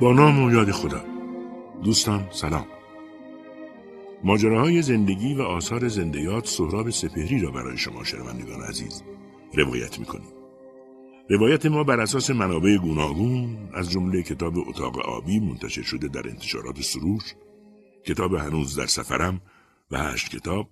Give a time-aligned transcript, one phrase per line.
[0.00, 1.04] با نام و یاد خدا.
[1.84, 2.66] دوستان سلام.
[4.24, 9.02] ماجراهای زندگی و آثار زندیات سهراب سپهری را برای شما شنوندگان عزیز
[9.54, 10.32] روایت می‌کنیم.
[11.30, 16.80] روایت ما بر اساس منابع گوناگون از جمله کتاب اتاق آبی منتشر شده در انتشارات
[16.80, 17.34] سروش
[18.06, 19.40] کتاب هنوز در سفرم
[19.90, 20.68] و هشت کتاب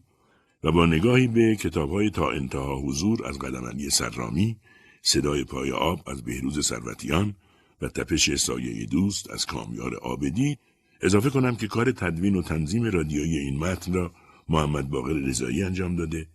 [0.64, 4.56] و با نگاهی به کتابهای تا انتها حضور از قدم علی سرامی
[5.02, 7.34] صدای پای آب از بهروز سروتیان
[7.82, 10.58] و تپش سایه دوست از کامیار آبدی
[11.00, 14.12] اضافه کنم که کار تدوین و تنظیم رادیویی این متن را
[14.48, 16.26] محمد باقر رضایی انجام داده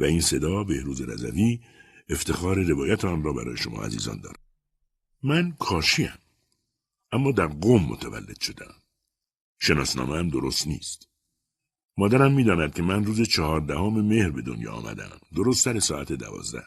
[0.00, 1.60] و این صدا بهروز رضوی
[2.08, 4.42] افتخار روایت آن را برای شما عزیزان دارم.
[5.22, 6.12] من کاشیم
[7.12, 8.74] اما در قوم متولد شدم.
[9.60, 11.08] شناسنامه هم درست نیست.
[11.96, 15.18] مادرم می‌داند که من روز چهاردهم مهر به دنیا آمدم.
[15.34, 16.64] درست سر ساعت دوازده.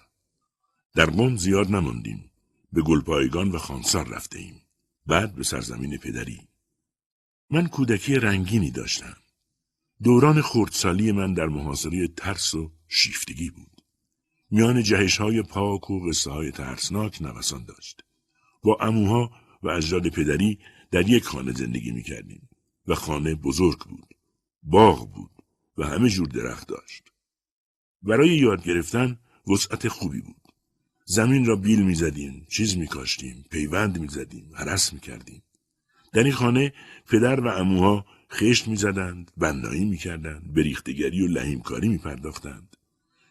[0.96, 2.32] در قوم زیاد نماندیم.
[2.74, 4.62] به گلپایگان و خانسار رفته ایم.
[5.06, 6.48] بعد به سرزمین پدری.
[7.50, 9.18] من کودکی رنگینی داشتم.
[10.04, 13.82] دوران خردسالی من در محاصره ترس و شیفتگی بود.
[14.52, 18.04] میان جهش های پاک و قصه های ترسناک نوسان داشت.
[18.64, 19.32] با اموها
[19.64, 20.60] و اجداد پدری
[20.92, 22.50] در یک خانه زندگی می کردیم
[22.88, 24.14] و خانه بزرگ بود.
[24.64, 25.32] باغ بود
[25.78, 27.04] و همه جور درخت داشت.
[28.02, 30.43] برای یاد گرفتن وسعت خوبی بود.
[31.06, 35.44] زمین را بیل می زدیم، چیز می کاشتیم، پیوند می زدیم، حرس می کردیم.
[36.14, 36.74] در این خانه
[37.08, 42.78] پدر و اموها خشت می زدند، بندایی می کردند، بریختگری و لحیمکاری می پرداختند.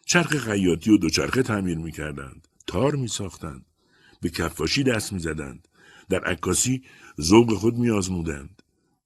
[0.07, 3.67] چرخ خیاطی و دوچرخه تعمیر می کردند، تار می ساختند،
[4.21, 5.69] به کفاشی دست می زدند،
[6.09, 6.83] در عکاسی
[7.21, 8.63] ذوق خود می آزمودند.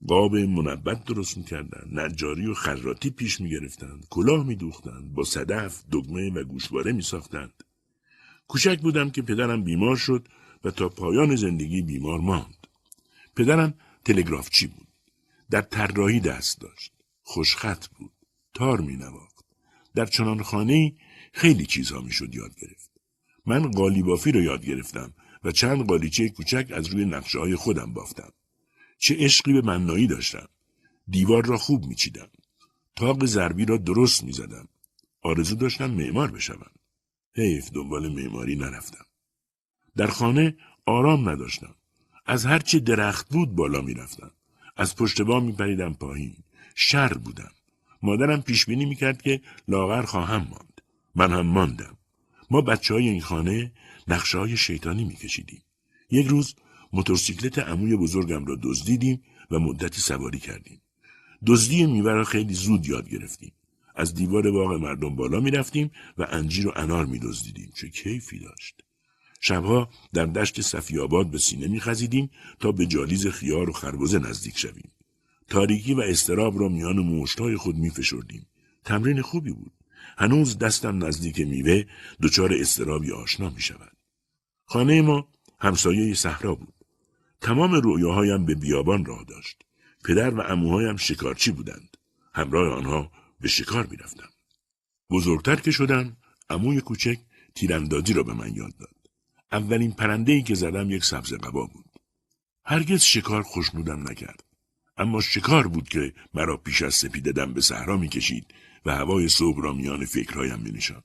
[0.07, 5.25] قاب منبت درست می کردند، نجاری و خراتی پیش می گرفتند، کلاه می دوختند، با
[5.25, 7.63] صدف، دگمه و گوشواره می ساختند.
[8.49, 10.29] کوچک بودم که پدرم بیمار شد
[10.65, 12.67] و تا پایان زندگی بیمار ماند.
[13.37, 14.89] پدرم تلگرافچی بود.
[15.51, 16.93] در طراحی دست داشت.
[17.23, 18.13] خوشخط بود.
[18.55, 19.45] تار می نواخت.
[19.95, 20.95] در چنان خانه
[21.33, 22.91] خیلی چیزها می شد یاد گرفت.
[23.47, 25.15] من قالی بافی رو یاد گرفتم
[25.45, 28.33] و چند قالیچه کوچک از روی نقشه های خودم بافتم.
[28.99, 30.49] چه عشقی به منایی داشتم.
[31.09, 32.29] دیوار را خوب میچیدم.
[32.97, 34.69] تاق ضربی را درست می‌زدم.
[35.23, 36.71] آرزو داشتم معمار بشوم.
[37.37, 39.05] حیف دنبال معماری نرفتم.
[39.97, 41.75] در خانه آرام نداشتم.
[42.27, 44.31] از هرچی درخت بود بالا می‌رفتم.
[44.77, 46.37] از پشت بام میپریدم پایین.
[46.75, 47.51] شر بودم.
[48.03, 50.81] مادرم پیش بینی می‌کرد که لاغر خواهم ماند.
[51.15, 51.97] من هم ماندم.
[52.51, 53.73] ما بچه های این خانه
[54.09, 55.63] نقشه های شیطانی میکشیدیم.
[56.11, 56.55] یک روز
[56.93, 60.83] موتورسیکلت عموی بزرگم را دزدیدیم و مدتی سواری کردیم.
[61.47, 63.53] دزدی میوه را خیلی زود یاد گرفتیم.
[63.97, 67.73] از دیوار باغ مردم بالا می رفتیم و انجیر و انار می دزدیدیم.
[67.75, 68.83] چه کیفی داشت.
[69.41, 72.31] شبها در دشت صفیاباد به سینه می خزیدیم
[72.61, 74.91] تا به جالیز خیار و خربزه نزدیک شویم.
[75.49, 78.47] تاریکی و استراب را میان موشتای خود می فشردیم.
[78.85, 79.73] تمرین خوبی بود.
[80.19, 81.85] هنوز دستم نزدیک میوه
[82.23, 83.97] دچار استرابی آشنا می شود.
[84.65, 85.29] خانه ما
[85.61, 86.75] همسایه صحرا بود.
[87.41, 89.57] تمام رویاهایم به بیابان راه داشت.
[90.05, 91.97] پدر و اموهایم شکارچی بودند.
[92.35, 93.11] همراه آنها
[93.41, 94.29] به شکار می‌رفتم.
[95.11, 96.17] بزرگتر که شدم
[96.51, 97.19] عموی کوچک
[97.55, 98.97] تیراندازی را به من یاد داد.
[99.53, 101.91] اولین پرنده ای که زدم یک سبز قبا بود.
[102.65, 104.45] هرگز شکار خوشنودم نکرد.
[104.97, 108.47] اما شکار بود که مرا پیش از سپیده دم به صحرا می‌کشید
[108.87, 111.05] و هوای صبح را میان فکرهایم مینشاند.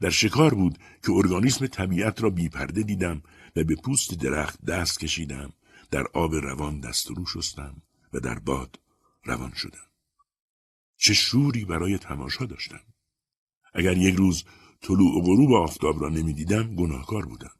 [0.00, 3.22] در شکار بود که ارگانیسم طبیعت را بیپرده دیدم
[3.56, 5.52] و به پوست درخت دست کشیدم
[5.90, 7.82] در آب روان دست رو شستم
[8.12, 8.80] و در باد
[9.24, 9.91] روان شدم.
[11.02, 12.80] چه شوری برای تماشا داشتم.
[13.74, 14.44] اگر یک روز
[14.80, 17.50] طلوع و غروب آفتاب را نمی‌دیدم گناهکار بودم.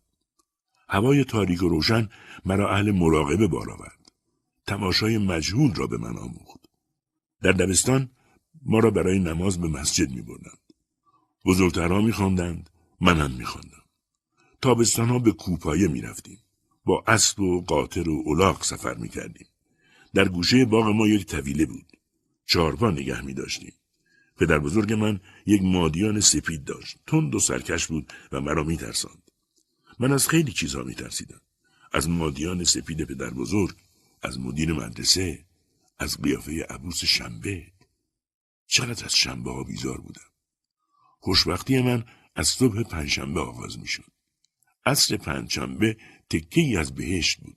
[0.88, 2.08] هوای تاریک و روشن
[2.44, 4.12] مرا اهل مراقبه بار آورد.
[4.66, 6.60] تماشای مجهول را به من آموخت.
[7.42, 8.10] در دبستان
[8.62, 10.72] ما را برای نماز به مسجد می بردند.
[11.44, 12.70] بزرگترها می خواندند،
[13.00, 13.82] من هم می خواندم.
[14.60, 16.38] تابستان ها به کوپایه می رفتیم.
[16.84, 19.46] با اسب و قاطر و الاغ سفر می کردیم.
[20.14, 21.92] در گوشه باغ ما یک طویله بود.
[22.46, 23.72] چهارپا نگه می داشتیم.
[24.36, 26.98] پدر بزرگ من یک مادیان سپید داشت.
[27.06, 29.30] تند و سرکش بود و مرا می ترساند.
[29.98, 31.40] من از خیلی چیزها می ترسیدم.
[31.92, 33.76] از مادیان سپید پدر بزرگ،
[34.22, 35.44] از مدیر مدرسه،
[35.98, 37.66] از قیافه عبوس شنبه.
[38.66, 40.30] چقدر از شنبه ها بیزار بودم.
[41.20, 42.04] خوشبختی من
[42.34, 44.12] از صبح پنجشنبه آغاز می شد.
[44.86, 45.96] عصر پنجشنبه
[46.30, 47.56] تکه ای از بهشت بود.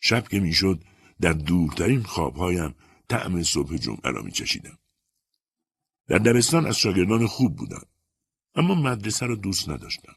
[0.00, 0.84] شب که می‌شد
[1.20, 2.74] در دورترین خوابهایم
[3.08, 4.78] طعم صبح جمعه را می چشیدم.
[6.08, 7.82] در دبستان از شاگردان خوب بودم.
[8.54, 10.16] اما مدرسه را دوست نداشتم.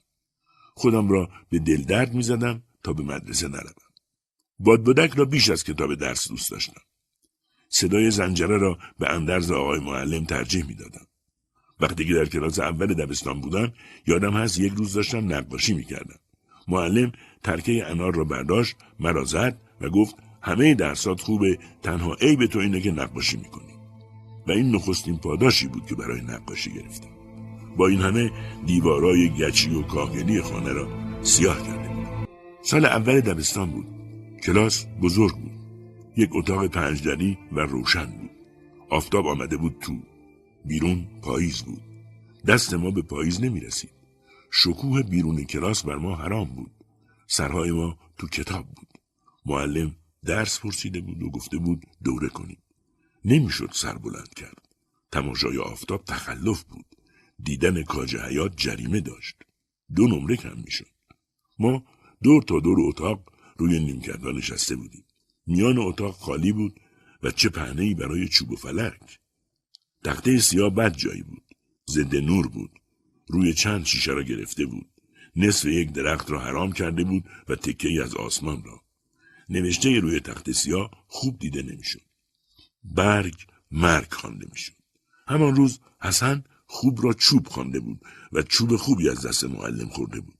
[0.74, 3.74] خودم را به دل درد می زدم تا به مدرسه نروم.
[4.60, 6.82] بادبادک را بیش از کتاب درس دوست داشتم.
[7.70, 11.08] صدای زنجره را به اندرز آقای معلم ترجیح می‌دادم.
[11.80, 13.74] وقتی که در کلاس اول دبستان بودم
[14.08, 16.20] یادم هست یک روز داشتم نقاشی می‌کردم.
[16.68, 17.12] معلم
[17.44, 22.82] ترکه انار را برداشت مرا زد و گفت همه درسات خوبه تنها به تو اینه
[22.82, 23.74] که نقاشی می‌کنی.
[24.48, 27.10] و این نخستین پاداشی بود که برای نقاشی گرفتم.
[27.78, 28.32] با این همه
[28.66, 30.88] دیوارای گچی و کاهگلی خانه را
[31.22, 32.08] سیاه کرده بود
[32.62, 33.88] سال اول دبستان بود.
[34.44, 35.52] کلاس بزرگ بود.
[36.18, 38.30] یک اتاق پنجدری و روشن بود.
[38.90, 39.98] آفتاب آمده بود تو.
[40.66, 41.82] بیرون پاییز بود.
[42.48, 43.92] دست ما به پاییز نمی رسید
[44.52, 46.72] شکوه بیرون کلاس بر ما حرام بود.
[47.28, 48.88] سرهای ما تو کتاب بود.
[49.46, 49.96] معلم
[50.26, 52.64] درس پرسیده بود و گفته بود دوره کنیم.
[53.26, 54.76] نمی‌شد سر بلند کرد.
[55.12, 56.86] تماشای آفتاب تخلف بود.
[57.44, 59.36] دیدن کاج حیات جریمه داشت.
[59.96, 60.94] دو نمره کم می‌شد.
[61.60, 61.84] ما
[62.24, 65.06] دور تا دور اتاق روی نیمکتها نشسته بودیم.
[65.48, 66.80] میان اتاق خالی بود
[67.24, 69.20] و چه پهنهای برای چوب و فلک.
[70.04, 71.44] تخته سیاه بد جایی بود.
[71.90, 72.72] ضد نور بود.
[73.28, 74.90] روی چند شیشه را گرفته بود.
[75.36, 78.82] نصف یک درخت را حرام کرده بود و تکه از آسمان را.
[79.50, 82.02] نوشته روی تخت سیاه خوب دیده نمی‌شد.
[82.84, 83.36] برگ
[83.72, 84.74] مرگ خوانده می‌شد.
[85.28, 88.02] همان روز حسن خوب را چوب خوانده بود
[88.32, 90.40] و چوب خوبی از دست معلم خورده بود.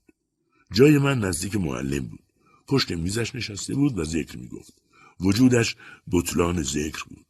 [0.72, 2.24] جای من نزدیک معلم بود.
[2.68, 4.82] پشت میزش نشسته بود و ذکر می‌گفت.
[5.20, 5.76] وجودش
[6.12, 7.26] بطلان ذکر بود.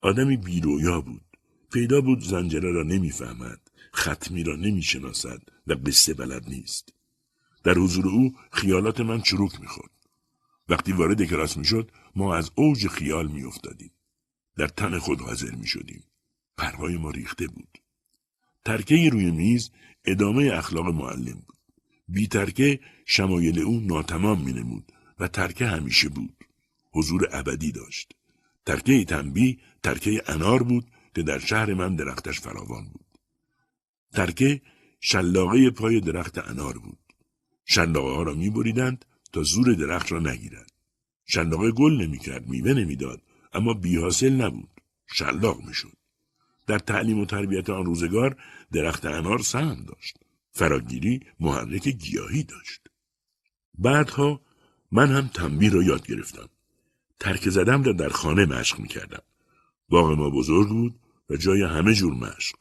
[0.00, 1.24] آدمی بیرویا بود.
[1.72, 3.60] پیدا بود زنجره را نمی‌فهمد
[3.96, 6.92] ختمی را نمی‌شناسد و قصه بلد نیست.
[7.64, 9.90] در حضور او خیالات من چروک می‌خورد.
[10.68, 13.92] وقتی وارد کلاس می‌شد ما از اوج خیال میافتادیم.
[14.56, 16.04] در تن خود حاضر می‌شدیم.
[16.56, 17.78] پرهای ما ریخته بود.
[18.64, 19.70] ترکه روی میز
[20.04, 21.58] ادامه اخلاق معلم بود.
[22.08, 26.36] بی ترکه شمایل او ناتمام مینمود و ترکه همیشه بود.
[26.92, 28.12] حضور ابدی داشت.
[28.66, 33.18] ترکه تنبی ترکه انار بود که در شهر من درختش فراوان بود.
[34.12, 34.62] ترکه
[35.00, 36.98] شلاقه پای درخت انار بود.
[37.64, 40.72] شلاقه ها را می بریدند تا زور درخت را نگیرد.
[41.26, 43.22] شلاقه گل نمی‌کرد میوه نمی‌داد
[43.52, 44.70] اما بیحاصل نبود.
[45.06, 45.96] شلاق می‌شد.
[46.66, 48.36] در تعلیم و تربیت آن روزگار
[48.72, 50.16] درخت انار سهم داشت.
[50.52, 52.80] فراگیری محرک گیاهی داشت.
[53.78, 54.40] بعدها
[54.92, 56.48] من هم تنبیه را یاد گرفتم.
[57.20, 59.22] ترک زدم را در خانه مشق می‌کردم.
[59.88, 61.00] باغ ما بزرگ بود
[61.30, 62.56] و جای همه جور مشق.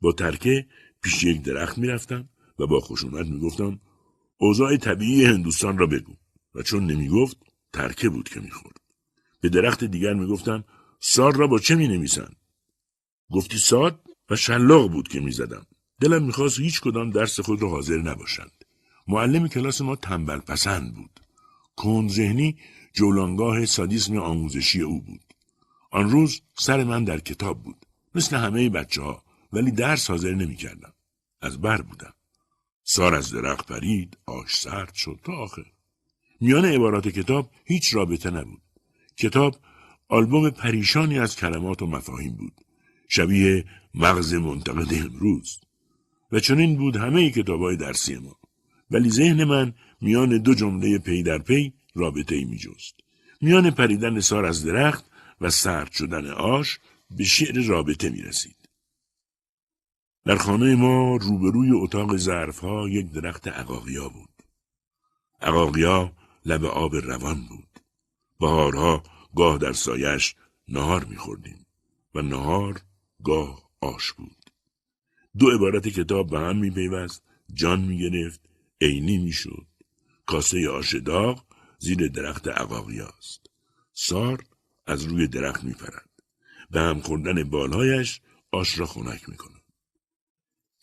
[0.00, 0.66] با ترکه
[1.02, 2.28] پیش یک درخت می‌رفتم
[2.58, 3.80] و با خشونت می‌گفتم
[4.38, 6.16] اوضاع طبیعی هندوستان را بگو.
[6.54, 7.36] و چون نمی‌گفت
[7.72, 8.80] ترکه بود که می‌خورد.
[9.40, 10.64] به درخت دیگر می‌گفتم
[11.00, 12.30] سار را با چه می نویسن؟
[13.30, 14.00] گفتی ساد
[14.30, 15.66] و شلاق بود که می‌زدم.
[16.00, 18.64] دلم می‌خواست هیچ کدام درس خود را حاضر نباشند.
[19.08, 21.20] معلم کلاس ما تنبل پسند بود.
[21.76, 22.56] کن ذهنی
[22.92, 25.24] جولانگاه سادیسم آموزشی او بود.
[25.90, 27.86] آن روز سر من در کتاب بود.
[28.14, 30.92] مثل همه بچه ها ولی درس حاضر نمی کردم.
[31.40, 32.12] از بر بودم.
[32.90, 35.64] سار از درخت پرید آش سرد شد تا آخر.
[36.40, 38.62] میان عبارات کتاب هیچ رابطه نبود.
[39.16, 39.56] کتاب
[40.08, 42.52] آلبوم پریشانی از کلمات و مفاهیم بود.
[43.08, 43.64] شبیه
[43.94, 45.60] مغز منتقد امروز.
[46.32, 48.36] و چنین بود همه کتاب های درسی ما.
[48.90, 52.60] ولی ذهن من میان دو جمله پی در پی رابطه ای می.
[53.40, 55.04] میان پریدن سار از درخت
[55.40, 56.78] و سرد شدن آش
[57.10, 58.57] به شعر رابطه می رسید.
[60.28, 64.42] در خانه ما روبروی اتاق ظرفها یک درخت عقاقیا بود.
[65.40, 66.12] عقاقیا
[66.46, 67.80] لب آب روان بود.
[68.40, 69.02] بهارها
[69.36, 70.34] گاه در سایش
[70.68, 71.66] نهار میخوردیم
[72.14, 72.80] و نهار
[73.24, 74.50] گاه آش بود.
[75.38, 77.22] دو عبارت کتاب به هم میپیوست
[77.54, 78.40] جان می‌گرفت
[78.80, 79.66] عینی می‌شد
[80.26, 81.44] کاسه آش داغ
[81.78, 83.46] زیر درخت عقاقیاست
[83.92, 84.44] سار
[84.86, 86.10] از روی درخت میپرد
[86.70, 88.20] به هم خوردن بالهایش
[88.52, 89.57] آش را خنک می‌کند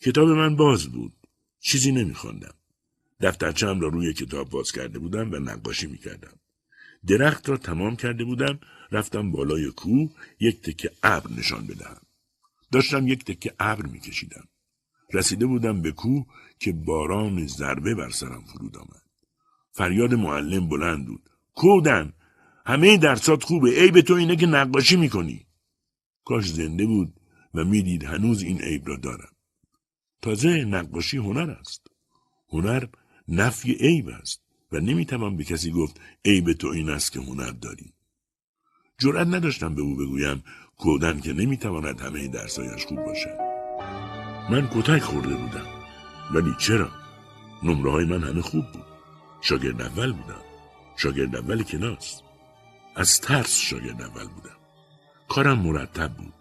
[0.06, 1.12] کتاب من باز بود.
[1.60, 2.54] چیزی نمیخواندم.
[3.20, 6.38] دفترچم را روی کتاب باز کرده بودم و نقاشی می‌کردم.
[7.06, 8.58] درخت را تمام کرده بودم
[8.92, 10.10] رفتم بالای کوه
[10.40, 12.00] یک تکه ابر نشان بدهم.
[12.72, 14.48] داشتم یک تکه ابر میکشیدم.
[15.12, 16.26] رسیده بودم به کوه
[16.58, 19.02] که باران ضربه بر سرم فرود آمد.
[19.72, 21.30] فریاد معلم بلند بود.
[21.54, 22.12] کودن
[22.66, 25.46] همه درسات خوبه عیب تو اینه که نقاشی می‌کنی.
[26.24, 27.20] کاش زنده بود
[27.54, 29.35] و می‌دید هنوز این عیب را دارم.
[30.22, 31.86] تازه نقاشی هنر است.
[32.48, 32.84] هنر
[33.28, 34.42] نفی عیب است
[34.72, 37.92] و نمی‌توان به کسی گفت عیب تو این است که هنر داری.
[38.98, 40.44] جرأت نداشتم به او بگویم
[40.78, 43.38] کودن که نمی‌تواند همه درسایش خوب باشد.
[44.50, 45.66] من کتک خورده بودم.
[46.34, 46.90] ولی چرا؟
[47.62, 48.84] نمره های من همه خوب بود.
[49.40, 50.46] شاگرد اول بودم.
[50.96, 52.22] شاگرد اول کلاس
[52.96, 54.56] از ترس شاگرد اول بودم
[55.28, 56.34] کارم مرتب بود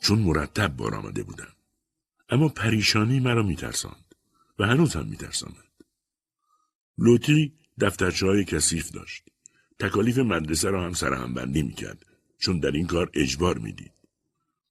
[0.00, 1.51] چون مرتب بار آمده بودم
[2.32, 4.14] اما پریشانی مرا میترساند
[4.58, 5.64] و هنوز هم میترساند.
[6.98, 9.24] لوتی دفترچه های کثیف داشت.
[9.78, 12.06] تکالیف مدرسه را هم سرهم بندی می‌کرد
[12.38, 13.92] چون در این کار اجبار می‌دید.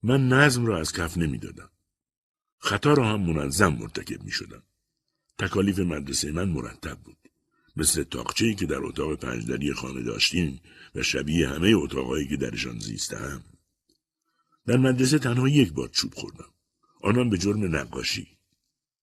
[0.03, 1.69] من نظم را از کف نمی‌دادم.
[2.59, 4.63] خطا را هم منظم مرتکب می‌شدم.
[5.39, 7.17] تکالیف مدرسه من مرتب بود.
[7.75, 10.61] مثل تاقچه که در اتاق پنجدری خانه داشتیم
[10.95, 13.43] و شبیه همه اتاقهایی که درشان زیستم.
[14.65, 16.49] در مدرسه تنها یک بار چوب خوردم.
[17.03, 18.27] آنان به جرم نقاشی.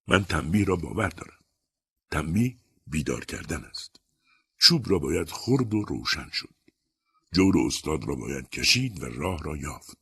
[0.07, 1.45] من تنبیه را باور دارم.
[2.11, 4.01] تنبیه بیدار کردن است.
[4.59, 6.55] چوب را باید خرد و روشن شد.
[7.33, 9.99] جور استاد را باید کشید و راه را یافت.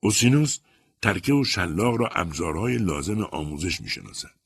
[0.00, 0.58] اوسینوس
[1.02, 4.40] ترکه و شلاق را ابزارهای لازم آموزش می شناسد.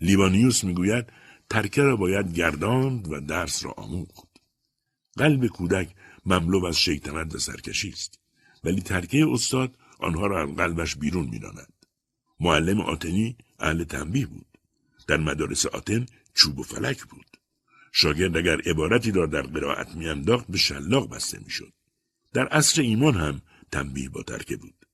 [0.00, 1.06] لیوانیوس می‌گوید
[1.50, 4.28] ترکه را باید گرداند و درس را آموخت.
[5.16, 5.94] قلب کودک
[6.26, 8.18] مملو از شیطنت و سرکشی است
[8.64, 11.72] ولی ترکه استاد آنها را از قلبش بیرون می‌داند.
[12.40, 14.46] معلم آتنی اهل تنبیه بود.
[15.06, 17.26] در مدارس آتن چوب و فلک بود.
[17.92, 21.72] شاگرد اگر عبارتی را در قرائت میانداخت به شلاق بسته می‌شد.
[22.32, 24.86] در عصر ایمان هم تنبیه با ترکه بود.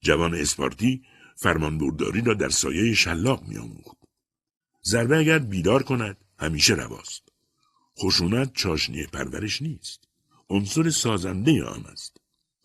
[0.00, 1.02] جوان اسپارتی
[1.36, 3.96] فرمانبرداری را در سایه شلاق میآموخت.
[4.84, 7.22] ضربه اگر بیدار کند همیشه رواست.
[7.98, 10.08] خشونت چاشنی پرورش نیست.
[10.50, 12.21] عنصر سازنده آن است.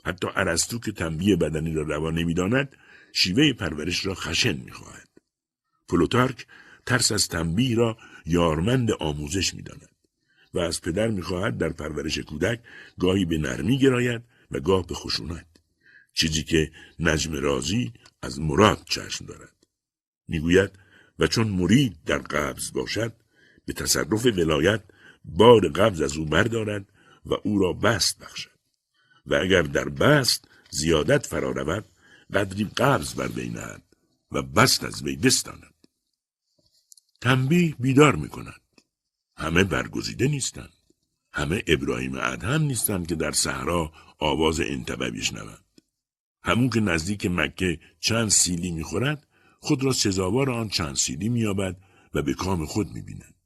[0.07, 2.75] حتی ارسطو که تنبیه بدنی را روا نمی‌داند
[3.13, 5.07] شیوه پرورش را خشن می‌خواهد.
[5.89, 6.47] پلوتارک
[6.85, 9.95] ترس از تنبیه را یارمند آموزش می‌داند
[10.53, 12.59] و از پدر می‌خواهد در پرورش کودک
[12.99, 14.21] گاهی به نرمی گراید
[14.51, 15.45] و گاه به خشونت
[16.13, 19.55] چیزی که نجم رازی از مراد چشم دارد.
[20.27, 20.71] می‌گوید
[21.19, 23.13] و چون مرید در قبض باشد
[23.65, 24.83] به تصرف ولایت
[25.25, 26.85] بار قبض از او بردارد
[27.25, 28.56] و او را بست بخشد.
[29.27, 31.85] و اگر در بست زیادت فرا رود
[32.33, 33.55] قدری قبض بر وی
[34.31, 35.73] و بست از وی بستاند.
[37.21, 38.61] تنبیه بیدار می کند
[39.37, 40.73] همه برگزیده نیستند.
[41.33, 45.65] همه ابراهیم ادهم نیستند که در صحرا آواز انتبه بشنوند.
[46.43, 49.27] همون که نزدیک مکه چند سیلی می‌خورد
[49.59, 51.77] خود را سزاوار آن چند سیلی مییابد
[52.13, 53.36] و به کام خود می‌بیند.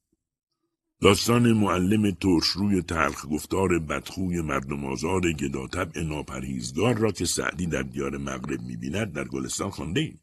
[1.01, 7.81] داستان معلم ترش روی تلخ گفتار بدخوی مردم آزار گداطبع ناپرهیزگار را که سعدی در
[7.81, 10.19] دیار مغرب می‌بیند در گلستان خوانده ایم.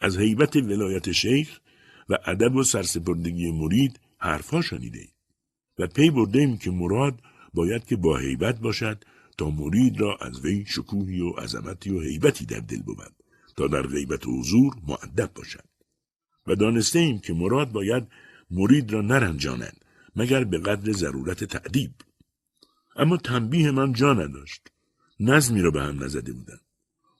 [0.00, 1.60] از هیبت ولایت شیخ
[2.08, 5.12] و ادب و سرسپردگی مرید حرفها شنیده ایم.
[5.78, 7.22] و پی برده ایم که مراد
[7.54, 9.04] باید که با هیبت باشد
[9.38, 13.12] تا مرید را از وی شکوهی و عظمتی و هیبتی در دل بود
[13.56, 15.68] تا در غیبت و حضور معدب باشد
[16.46, 18.08] و دانسته ایم که مراد باید
[18.52, 19.84] مرید را نرنجانند
[20.16, 21.92] مگر به قدر ضرورت تعدیب.
[22.96, 24.68] اما تنبیه من جا نداشت.
[25.20, 26.60] نظمی را به هم نزده بودم.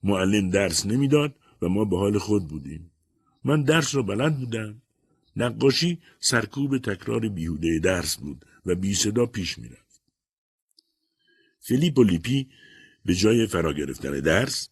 [0.03, 2.91] معلم درس نمی‌داد و ما به حال خود بودیم.
[3.45, 4.83] من درس را بلند بودم.
[5.37, 10.03] نقاشی سرکوب تکرار بیهوده درس بود و بی صدا پیش می‌رفت
[11.61, 12.49] فیلیپ و لیپی
[13.05, 14.69] به جای فرا گرفتن درس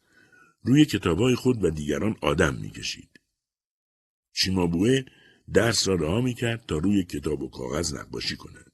[0.62, 3.20] روی کتابهای خود و دیگران آدم می‌کشید
[4.32, 5.02] چیمابوه
[5.52, 8.72] درس را رها می کرد تا روی کتاب و کاغذ نقاشی کند.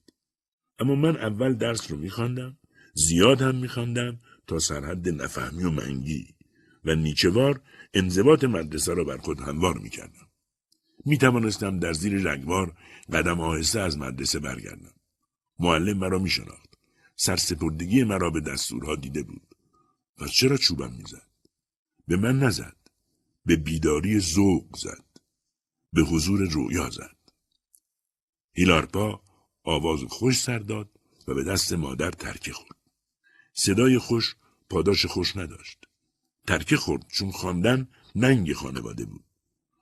[0.79, 2.59] اما من اول درس رو میخواندم
[2.95, 6.35] زیاد هم میخواندم تا سرحد نفهمی و منگی
[6.85, 7.61] و نیچوار
[7.95, 10.29] انضباط مدرسه را بر خود هموار می‌کردم.
[11.05, 12.77] می توانستم در زیر رگوار
[13.13, 14.95] قدم آهسته از مدرسه برگردم.
[15.59, 16.79] معلم مرا می شناخت.
[17.17, 19.55] سرسپردگی مرا به دستورها دیده بود.
[20.17, 21.27] پس چرا چوبم می‌زد؟
[22.09, 22.77] به من نزد.
[23.47, 25.06] به بیداری ذوق زد.
[25.97, 27.17] به حضور رویا زد.
[28.53, 29.21] هیلارپا
[29.65, 30.91] آواز خوش سر داد
[31.29, 32.77] و به دست مادر ترکه خورد.
[33.53, 34.37] صدای خوش
[34.71, 35.79] پاداش خوش نداشت.
[36.47, 39.25] ترکه خورد چون خواندن ننگ خانواده بود.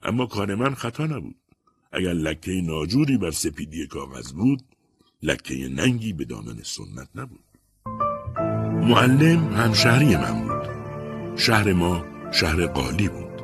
[0.03, 1.41] اما کار من خطا نبود.
[1.93, 4.63] اگر لکه ناجوری بر سپیدی کاغذ بود،
[5.23, 7.45] لکه ننگی به دامن سنت نبود.
[8.89, 11.39] معلم همشهری من بود.
[11.39, 13.35] شهر ما شهر قالی بود.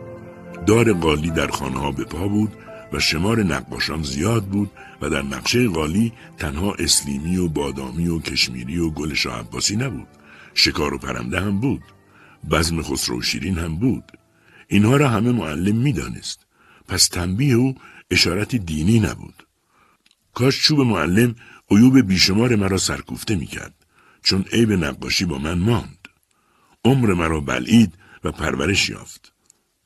[0.67, 2.57] دار قالی در خانه ها به پا بود
[2.92, 4.70] و شمار نقاشان زیاد بود
[5.00, 10.09] و در نقشه قالی تنها اسلیمی و بادامی و کشمیری و گل شاه عباسی نبود.
[10.54, 11.82] شکار و پرنده هم بود.
[12.50, 14.04] بزم خسرو شیرین هم بود.
[14.68, 16.47] اینها را همه معلم می‌دانست.
[16.88, 17.75] پس تنبیه او
[18.11, 19.47] اشارت دینی نبود.
[20.35, 21.35] کاش چوب معلم
[21.70, 23.75] عیوب بیشمار مرا سرکوفته می‌کرد
[24.23, 26.09] چون عیب نقاشی با من ماند.
[26.85, 27.94] عمر مرا بلعید
[28.25, 29.32] و پرورش یافت.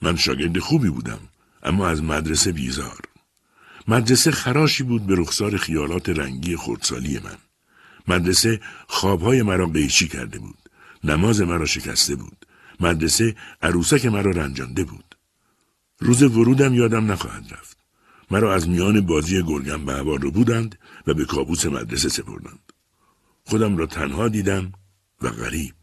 [0.02, 1.18] من شاگرد خوبی بودم.
[1.64, 3.00] اما از مدرسه بیزار
[3.88, 7.38] مدرسه خراشی بود به رخسار خیالات رنگی خردسالی من.
[8.08, 10.58] مدرسه خوابهای مرا قیچی کرده بود.
[11.04, 12.46] نماز مرا شکسته بود.
[12.80, 15.16] مدرسه عروسک مرا رنجانده بود.
[15.98, 17.76] روز ورودم یادم نخواهد رفت.
[18.30, 22.72] مرا از میان بازی گرگم به هوا رو بودند و به کابوس مدرسه سپردند.
[23.44, 24.72] خودم را تنها دیدم
[25.22, 25.74] و غریب.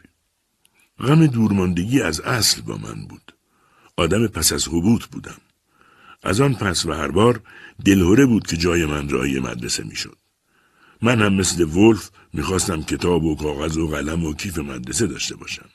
[1.00, 3.36] غم دورماندگی از اصل با من بود.
[3.98, 5.38] آدم پس از حبوط بودم.
[6.24, 7.42] از آن پس و هر بار
[7.86, 10.18] دلهوره بود که جای من رای مدرسه می‌شد.
[11.02, 15.70] من هم مثل ولف می‌خواستم کتاب و کاغذ و قلم و کیف مدرسه داشته باشم.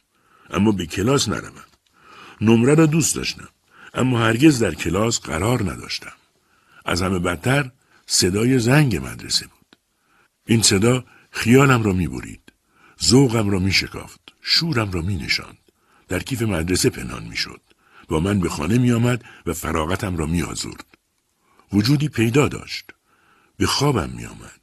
[0.51, 1.65] اما به کلاس نروم.
[2.41, 3.49] نمره را دوست داشتم.
[3.95, 6.13] اما هرگز در کلاس قرار نداشتم.
[6.85, 7.71] از همه بدتر
[8.07, 9.77] صدای زنگ مدرسه بود.
[10.47, 12.53] این صدا خیالم را می‌برید.
[13.05, 14.21] ذوقم را میشکافت.
[14.43, 15.59] شورم را مینشاند.
[16.09, 17.61] در کیف مدرسه پنهان می‌شد.
[18.09, 20.85] با من به خانه می آمد و فراغتم را می آزرد.
[21.73, 22.85] وجودی پیدا داشت.
[23.57, 24.61] به خوابم می آمد.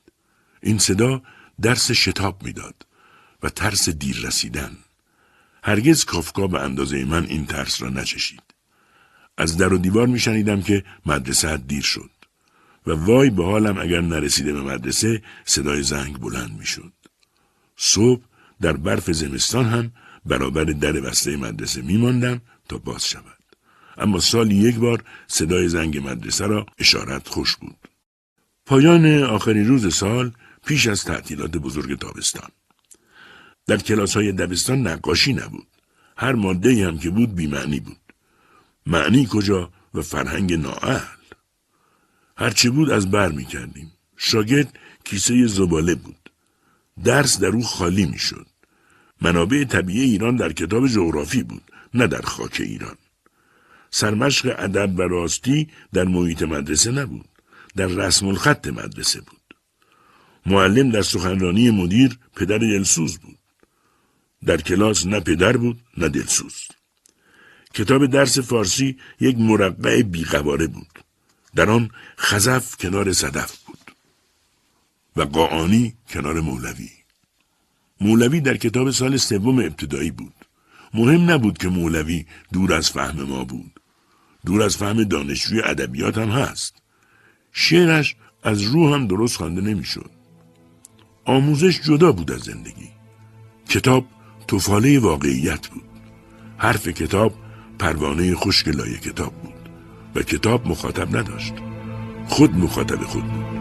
[0.62, 1.22] این صدا
[1.62, 2.86] درس شتاب می‌داد
[3.44, 4.78] و ترس دیر رسیدن.
[5.64, 8.44] هرگز کافکا به اندازه من این ترس را نچشید.
[9.38, 12.10] از در و دیوار می شنیدم که مدرسه دیر شد.
[12.88, 16.94] و وای به حالم اگر نرسیده به مدرسه صدای زنگ بلند می شد.
[17.76, 18.22] صبح
[18.62, 19.92] در برف زمستان هم
[20.26, 23.44] برابر در بسته مدرسه می ماندم تا باز شود.
[23.98, 27.78] اما سالی یک بار صدای زنگ مدرسه را اشارت خوش بود.
[28.66, 30.32] پایان آخرین روز سال
[30.66, 32.50] پیش از تعطیلات بزرگ تابستان.
[33.68, 35.68] در کلاس های دبستان نقاشی نبود.
[36.18, 37.98] هر ماده هم که بود بیمعنی بود.
[38.86, 41.18] معنی کجا و فرهنگ نااهل.
[42.38, 43.92] هرچه بود از بر می کردیم.
[44.18, 46.30] شاگرد کیسه زباله بود.
[47.04, 48.48] درس در او خالی می شد.
[49.22, 52.98] منابع طبیعی ایران در کتاب جغرافی بود نه در خاک ایران.
[53.92, 57.30] سرمشق ادب و راستی در محیط مدرسه نبود.
[57.76, 59.56] در رسم الخط مدرسه بود.
[60.46, 63.38] معلم در سخنرانی مدیر پدر دلسوز بود.
[64.46, 66.68] در کلاس نه پدر بود نه دلسوز.
[67.74, 71.00] کتاب درس فارسی یک مرقع بیقواره بود.
[71.56, 73.92] در آن خزف کنار صدف بود.
[75.16, 76.90] و قاعانی کنار مولوی.
[78.02, 80.43] مولوی در کتاب سال سوم ابتدایی بود.
[80.94, 83.72] مهم نبود که مولوی دور از فهم ما بود.
[84.46, 86.76] دور از فهم دانشجوی ادبیات هم هست.
[87.52, 90.12] شعرش از روح هم درست خوانده نمی‌شد.
[91.26, 92.90] آموزش جدا بود از زندگی.
[93.70, 94.06] کتاب
[94.48, 95.84] توفاله واقعیت بود.
[96.58, 97.34] حرف کتاب
[97.80, 99.70] پروانه خشک لایه کتاب بود
[100.16, 101.54] و کتاب مخاطب نداشت.
[102.28, 103.54] خود مخاطب خود بود.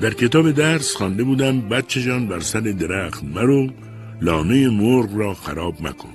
[0.00, 3.70] در کتاب درس خوانده بودم بچه جان بر سر درخت مرو
[4.22, 6.14] لانه مرغ را خراب مکن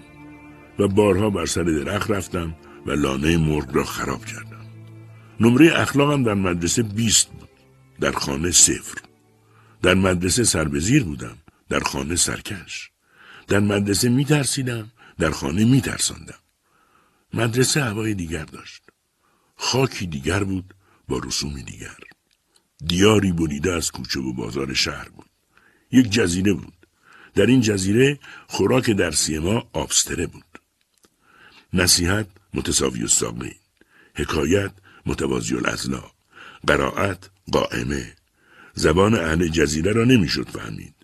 [0.80, 4.66] و بارها بر سر درخت رفتم و لانه مرغ را خراب کردم.
[5.40, 7.50] نمره اخلاقم در مدرسه بیست بود.
[8.00, 8.98] در خانه صفر.
[9.82, 11.38] در مدرسه سربزیر بودم.
[11.70, 12.92] در خانه سرکش.
[13.48, 14.92] در مدرسه می ترسیدم.
[15.20, 16.40] در خانه می ترساندم.
[17.34, 18.84] مدرسه هوای دیگر داشت.
[19.56, 20.74] خاکی دیگر بود
[21.08, 21.98] با رسومی دیگر.
[22.86, 25.30] دیاری بریده از کوچه و بازار شهر بود.
[25.92, 26.74] یک جزیره بود.
[27.36, 30.60] در این جزیره خوراک درسی ما آبستره بود.
[31.74, 33.56] نصیحت متساوی الساقین
[34.16, 34.72] حکایت
[35.06, 36.04] متوازی الازلا
[36.68, 38.14] قرائت قائمه.
[38.74, 40.96] زبان اهل جزیره را نمی‌شد فهمید.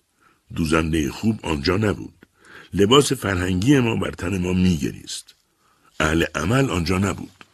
[0.56, 2.26] دوزنده خوب آنجا نبود.
[2.74, 5.36] لباس فرهنگی ما بر تن ما میگریست.
[6.00, 7.46] اهل عمل آنجا نبود.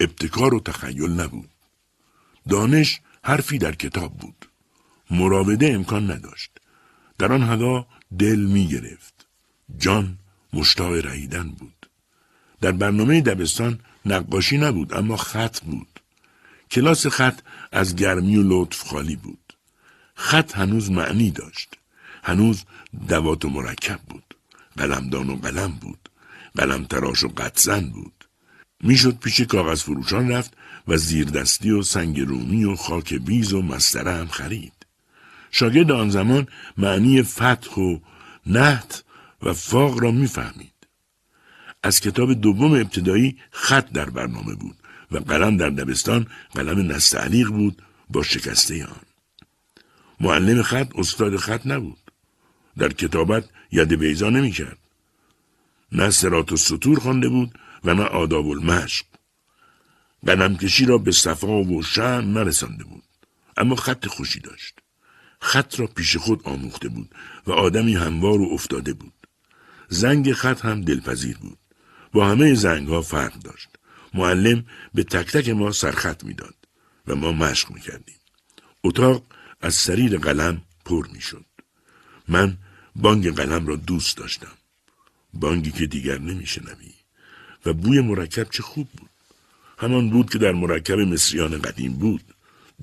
[0.00, 1.50] ابتکار و تخیل نبود.
[2.48, 4.48] دانش حرفی در کتاب بود.
[5.10, 6.50] مراوده امکان نداشت.
[7.18, 7.86] در آن هوا
[8.18, 9.26] دل می گرفت
[9.78, 10.18] جان
[10.52, 11.74] مشتاق رهیدن بود
[12.60, 16.00] در برنامه دبستان نقاشی نبود اما خط بود.
[16.70, 17.40] کلاس خط
[17.72, 19.52] از گرمی و لطف خالی بود.
[20.14, 21.68] خط هنوز معنی داشت.
[22.24, 22.64] هنوز
[23.08, 24.34] دوات و مرکب بود.
[24.76, 26.08] قلمدان و قلم بود.
[26.56, 28.28] قلم تراش و قطزن بود.
[28.80, 30.56] می‌شد پیش کاغذ فروشان رفت
[30.88, 34.73] و زیردستی و سنگ رومی و خاک بیز و مستره هم خرید.
[35.56, 36.46] شاگرد آن زمان
[36.78, 37.98] معنی فتح و
[38.46, 39.04] نهت
[39.42, 40.72] و فاق را می‌فهمید.
[41.82, 44.76] از کتاب دوم ابتدایی خط در برنامه بود
[45.10, 49.06] و قلم در دبستان قلم نستعلیق بود با شکسته آن.
[50.20, 51.98] معلم خط استاد خط نبود.
[52.78, 54.78] در کتابت ید بیزا نمی کرد.
[55.92, 59.06] نه سرات و سطور خوانده بود و نه آداب المشق.
[60.26, 63.02] قلم کشی را به صفا و شن نرسانده بود.
[63.56, 64.83] اما خط خوشی داشت.
[65.44, 67.14] خط را پیش خود آموخته بود
[67.46, 69.12] و آدمی هموار و افتاده بود.
[69.88, 71.58] زنگ خط هم دلپذیر بود.
[72.12, 73.68] با همه زنگ ها فرق داشت.
[74.14, 76.54] معلم به تک تک ما سرخط می‌داد.
[77.06, 78.20] و ما مشق می‌کردیم.
[78.84, 79.22] اتاق
[79.60, 81.46] از سریر قلم پر می‌شد.
[82.28, 82.56] من
[82.96, 84.56] بانگ قلم را دوست داشتم.
[85.34, 86.94] بانگی که دیگر نمیشنوی
[87.66, 89.10] و بوی مرکب چه خوب بود.
[89.78, 92.34] همان بود که در مرکب مصریان قدیم بود.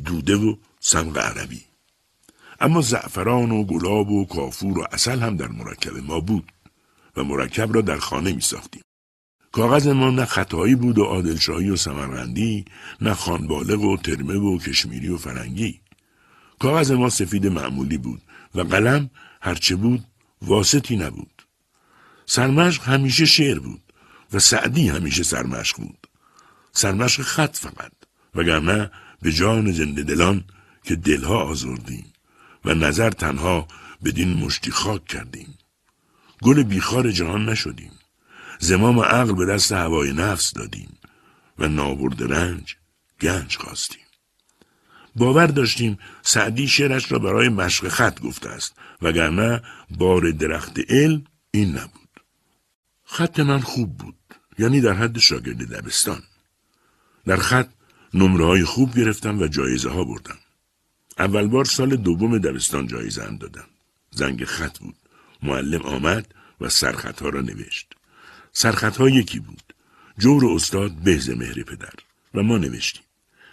[0.06, 1.71] دوده و سمق عربی.
[2.62, 6.52] اما زعفران و گلاب و کافور و اصل هم در مرکب ما بود
[7.18, 8.82] و مرکب را در خانه می ساختیم.
[9.52, 12.66] کاغذ ما نه خطایی بود و عادلشاهی و سمرغندی
[13.02, 15.82] نه خانبالغ و ترمه و کشمیری و فرنگی.
[16.60, 18.22] کاغذ ما سفید معمولی بود
[18.56, 19.10] و قلم
[19.42, 20.06] هرچه بود
[20.42, 21.46] واسطی نبود.
[22.26, 23.94] سرمشق همیشه شعر بود
[24.34, 26.08] و سعدی همیشه سرمشق بود.
[26.72, 27.92] سرمشق خط فقط
[28.36, 30.44] وگرنه به جان زنده دلان
[30.84, 32.11] که دلها آزردیم.
[32.66, 33.68] و نظر تنها
[34.04, 35.58] بدین مشتی خاک کردیم
[36.42, 37.92] گل بیخار جهان نشدیم
[38.60, 40.98] زمام عقل به دست هوای نفس دادیم
[41.60, 42.76] و نابرد رنج
[43.22, 44.02] گنج خواستیم.
[45.16, 51.78] باور داشتیم سعدی شعرش را برای مشق خط گفته است وگرنه بار درخت علم این
[51.78, 52.10] نبود.
[53.04, 54.16] خط من خوب بود
[54.60, 56.24] یعنی در حد شاگرد دبستان.
[57.26, 57.70] در خط
[58.14, 60.38] نمره های خوب گرفتم و جایزه ها بردم.
[61.20, 63.68] اول بار سال دوم دبستان جایزه هم دادم.
[64.12, 64.96] زنگ خط بود.
[65.44, 67.94] معلم آمد و سرخط ها را نوشت.
[68.52, 69.74] سرخط یکی بود.
[70.18, 71.94] جور استاد بهز مهر پدر
[72.34, 73.04] و ما نوشتیم.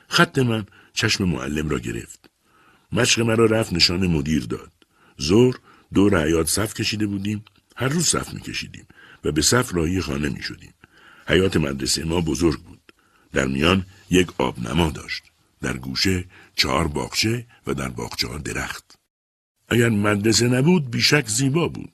[0.09, 2.31] خط من چشم معلم را گرفت.
[2.93, 4.73] مشق مرا رفت نشان مدیر داد.
[5.17, 5.61] زور
[5.95, 7.45] دور حیات صف کشیده بودیم.
[7.77, 8.87] هر روز صف می کشیدیم
[9.25, 10.75] و به صف راهی خانه می شدیم.
[11.27, 12.93] حیات مدرسه ما بزرگ بود.
[13.33, 15.23] در میان یک آب نما داشت.
[15.61, 16.25] در گوشه
[16.59, 18.99] چهار باغچه و در باغچه ها درخت.
[19.69, 21.93] اگر مدرسه نبود بیشک زیبا بود.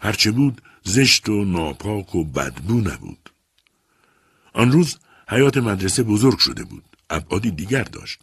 [0.00, 3.30] هرچه بود زشت و ناپاک و بدبو نبود.
[4.52, 4.98] آن روز
[5.28, 6.84] حیات مدرسه بزرگ شده بود.
[7.10, 8.20] ابعادی دیگر داشت.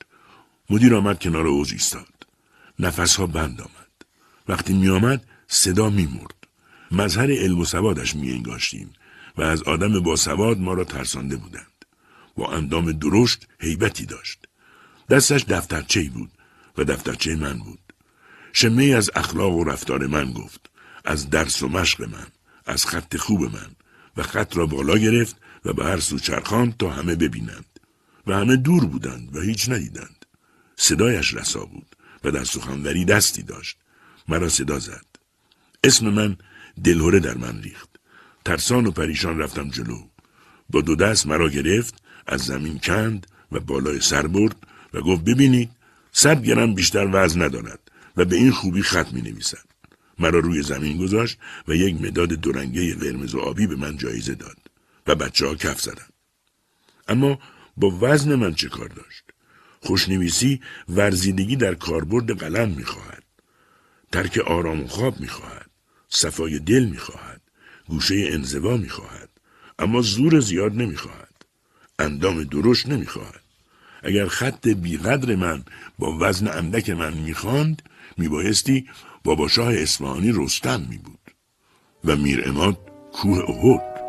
[0.70, 2.28] مدیر آمد کنار اوز ایستاد.
[2.80, 3.92] نفسها بند آمد.
[4.48, 6.48] وقتی می آمد صدا می مرد.
[6.92, 8.94] مظهر علم و سوادش می انگاشتیم
[9.38, 11.86] و از آدم با سواد ما را ترسانده بودند.
[12.36, 14.49] با اندام درشت حیبتی داشت.
[15.10, 16.32] دستش دفترچه بود
[16.78, 17.80] و دفترچه من بود.
[18.54, 20.70] شمه از اخلاق و رفتار من گفت.
[21.06, 22.28] از درس و مشق من.
[22.66, 23.72] از خط خوب من
[24.18, 27.80] و خط را بالا گرفت و به هر سو چرخاند تا همه ببینند
[28.28, 30.26] و همه دور بودند و هیچ ندیدند
[30.76, 33.78] صدایش رسا بود و در سخنوری دستی داشت
[34.28, 35.06] مرا صدا زد
[35.84, 36.38] اسم من
[36.84, 37.90] دلهوره در من ریخت
[38.46, 40.04] ترسان و پریشان رفتم جلو
[40.70, 44.56] با دو دست مرا گرفت از زمین کند و بالای سر برد
[44.94, 45.70] و گفت ببینید
[46.12, 47.80] صد گرم بیشتر وزن ندارد
[48.18, 49.66] و به این خوبی خط می نویسد
[50.20, 54.58] مرا روی زمین گذاشت و یک مداد دورنگه قرمز و آبی به من جایزه داد
[55.08, 56.08] و بچه ها کف زدن.
[57.08, 57.40] اما
[57.78, 59.24] با وزن من چه کار داشت؟
[59.82, 63.24] خوشنویسی ورزیدگی در کاربرد قلم می‌خواهد.
[64.12, 65.70] ترک آرام و خواب می‌خواهد.
[66.10, 67.42] صفای دل می‌خواهد.
[67.88, 69.30] گوشه انزوا می‌خواهد.
[69.80, 71.46] اما زور زیاد نمی‌خواهد.
[72.00, 73.42] اندام درشت نمی‌خواهد.
[74.04, 75.64] اگر خط بیقدر من
[76.00, 77.82] با وزن اندک من می‌خواند
[78.18, 78.88] میبایستی
[79.24, 81.20] بابا شاه اصفهانی رستم می بود
[82.06, 82.78] و میر اماد
[83.14, 84.00] کوه احد.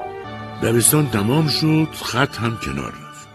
[0.62, 3.29] دبستان تمام شد خط هم کنار رفت.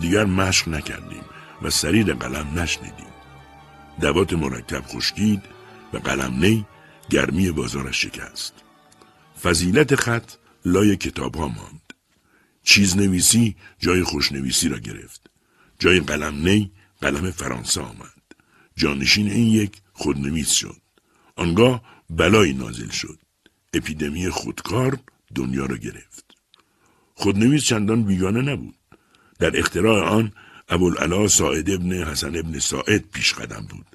[0.00, 1.24] دیگر مشق نکردیم
[1.62, 3.12] و سریر قلم نشنیدیم.
[4.00, 5.42] دوات مرکب خشکید
[5.92, 6.66] و قلم نی
[7.10, 8.54] گرمی بازارش شکست.
[9.42, 10.32] فضیلت خط
[10.64, 11.92] لای کتاب ها ماند.
[12.62, 15.31] چیز نویسی جای خوشنویسی را گرفت.
[15.82, 18.22] جای قلم نی قلم فرانسه آمد
[18.76, 20.82] جانشین این یک خودنویس شد
[21.36, 23.18] آنگاه بلایی نازل شد.
[23.74, 24.98] اپیدمی خودکار
[25.34, 26.36] دنیا را گرفت.
[27.14, 28.74] خودنویس چندان بیگانه نبود.
[29.38, 30.32] در اختراع آن
[30.68, 33.86] ابوالعلا ساعد ابن حسن ابن ساعد پیش قدم بود.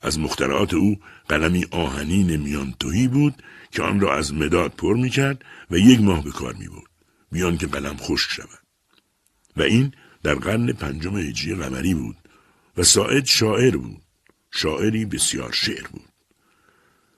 [0.00, 5.10] از مخترعات او قلمی آهنین میان توهی بود که آن را از مداد پر می
[5.10, 6.90] کرد و یک ماه به کار می برد.
[7.32, 8.58] بیان که قلم خشک شود.
[9.56, 12.16] و این در قرن پنجم هجری قمری بود
[12.76, 14.02] و ساعد شاعر بود.
[14.50, 16.08] شاعری بسیار شعر بود.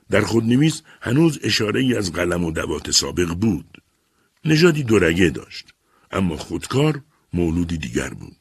[0.09, 3.81] در خودنویس هنوز اشاره ای از قلم و دوات سابق بود.
[4.45, 5.73] نژادی دورگه داشت.
[6.11, 7.01] اما خودکار
[7.33, 8.35] مولودی دیگر بود.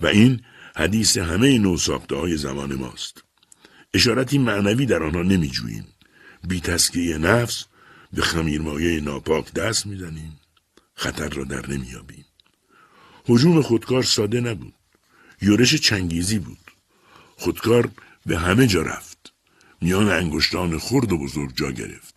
[0.00, 0.40] و این
[0.76, 3.24] حدیث همه نوساخته های زمان ماست.
[3.94, 5.86] اشارتی معنوی در آنها نمی جوییم.
[6.48, 7.64] بی تسکیه نفس
[8.12, 10.40] به خمیرمایه ناپاک دست می‌زنیم.
[10.94, 12.25] خطر را در نمیابیم.
[13.26, 14.74] حجوم خودکار ساده نبود.
[15.42, 16.70] یورش چنگیزی بود.
[17.36, 17.90] خودکار
[18.26, 19.32] به همه جا رفت.
[19.80, 22.14] میان انگشتان خرد و بزرگ جا گرفت.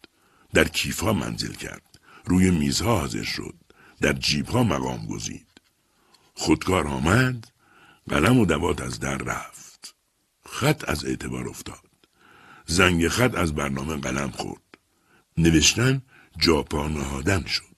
[0.53, 1.99] در کیفها منزل کرد.
[2.25, 3.55] روی میزها حاضر شد.
[4.01, 5.47] در جیبها مقام گزید.
[6.33, 7.47] خودکار آمد
[8.09, 9.95] قلم و دوات از در رفت
[10.45, 11.89] خط از اعتبار افتاد
[12.65, 14.61] زنگ خط از برنامه قلم خورد
[15.37, 16.01] نوشتن
[16.37, 17.68] جاپا نهادن شد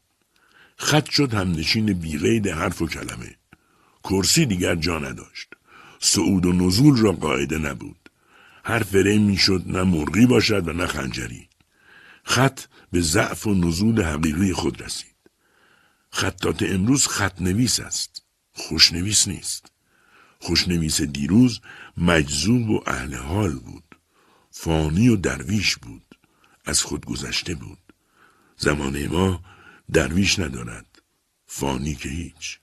[0.81, 3.35] خط شد همنشین بیغید حرف و کلمه.
[4.03, 5.47] کرسی دیگر جا نداشت.
[5.99, 8.09] صعود و نزول را قاعده نبود.
[8.65, 11.49] هر فره می‌شد نه مرغی باشد و نه خنجری.
[12.23, 15.15] خط به ضعف و نزول حقیقی خود رسید.
[16.09, 18.23] خطات امروز خط نویس است.
[18.53, 19.71] خوشنویس نیست.
[20.39, 21.61] خوشنویس دیروز
[21.97, 23.95] مجذوب و اهل حال بود.
[24.51, 26.15] فانی و درویش بود.
[26.65, 27.79] از خود گذشته بود.
[28.57, 29.43] زمانه ما
[29.93, 31.01] درویش ندارد.
[31.45, 32.59] فانی که هیچ.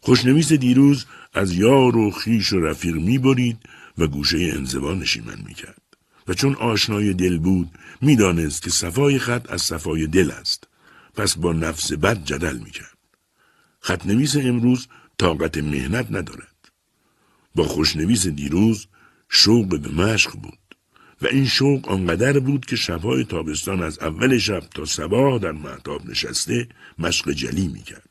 [0.00, 3.58] خوشنویس دیروز از یار و خیش و رفیق می‌برید
[3.98, 5.82] و گوشه انزوا نشیمن می‌کرد.
[6.28, 10.68] و چون آشنای دل بود می‌دانست که صفای خط از صفای دل است.
[11.14, 12.98] پس با نفس بد جدل می‌کرد.
[13.80, 16.72] خط نویس امروز طاقت مهنت ندارد.
[17.54, 18.86] با خوشنویس دیروز
[19.28, 20.58] شوق به مشق بود.
[21.22, 26.10] و این شوق آنقدر بود که شبهای تابستان از اول شب تا سباه در محتاب
[26.10, 28.08] نشسته مشق جلی می‌کرد.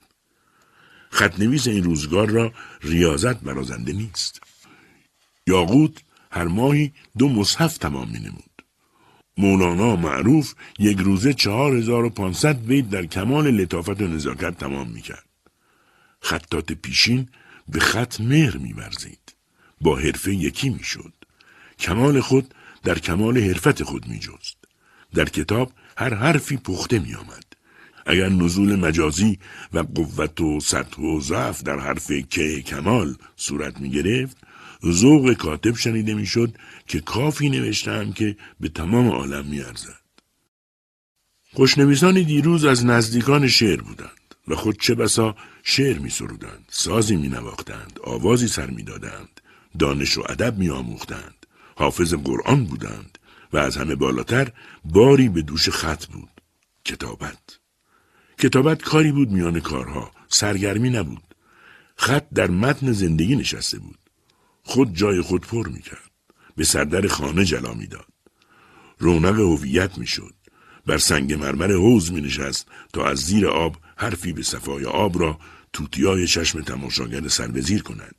[1.09, 4.41] خطنویس این روزگار را ریاضت برازنده نیست.
[5.47, 8.51] یاقوت هر ماهی دو مصحف تمام می نمود.
[9.37, 14.87] مولانا معروف یک روزه چهار هزار و پانصد بیت در کمال لطافت و نزاکت تمام
[14.91, 15.25] می کرد.
[16.21, 17.29] خطات پیشین
[17.67, 19.35] به خط مهر می برزید.
[19.81, 21.13] با حرفه یکی می شد.
[21.79, 24.57] کمال خود در کمال حرفت خود می جست.
[25.13, 27.43] در کتاب هر حرفی پخته می آمد.
[28.05, 29.39] اگر نزول مجازی
[29.73, 34.37] و قوت و سطح و ضعف در حرف که کمال صورت می گرفت
[34.85, 40.01] ذوق کاتب شنیده می‌شد که کافی نوشتم که به تمام عالم می ارزد.
[41.53, 47.27] خوشنویسان دیروز از نزدیکان شعر بودند و خود چه بسا شعر می سرودند، سازی می
[47.27, 49.41] نواختند، آوازی سر می دادند،
[49.79, 51.40] دانش و ادب می آموختند.
[51.81, 53.17] حافظ قرآن بودند
[53.53, 54.51] و از همه بالاتر
[54.85, 56.41] باری به دوش خط بود.
[56.85, 57.59] کتابت.
[58.37, 60.11] کتابت کاری بود میان کارها.
[60.27, 61.35] سرگرمی نبود.
[61.95, 63.97] خط در متن زندگی نشسته بود.
[64.63, 66.11] خود جای خود پر می‌کرد.
[66.55, 68.07] به سردر خانه جلا می‌داد.
[68.99, 70.33] رونق هویت می‌شد.
[70.85, 75.39] بر سنگ مرمر حوز می نشست تا از زیر آب حرفی به صفای آب را
[75.73, 78.15] توتیای چشم تماشاگر سربزیر کند.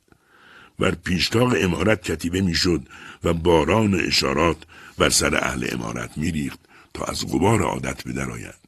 [0.83, 2.81] بر پیشتاق امارت کتیبه می‌شد
[3.23, 4.57] و باران اشارات
[4.97, 6.59] بر سر اهل امارت میریخت
[6.93, 8.67] تا از غبار عادت به درآیند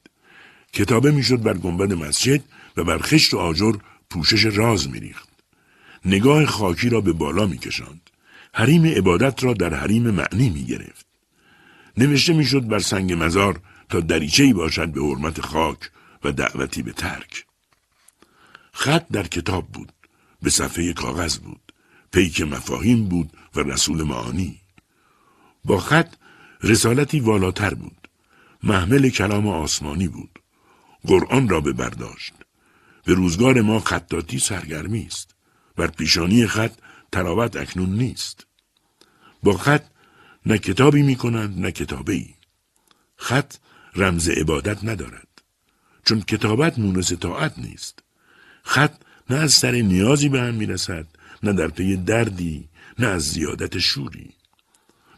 [0.74, 2.44] کتابه می‌شد بر گنبد مسجد
[2.78, 3.76] و بر خشت و آجر
[4.10, 5.30] پوشش راز میریخت.
[6.06, 8.10] نگاه خاکی را به بالا میکشاند.
[8.54, 11.06] حریم عبادت را در حریم معنی می‌گرفت.
[11.98, 15.92] نوشته می‌شد بر سنگ مزار تا دریچه باشد به حرمت خاک
[16.24, 17.46] و دعوتی به ترک.
[18.74, 19.92] خط در کتاب بود.
[20.42, 21.65] به صفحه کاغذ بود.
[22.16, 24.62] پیک مفاهیم بود و رسول معانی.
[25.66, 26.14] با خط
[26.64, 28.08] رسالتی والاتر بود.
[28.64, 30.40] محمل کلام آسمانی بود.
[31.08, 32.34] قرآن را به برداشت
[33.06, 35.36] به روزگار ما خطاتی سرگرمی است.
[35.76, 36.72] بر پیشانی خط
[37.12, 38.48] تراوت اکنون نیست.
[39.44, 39.86] با خط
[40.46, 42.36] نه کتابی می کنند نه کتابی
[43.16, 43.56] خط
[43.96, 45.28] رمز عبادت ندارد.
[46.06, 48.04] چون کتابت مونس طاعت نیست.
[48.64, 48.94] خط
[49.30, 51.08] نه از سر نیازی به هم می رسد
[51.44, 52.68] نه در پی دردی
[53.00, 54.30] نه از زیادت شوری.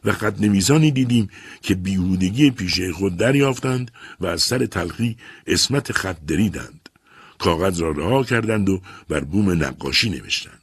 [0.05, 1.29] و خط دیدیم
[1.61, 6.89] که بیهودگی پیشه خود دریافتند و از سر تلخی اسمت خط دریدند.
[7.39, 10.61] کاغذ را رها کردند و بر بوم نقاشی نوشتند.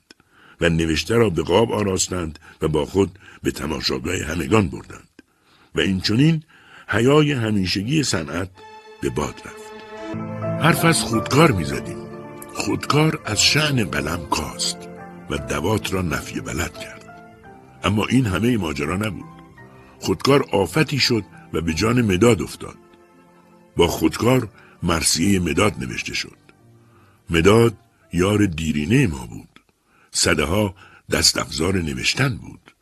[0.61, 5.09] و نوشته را به قاب آراستند و با خود به تماشاگاه همگان بردند.
[5.75, 6.43] و این چونین
[6.89, 8.51] حیای همیشگی صنعت
[9.01, 9.75] به باد رفت.
[10.63, 11.99] حرف از خودکار می‌زدیم.
[12.55, 14.94] خودکار از شعن قلم کاست
[15.31, 17.05] و دوات را نفی بلد کرد.
[17.85, 19.25] اما این همه ماجرا نبود.
[19.99, 22.77] خودکار آفتی شد و به جان مداد افتاد.
[23.77, 24.49] با خودکار
[24.83, 26.39] مرسیه مداد نوشته شد.
[27.31, 27.77] مداد
[28.13, 29.61] یار دیرینه ما بود.
[30.11, 30.75] صده ها
[31.11, 32.75] دست افزار نوشتن بود.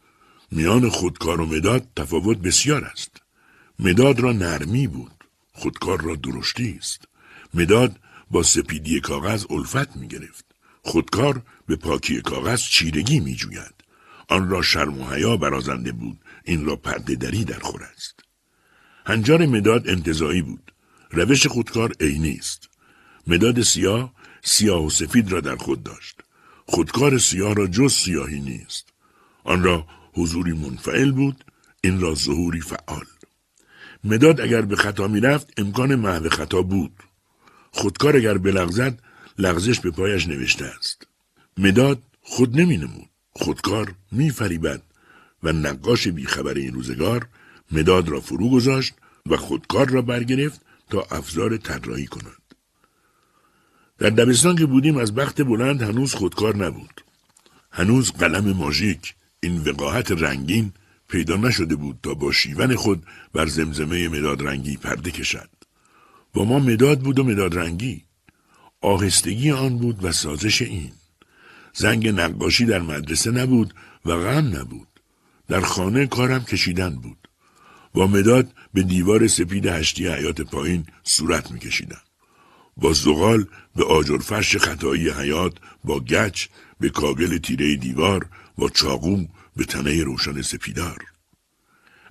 [0.52, 3.16] میان خودکار و مداد تفاوت بسیار است.
[3.78, 5.24] مداد را نرمی بود.
[5.52, 7.05] خودکار را درشتی است.
[7.55, 7.98] مداد
[8.31, 10.51] با سپیدی کاغذ الفت می گرفت
[10.82, 13.74] خودکار به پاکی کاغذ چیرگی می جوید.
[14.28, 16.18] آن را شرم و حیا برازنده بود.
[16.44, 18.20] این را پرده دری در خور است.
[19.06, 20.72] هنجار مداد انتظایی بود.
[21.10, 22.68] روش خودکار عینی است
[23.26, 26.20] مداد سیاه سیاه و سفید را در خود داشت.
[26.66, 28.88] خودکار سیاه را جز سیاهی نیست.
[29.44, 31.44] آن را حضوری منفعل بود
[31.80, 33.06] این را ظهوری فعال.
[34.04, 36.92] مداد اگر به خطا رفت امکان محو خطا بود.
[37.70, 38.98] خودکار اگر بلغزد
[39.38, 41.06] لغزش به پایش نوشته است
[41.58, 43.08] مداد خود نمی نمود.
[43.32, 44.82] خودکار می فریبد
[45.42, 47.28] و نقاش بیخبر این روزگار
[47.72, 48.94] مداد را فرو گذاشت
[49.26, 52.42] و خودکار را برگرفت تا افزار طراحی کند.
[53.98, 57.04] در دبستان که بودیم از بخت بلند هنوز خودکار نبود.
[57.70, 60.72] هنوز قلم ماژیک این وقاحت رنگین
[61.08, 65.48] پیدا نشده بود تا با شیون خود بر زمزمه مداد رنگی پرده کشد.
[66.34, 68.04] با ما مداد بود و مداد رنگی.
[68.82, 70.92] آهستگی آن بود و سازش این.
[71.74, 74.88] زنگ نقاشی در مدرسه نبود و غم نبود.
[75.48, 77.28] در خانه کارم کشیدن بود.
[77.94, 82.00] با مداد به دیوار سپید هشتی حیات پایین صورت میکشیدم.
[82.76, 85.52] با زغال به آجر فرش خطایی حیات
[85.84, 86.46] با گچ
[86.80, 89.24] به کاگل تیره دیوار با چاقو
[89.56, 91.04] به تنه روشن سپیدار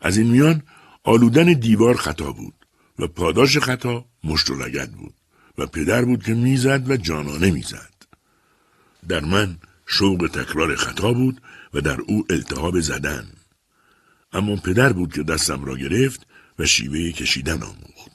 [0.01, 0.63] از این میان
[1.03, 2.53] آلودن دیوار خطا بود
[2.99, 5.13] و پاداش خطا مشت و لگت بود
[5.57, 7.93] و پدر بود که می‌زد و جانانه می‌زد.
[9.07, 11.41] در من شوق تکرار خطا بود
[11.73, 13.27] و در او التهاب زدن.
[14.33, 16.27] اما پدر بود که دستم را گرفت
[16.59, 18.11] و شیوه کشیدن آموخت.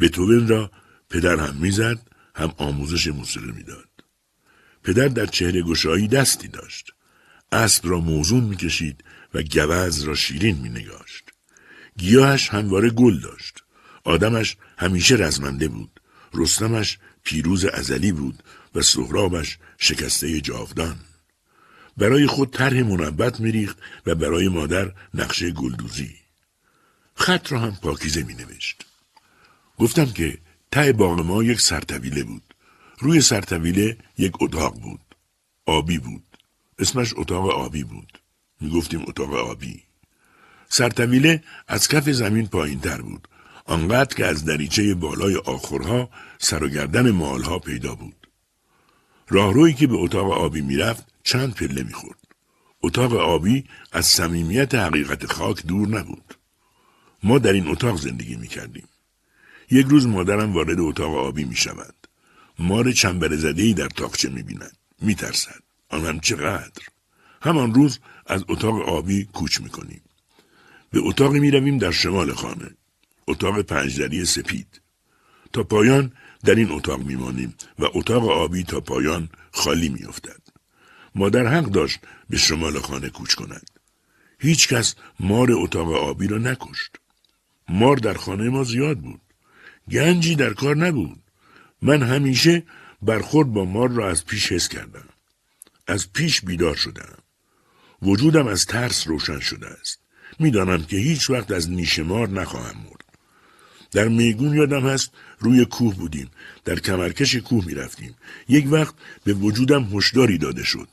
[0.00, 0.70] بتوون را
[1.10, 1.98] پدر هم می‌زد
[2.36, 3.88] هم آموزش موسیقی می‌داد.
[4.82, 6.90] پدر در چهره گشایی دستی داشت.
[7.52, 11.24] اسب را موزون می‌کشید و گوز را شیرین مینگاشت.
[11.98, 13.64] گیاهش همواره گل داشت.
[14.04, 16.00] آدمش همیشه رزمنده بود.
[16.34, 18.42] رستمش پیروز ازلی بود
[18.74, 20.96] و سهرابش شکسته جاودان
[21.96, 26.14] برای خود طرح منبت میریخت و برای مادر نقشه گلدوزی
[27.14, 28.84] خط را هم پاکیزه می نوشت.
[29.78, 30.38] گفتم که
[30.70, 32.54] ته باغ ما یک سرطویله بود.
[32.98, 35.00] روی سرطویله یک اتاق بود.
[35.66, 36.24] آبی بود.
[36.78, 38.18] اسمش اتاق آبی بود.
[38.60, 39.82] می گفتیم اتاق آبی.
[40.68, 43.28] سرطویله از کف زمین پایین تر بود.
[43.64, 48.28] آنقدر که از دریچه بالای آخرها سر و گردن مالها پیدا بود.
[49.28, 52.18] راهرویی که به اتاق آبی می‌رفت چند پله می‌خورد.
[52.82, 56.34] اتاق آبی از صمیمیت حقیقت خاک دور نبود.
[57.22, 58.88] ما در این اتاق زندگی می‌کردیم.
[59.70, 61.94] یک روز مادرم وارد اتاق آبی می شود.
[62.58, 64.76] مار چنبر زدهی در تاقچه می بیند.
[65.02, 65.62] می ترسد.
[65.88, 66.82] آن هم چقدر.
[67.42, 70.02] همان روز از اتاق آبی کوچ می کنیم.
[70.90, 72.70] به اتاقی می رویم در شمال خانه.
[73.28, 74.80] اتاق پنجدری سپید.
[75.52, 76.12] تا پایان
[76.44, 80.40] در این اتاق می مانیم و اتاق آبی تا پایان خالی می افتد.
[81.14, 81.98] مادر حق داشت
[82.30, 83.70] به شمال خانه کوچ کند.
[84.38, 86.96] هیچ کس مار اتاق آبی را نکشت.
[87.68, 89.20] مار در خانه ما زیاد بود.
[89.90, 91.22] گنجی در کار نبود.
[91.82, 92.62] من همیشه
[93.02, 95.08] برخورد با مار را از پیش حس کردم.
[95.86, 97.18] از پیش بیدار شدم.
[98.02, 100.00] وجودم از ترس روشن شده است.
[100.38, 103.03] می‌دانم که هیچ وقت از نیش مار نخواهم مرد.
[103.94, 106.30] در میگون یادم هست روی کوه بودیم.
[106.64, 108.14] در کمرکش کوه می رفتیم.
[108.48, 110.88] یک وقت به وجودم هشداری داده شد.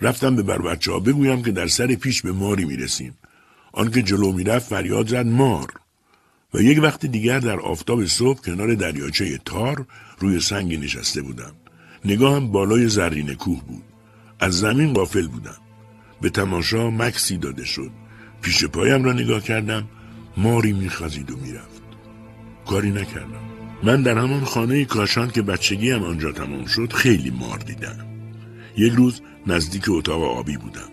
[0.00, 3.14] رفتم به بر بچه ها بگویم که در سر پیش به ماری می رسیم.
[3.72, 5.72] آنکه جلو می رفت فریاد زد مار.
[6.54, 9.86] و یک وقت دیگر در آفتاب صبح کنار دریاچه تار
[10.18, 11.52] روی سنگ نشسته بودم.
[12.04, 13.82] نگاهم بالای زرین کوه بود.
[14.40, 15.56] از زمین غافل بودم.
[16.20, 17.90] به تماشا مکسی داده شد.
[18.42, 19.88] پیش پایم را نگاه کردم.
[20.36, 21.71] ماری میخزید و می‌رفت.
[22.66, 23.42] کاری نکردم.
[23.82, 28.06] من در همان خانه کاشان که بچگیم آنجا تمام شد خیلی مار دیدم.
[28.76, 30.88] یک روز نزدیک اتاق آبی بودم.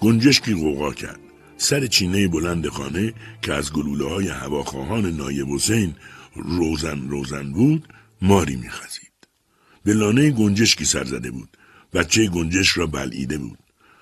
[0.00, 1.20] گنجشکی غوغا کرد.
[1.56, 5.94] سر چینه بلند خانه که از گلوله های هواخواهان نایب حسین
[6.34, 7.88] روزن روزن بود
[8.22, 9.10] ماری میخزید.
[9.84, 11.56] به لانه گنجشکی سر زده بود.
[11.92, 13.58] بچه گنجش را بلعیده بود.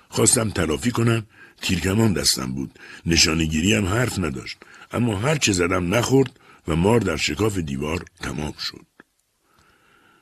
[0.09, 1.25] خواستم تلافی کنم
[1.61, 2.79] تیرکمان دستم بود.
[3.05, 4.57] نشانگیری هم حرف نداشت.
[4.91, 8.85] اما هر چه زدم نخورد و مار در شکاف دیوار تمام شد.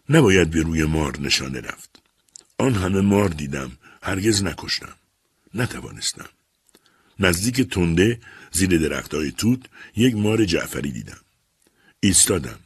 [0.09, 2.01] نباید به روی مار نشانه رفت.
[2.57, 3.71] آن همه مار دیدم.
[4.03, 4.95] هرگز نکشتم.
[5.53, 6.29] نتوانستم.
[7.19, 8.19] نزدیک تنده
[8.51, 9.59] زیر درختای توت
[9.95, 11.21] یک مار جعفری دیدم.
[11.99, 12.59] ایستادم.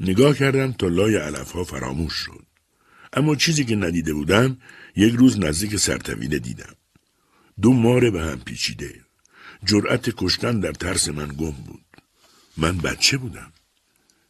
[0.00, 2.46] نگاه کردم تا لای علف ها فراموش شد.
[3.12, 4.58] اما چیزی که ندیده بودم
[4.96, 6.74] یک روز نزدیک سرطویله دیدم.
[7.62, 9.00] دو مار به هم پیچیده.
[9.64, 11.89] جرأت کشتن در ترس من گم بود.
[12.60, 13.52] من بچه بودم.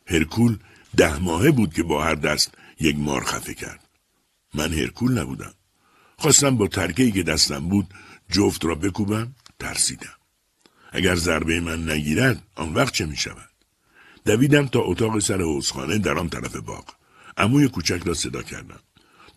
[0.06, 0.58] هرکول
[0.96, 3.88] ده ماهه بود که با هر دست یک مار خفه کرد.
[4.54, 5.54] من هرکول نبودم.
[6.18, 7.94] خواستم با ترکهی که دستم بود
[8.30, 10.16] جفت را بکوبم ترسیدم.
[10.92, 13.50] اگر ضربه من نگیرد آن وقت چه می شود؟
[14.24, 16.84] دویدم تا اتاق سر حوزخانه در آن طرف باغ.
[17.36, 18.80] عموی کوچک را صدا کردم.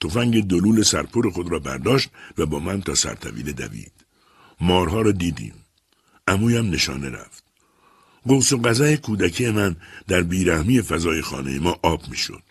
[0.02, 3.94] تفنگ دلول سرپور خود را برداشت و با من تا سرطویل دوید.
[4.62, 5.56] مارها را دیدیم.
[6.28, 7.43] عمویم نشانه رفت.
[8.28, 9.76] قوس و قضای کودکی من
[10.08, 12.44] در بیرحمی فضای خانه ما آب می‌شد.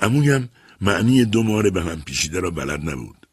[0.00, 0.48] عمویم
[0.80, 3.26] معنی دو مار به هم پیشیده را بلد نبود.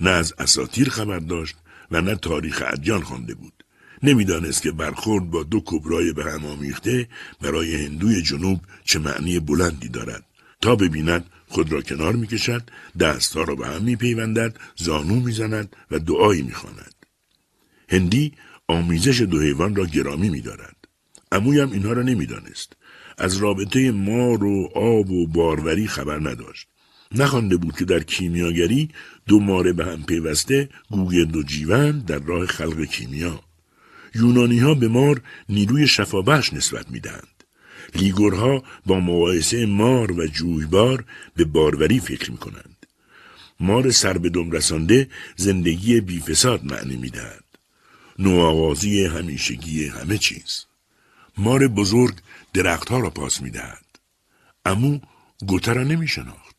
[0.00, 1.56] نه از اساتیر خبر داشت
[1.90, 3.64] و نه تاریخ ادیان خوانده بود
[4.02, 7.08] نمی‌دانست که برخورد با دو کبرای به هم آمیخته
[7.40, 10.24] برای هندوی جنوب چه معنی بلندی دارد
[10.60, 12.70] تا ببیند خود را کنار می‌کشد
[13.00, 16.94] دستها را به هم میپیوندد زانو می‌زند و دعایی می‌خواند
[17.88, 18.32] هندی
[18.68, 20.75] آمیزش دو حیوان را گرامی میدارد
[21.36, 22.72] امویم اینها را نمی‌دانست
[23.18, 26.68] از رابطه مار و آب و باروری خبر نداشت
[27.12, 28.88] نخوانده بود که در کیمیاگری
[29.26, 33.40] دو ماره به هم پیوسته گوگرد و جیون در راه خلق کیمیا
[34.14, 37.36] یونانی ها به مار نیروی شفابخش نسبت می‌دهند
[37.94, 41.04] لیگورها با مقایسه مار و جویبار
[41.36, 42.86] به باروری فکر می کنند.
[43.60, 47.44] مار سر به دم رسانده زندگی بیفساد معنی می دهد.
[48.18, 50.64] نوآغازی همیشگی همه چیز.
[51.36, 52.14] مار بزرگ
[52.52, 53.86] درختها را پاس می دهد.
[54.64, 54.98] امو
[55.46, 56.56] گوته را نمی شناخت.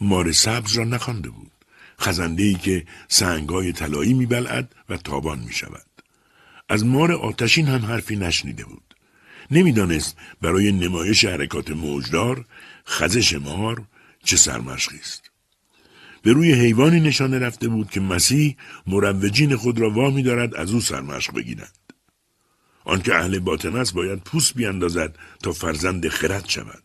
[0.00, 1.50] مار سبز را نخوانده بود.
[2.00, 5.86] خزنده ای که سنگای طلایی می بلعد و تابان می شود.
[6.68, 8.94] از مار آتشین هم حرفی نشنیده بود.
[9.50, 12.44] نمی‌دانست برای نمایش حرکات موجدار
[12.86, 13.84] خزش مار
[14.24, 15.30] چه سرمشقی است.
[16.22, 18.56] به روی حیوانی نشانه رفته بود که مسیح
[18.86, 21.83] مروجین خود را وامی دارد از او سرمشق بگیرند.
[22.84, 26.82] آنکه اهل باطن است باید پوست بیاندازد تا فرزند خرد شود.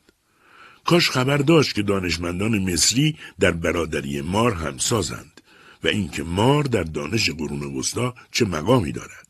[0.86, 5.42] کاش خبر داشت که دانشمندان مصری در برادری مار همسازند
[5.84, 9.28] و اینکه مار در دانش قرون وسطا چه مقامی دارد.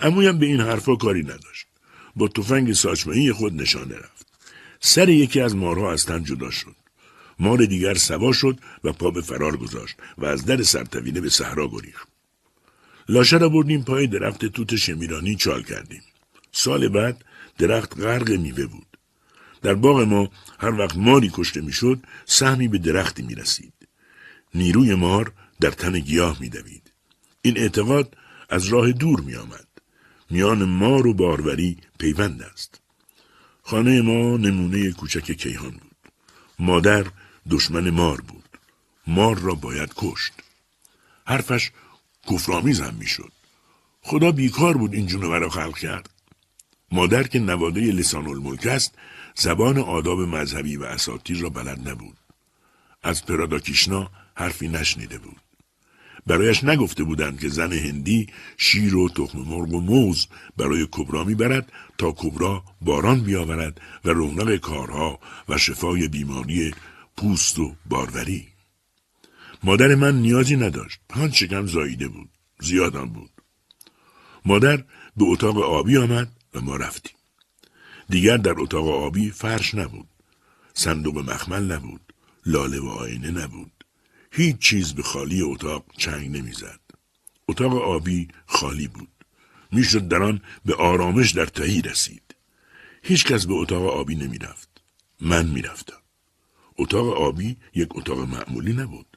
[0.00, 1.66] امویم به این حرفا کاری نداشت.
[2.16, 4.26] با تفنگ ساچمهی خود نشانه رفت.
[4.80, 6.76] سر یکی از مارها از تن جدا شد.
[7.38, 11.68] مار دیگر سوا شد و پا به فرار گذاشت و از در سرتوینه به صحرا
[11.68, 12.09] گریخت.
[13.10, 16.02] لاشه را بردیم پای درخت توت شمیرانی چال کردیم.
[16.52, 17.24] سال بعد
[17.58, 18.86] درخت غرق میوه بود.
[19.62, 23.72] در باغ ما هر وقت ماری کشته می‌شد سهمی به درختی می رسید.
[24.54, 26.92] نیروی مار در تن گیاه می دوید.
[27.42, 28.16] این اعتقاد
[28.48, 29.68] از راه دور می آمد.
[30.30, 32.80] میان مار و باروری پیوند است.
[33.62, 35.96] خانه ما نمونه کوچک کیهان بود.
[36.58, 37.06] مادر
[37.50, 38.48] دشمن مار بود.
[39.06, 40.32] مار را باید کشت.
[41.26, 41.70] حرفش
[42.30, 43.32] کفرآمیز هم می‌شد.
[44.02, 46.10] خدا بیکار بود این جونور را خلق کرد.
[46.92, 48.94] مادر که نواده لسان الملک است
[49.34, 52.16] زبان آداب مذهبی و اساتیر را بلد نبود.
[53.02, 55.40] از پراداکیشنا حرفی نشنیده بود.
[56.26, 58.26] برایش نگفته بودند که زن هندی
[58.56, 60.26] شیر و تخم مرغ و موز
[60.56, 66.74] برای کبرا می‌برد تا کبرا باران بیاورد و رونق کارها و شفای بیماری
[67.16, 68.49] پوست و باروری
[69.64, 72.30] مادر من نیازی نداشت پنج شکم زاییده بود
[72.60, 73.30] زیادم بود
[74.44, 74.76] مادر
[75.16, 77.16] به اتاق آبی آمد و ما رفتیم
[78.08, 80.08] دیگر در اتاق آبی فرش نبود
[80.74, 82.14] صندوق مخمل نبود
[82.46, 83.84] لاله و آینه نبود
[84.32, 86.80] هیچ چیز به خالی اتاق چنگ نمی‌زد.
[87.48, 89.08] اتاق آبی خالی بود.
[89.72, 92.34] می‌شد در آن به آرامش در تهی رسید.
[93.02, 94.68] هیچ کس به اتاق آبی نمی‌رفت.
[95.20, 96.00] من می‌رفتم.
[96.78, 99.09] اتاق آبی یک اتاق معمولی نبود.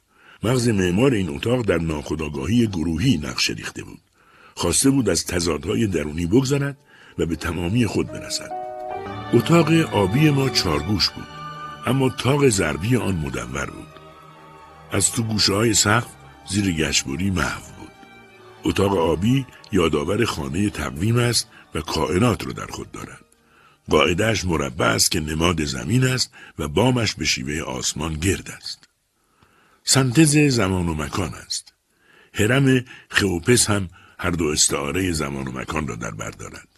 [0.44, 4.00] مغز معمار این اتاق در ناخداگاهی گروهی نقش ریخته بود.
[4.54, 6.76] خواسته بود از تضادهای درونی بگذرد
[7.18, 8.50] و به تمامی خود برسد.
[9.34, 11.26] اتاق آبی ما چارگوش بود.
[11.86, 13.86] اما تاق ضربی آن مدور بود.
[14.92, 16.10] از تو گوشه های سقف
[16.48, 17.90] زیر گشبوری محو بود.
[18.64, 23.24] اتاق آبی یادآور خانه تقویم است و کائنات را در خود دارد.
[23.90, 28.83] قاعدهش مربع است که نماد زمین است و بامش به شیوه آسمان گرد است.
[29.84, 31.72] سنتز زمان و مکان است.
[32.34, 36.68] هرم خئوپس هم هر دو استعاره زمان و مکان را در بر دارد.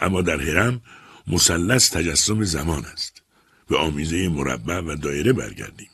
[0.00, 0.80] اما در هرم
[1.26, 3.22] مثلث تجسم زمان است.
[3.68, 5.90] به آمیزه مربع و دایره برگردیم.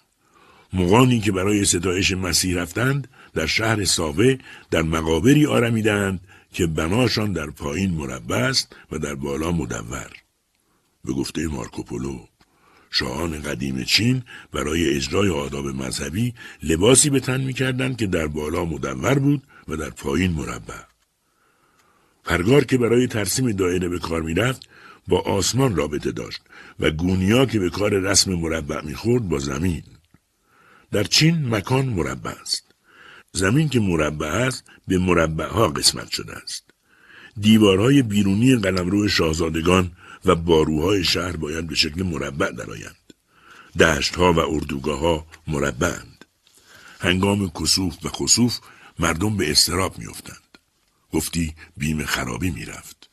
[0.73, 4.39] مغانی که برای ستایش مسیح رفتند در شهر ساوه
[4.71, 6.21] در مقابری آرمیدند
[6.53, 10.11] که بناشان در پایین مربع است و در بالا مدور
[11.05, 12.27] به گفته مارکوپولو
[12.91, 14.23] شاهان قدیم چین
[14.53, 19.91] برای اجرای آداب مذهبی لباسی به تن می‌کردند که در بالا مدور بود و در
[19.91, 20.75] پایین مربع
[22.25, 24.69] پرگار که برای ترسیم دایره به کار می‌رفت
[25.09, 26.41] با آسمان رابطه داشت
[26.81, 29.83] و گونیا که به کار رسم مربع می‌خورد با زمین
[30.93, 32.65] در چین مکان مربع است.
[33.33, 36.65] زمین که مربع است به مربع ها قسمت شده است.
[37.41, 39.93] دیوارهای بیرونی قلمرو شاهزادگان
[40.25, 43.13] و باروهای شهر باید به شکل مربع درآیند.
[43.81, 46.25] دشتها و اردوگاه ها مربعند.
[47.01, 48.59] هنگام کسوف و خسوف
[48.99, 50.59] مردم به استراب میافتند.
[51.13, 53.11] گفتی بیم خرابی می‌رفت.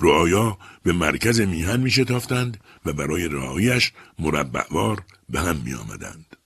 [0.00, 6.36] رعایا به مرکز میهن می شتافتند و برای رعایش مربعوار به هم می آمدند.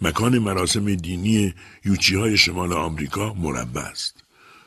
[0.00, 1.54] مکان مراسم دینی
[1.84, 4.24] یوچی های شمال آمریکا مربع است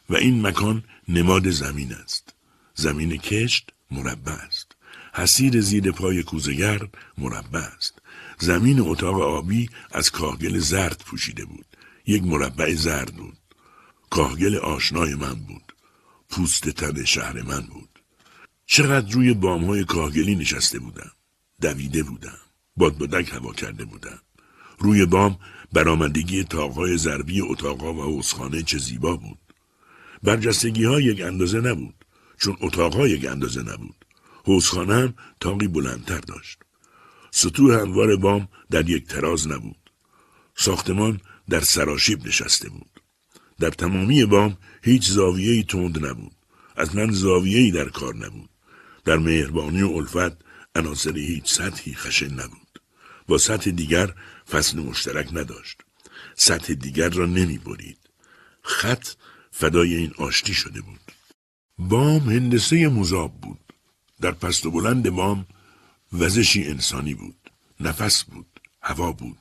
[0.10, 2.34] و این مکان نماد زمین است.
[2.76, 4.75] زمین کشت مربع است.
[5.18, 6.88] حسیر زیر پای کوزگر
[7.18, 8.02] مربع است.
[8.40, 11.66] زمین اتاق آبی از کاهگل زرد پوشیده بود.
[12.08, 13.38] یک مربع زرد بود.
[14.10, 15.76] کاهگل آشنای من بود.
[16.30, 17.90] پوست تن شهر من بود.
[18.66, 21.12] چقدر روی بامهای کاهگلی نشسته بودم.
[21.62, 22.40] دویده بودم.
[22.78, 24.20] بادبادک هوا کرده بودم.
[24.80, 25.40] روی بام
[25.74, 29.40] برآمدگی تاقهای ضربی اتاقها و حوزخانه چه زیبا بود.
[30.24, 32.06] برجستگی ها یک اندازه نبود
[32.38, 34.05] چون اتاقها یک اندازه نبود.
[34.46, 36.60] حوزخانه تاقی بلندتر داشت.
[37.32, 39.92] سطوح هموار بام در یک تراز نبود.
[40.56, 43.02] ساختمان در سراشیب نشسته بود.
[43.60, 46.36] در تمامی بام هیچ زاویه‌ای تند نبود.
[46.76, 48.50] از من زاویه‌ای در کار نبود.
[49.06, 50.38] در مهربانی و الفت
[50.76, 52.82] عناصر هیچ سطحی خشن نبود.
[53.28, 54.14] با سطح دیگر
[54.50, 55.82] فصل مشترک نداشت.
[56.36, 57.98] سطح دیگر را نمی برید.
[58.62, 59.08] خط
[59.52, 61.00] فدای این آشتی شده بود.
[61.78, 63.65] بام هندسه مذاب بود.
[64.22, 65.46] در پست و بلند بام
[66.14, 67.52] وزشی انسانی بود.
[67.80, 68.60] نفس بود.
[68.82, 69.38] هوا بود.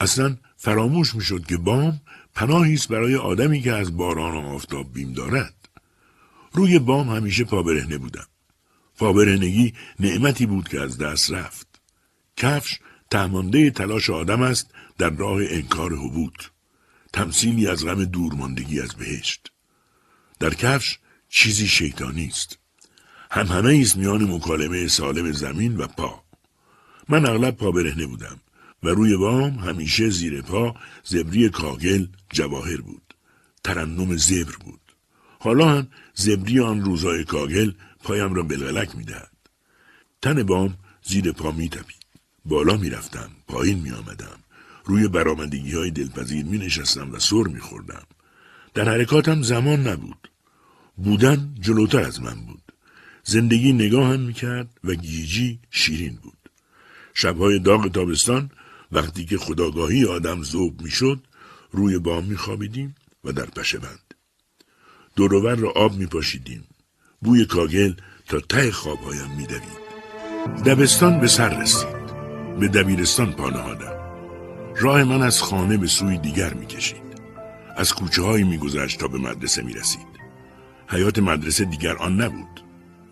[0.00, 2.00] اصلا فراموش می‌شد که بام
[2.34, 5.54] پناهی است برای آدمی که از باران و آفتاب بیم دارد.
[6.52, 8.26] روی بام همیشه پابرهنه بودم.
[8.98, 11.80] پابرهنگی نعمتی بود که از دست رفت.
[12.36, 12.78] کفش
[13.10, 16.34] تهمانده تلاش آدم است در راه انکار حبوط.
[17.12, 19.52] تمثیلی از غم دورماندگی از بهشت.
[20.38, 20.98] در کفش
[21.28, 22.58] چیزی شیطانی است.
[23.34, 26.22] هم همه است میان مکالمه سالم زمین و پا.
[27.08, 28.40] من اغلب پا برهنه بودم
[28.82, 30.74] و روی بام همیشه زیر پا
[31.04, 33.14] زبری کاگل جواهر بود.
[33.64, 34.80] ترنم زبر بود.
[35.38, 37.72] حالا هم زبری آن روزای کاگل
[38.02, 39.32] پایم را بلغلک می‌دهد.
[40.22, 42.04] تن بام زیر پا میتپید.
[42.44, 43.30] بالا می‌رفتم.
[43.48, 44.38] پایین میآمدم.
[44.84, 48.06] روی برامدگی های دلپذیر می نشستم و سر می خوردم.
[48.74, 50.30] در حرکاتم زمان نبود.
[50.96, 52.63] بودن جلوتر از من بود.
[53.24, 56.38] زندگی نگاهم می کرد و گیجی شیرین بود.
[57.14, 58.50] شبهای داغ تابستان
[58.92, 61.20] وقتی که خداگاهی آدم زوب می شد
[61.70, 62.94] روی بام می خوابیدیم
[63.24, 64.14] و در پشه بند.
[65.16, 66.64] دورور را آب می پاشیدیم.
[67.22, 67.94] بوی کاگل
[68.28, 69.84] تا ته خوابهایم می دوید.
[70.66, 72.04] دبستان به سر رسید.
[72.60, 73.94] به دبیرستان پانهادم.
[74.76, 77.04] راه من از خانه به سوی دیگر می کشید.
[77.76, 80.06] از کوچه هایی می گذشت تا به مدرسه می رسید.
[80.88, 82.63] حیات مدرسه دیگر آن نبود.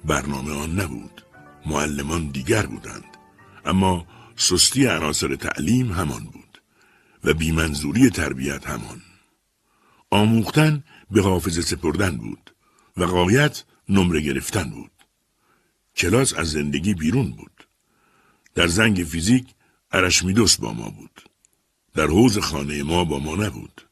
[0.05, 1.24] برنامه آن نبود.
[1.66, 3.16] معلمان دیگر بودند.
[3.64, 6.62] اما سستی عناصر تعلیم همان بود.
[7.24, 9.03] و بیمنظوری تربیت همان.
[10.11, 12.55] آموختن به حافظه سپردن بود.
[12.96, 14.90] و قایت نمره گرفتن بود.
[15.96, 17.68] کلاس از زندگی بیرون بود.
[18.55, 19.46] در زنگ فیزیک
[19.92, 21.22] ارشمیدس با ما بود.
[21.94, 23.82] در حوز خانه ما با ما نبود.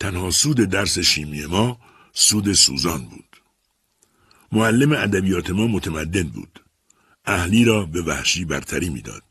[0.00, 1.80] تنها سود درس شیمی ما
[2.12, 3.33] سود سوزان بود.
[4.54, 6.60] معلم ادبیات ما متمدن بود.
[7.24, 9.22] اهلی را به وحشی برتری می‌داد.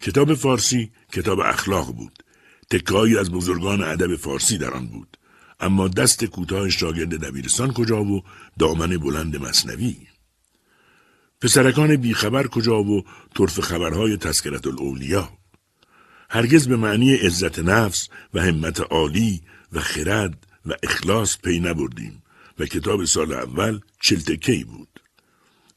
[0.00, 2.24] کتاب فارسی کتاب اخلاق بود.
[2.70, 5.16] تکایی از بزرگان ادب فارسی در آن بود.
[5.60, 8.22] اما دست کوتاه شاگرد دبیرستان کجا و
[8.58, 9.96] دامن بلند مصنوی
[11.40, 13.04] پسرکان بیخبر کجا و
[13.34, 15.28] طرف خبرهای تسکرت الاولیا
[16.30, 19.40] هرگز به معنی عزت نفس و همت عالی
[19.72, 22.22] و خرد و اخلاص پی نبردیم
[22.60, 25.00] و کتاب سال اول چلتکی بود.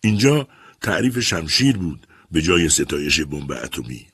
[0.02, 0.48] اینجا
[0.82, 4.08] تعریف شمشیر بود به جای ستایش بمب اتمی.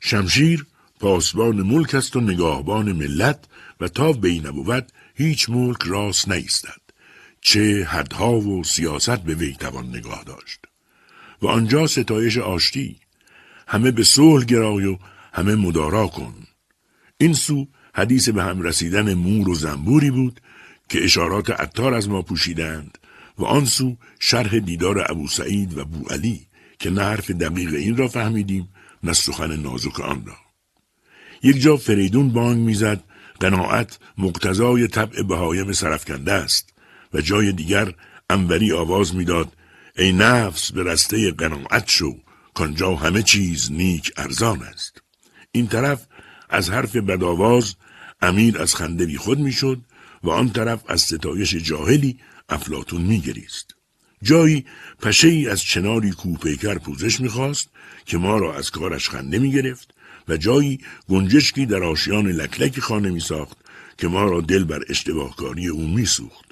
[0.00, 0.66] شمشیر
[1.00, 3.44] پاسبان ملک است و نگاهبان ملت
[3.80, 6.80] و تا بی نبود هیچ ملک راست نیستد.
[7.40, 10.60] چه حدها و سیاست به وی توان نگاه داشت.
[11.42, 13.00] و آنجا ستایش آشتی
[13.68, 14.98] همه به صلح گرای و
[15.32, 16.34] همه مدارا کن.
[17.18, 20.40] این سو حدیث به هم رسیدن مور و زنبوری بود
[20.88, 22.98] که اشارات عطار از ما پوشیدند
[23.38, 26.46] و آن سو شرح دیدار ابو سعید و بو علی
[26.78, 28.68] که نه حرف دقیق این را فهمیدیم
[29.02, 30.36] نه سخن نازک آن را.
[31.42, 33.04] یک جا فریدون بانگ می‌زد
[33.40, 36.74] قناعت مقتضای طبع بهایم سرفکنده است
[37.14, 37.92] و جای دیگر
[38.30, 39.52] انوری آواز می‌داد
[39.96, 42.16] ای نفس به رسته قناعت شو
[42.54, 45.02] کانجا همه چیز نیک ارزان است
[45.52, 46.06] این طرف
[46.50, 47.74] از حرف بدآواز
[48.22, 49.80] امیر از خنده بی خود می‌شد
[50.24, 52.18] و آن طرف از ستایش جاهلی
[52.48, 53.74] افلاتون میگریست.
[54.22, 54.64] جایی
[55.00, 57.68] پشه ای از چناری کوپیکر پوزش می‌خواست
[58.06, 59.94] که ما را از کارش خنده می‌گرفت
[60.28, 63.56] و جایی گنجشکی در آشیان لکلکی خانه میساخت
[63.98, 66.44] که ما را دل بر اشتباهکاری او میسوخت.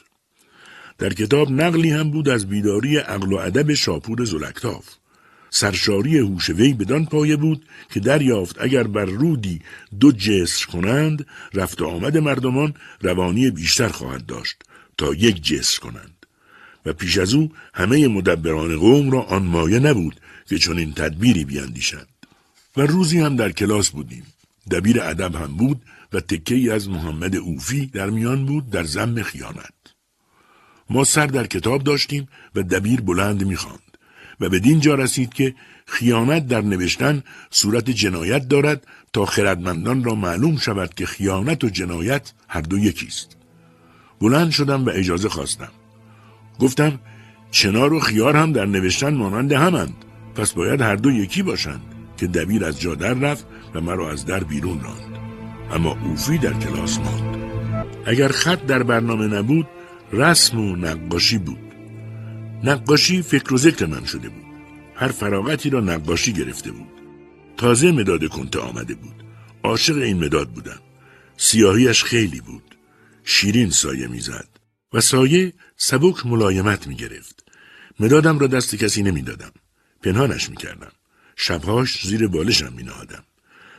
[0.99, 4.85] در کتاب نقلی هم بود از بیداری عقل و ادب شاپور زلکتاف.
[5.55, 9.61] سرشاری هوش وی بدان پایه بود که دریافت اگر بر رودی
[10.01, 14.57] دو جسر کنند رفت آمد مردمان روانی بیشتر خواهد داشت
[14.99, 16.27] تا یک جسر کنند.
[16.87, 21.45] و پیش از او همه مدبران قوم را آن مایه نبود که چون این تدبیری
[21.45, 22.09] بیاندیشند
[22.77, 24.27] و روزی هم در کلاس بودیم.
[24.71, 25.83] دبیر ادب هم بود
[26.13, 29.75] و تکه از محمد اوفی در میان بود در زم خیانت.
[30.91, 33.92] ما سر در کتاب داشتیم و دبیر بلند می‌خواند.
[34.43, 35.55] و به جا رسید که
[35.87, 42.33] خیانت در نوشتن صورت جنایت دارد تا خردمندان را معلوم شود که خیانت و جنایت
[42.49, 43.37] هر دو یکیست.
[44.21, 45.69] بلند شدم و اجازه خواستم.
[46.59, 47.01] گفتم
[47.51, 49.95] چنار و خیار هم در نوشتن مانند همند.
[50.35, 51.83] پس باید هر دو یکی باشند
[52.17, 55.19] که دبیر از جا در رفت و مرا از در بیرون راند.
[55.73, 57.43] اما اوفی در کلاس ماند.
[58.07, 59.67] اگر خط در برنامه نبود
[60.13, 61.72] رسم و نقاشی بود.
[62.65, 64.45] نقاشی فکر و ذکر من شده بود
[64.95, 66.93] هر فراغتی را نقاشی گرفته بود
[67.57, 69.25] تازه مداد کنته آمده بود
[69.63, 70.81] عاشق این مداد بودم
[71.37, 72.77] سیاهیش خیلی بود
[73.25, 74.49] شیرین سایه می‌زد
[74.93, 77.45] و سایه سبک ملایمت می گرفت.
[78.01, 79.53] مدادم را دست کسی نمی‌دادم.
[80.03, 80.93] پنهانش می کردم.
[81.37, 83.25] شبهاش زیر بالشم می نهادم.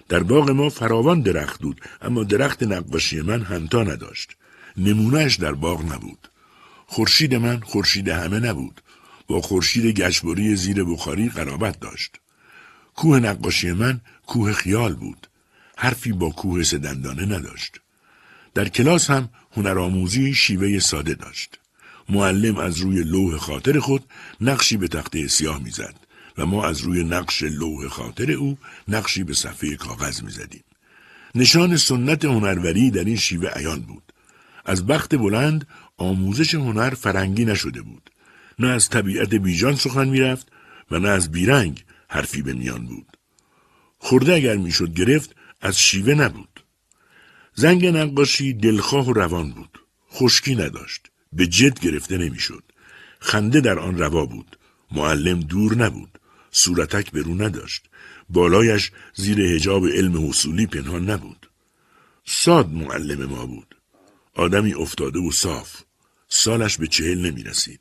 [0.09, 4.31] در باغ ما فراوان درخت بود اما درخت نقاشی من همتا نداشت.
[4.77, 6.27] نمونهش در باغ نبود.
[6.93, 8.81] خورشید من خورشید همه نبود.
[9.27, 12.11] با خورشید گشبری زیر بخاری قرابت داشت.
[12.95, 15.27] کوه نقاشی من کوه خیال بود.
[15.77, 17.79] حرفی با کوه سدندانه نداشت.
[18.53, 21.59] در کلاس هم هنرآموزی شیوه ساده داشت.
[22.09, 24.03] معلم از روی لوح خاطر خود
[24.41, 25.95] نقشی به تخته سیاه می‌زد
[26.37, 30.63] و ما از روی نقش لوح خاطر او نقشی به صفحه کاغذ می‌زدیم.
[31.35, 34.03] نشان سنت هنروری در این شیوه عیان بود.
[34.65, 35.67] از بخت بلند
[36.03, 38.09] آموزش هنر فرنگی نشده بود.
[38.59, 40.47] نه از طبیعت بیجان سخن می‌رفت
[40.91, 43.17] و نه از بیرنگ حرفی به میان بود.
[43.97, 46.63] خورده اگر می‌شد گرفت از شیوه نبود.
[47.55, 49.79] زنگ نقاشی دلخواه و روان بود.
[50.13, 51.01] خشکی نداشت.
[51.33, 52.63] به جد گرفته نمی‌شد.
[53.19, 54.57] خنده در آن روا بود.
[54.91, 56.19] معلم دور نبود.
[56.51, 57.89] صورتک به رو نداشت.
[58.29, 61.49] بالایش زیر هجاب علم حصولی پنهان نبود.
[62.25, 63.75] ساد معلم ما بود.
[64.33, 65.81] آدمی افتاده و صاف.
[66.35, 67.79] سالش به چهل نمی رسید.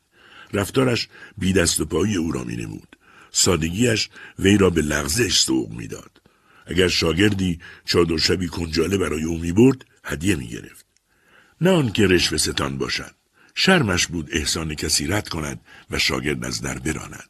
[0.53, 2.95] رفتارش بی دست و پایی او را می نمود.
[3.31, 6.21] سادگیش وی را به لغزش سوق می‌داد.
[6.65, 10.85] اگر شاگردی چادر شبی کنجاله برای او می برد هدیه می گرفت.
[11.61, 13.15] نه آنکه رشوه ستان باشد.
[13.55, 17.29] شرمش بود احسان کسی رد کند و شاگرد از در براند.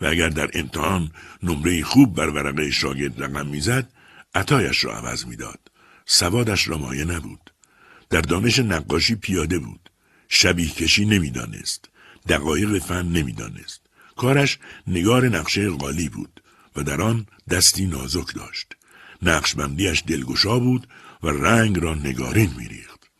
[0.00, 1.10] و اگر در امتحان
[1.42, 3.88] نمره خوب بر ورقه شاگرد رقم می‌زد
[4.34, 5.60] عطایش را عوض می‌داد
[6.06, 7.50] سوادش را مایه نبود
[8.10, 9.85] در دانش نقاشی پیاده بود
[10.28, 11.88] شبیه کشی نمی‌دانست.
[12.28, 13.80] دقایق فن نمی‌دانست.
[14.16, 16.42] کارش نگار نقشه غالی بود
[16.76, 18.76] و در آن دستی نازک داشت.
[19.22, 20.88] نقشبندیش دلگشا بود
[21.22, 23.10] و رنگ را نگارین میریخت.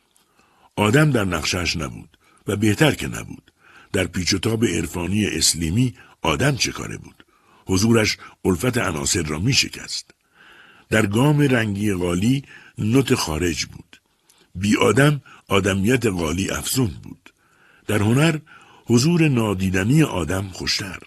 [0.76, 3.52] آدم در نقشش نبود و بهتر که نبود.
[3.92, 7.24] در پیچ و تاب عرفانی اسلیمی آدم چه کاره بود؟
[7.66, 10.10] حضورش الفت عناصر را می شکست
[10.88, 12.44] در گام رنگی غالی
[12.78, 14.00] نوت خارج بود.
[14.54, 17.32] بی آدم آدمیت غالی افزون بود.
[17.86, 18.38] در هنر
[18.86, 20.98] حضور نادیدنی آدم خوشتر.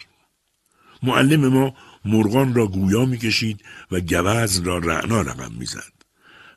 [1.04, 1.76] معلم ما
[2.06, 3.62] مرغان را گویا می‌کشید
[3.92, 5.94] و گوز را رعنا رقم می‌زد.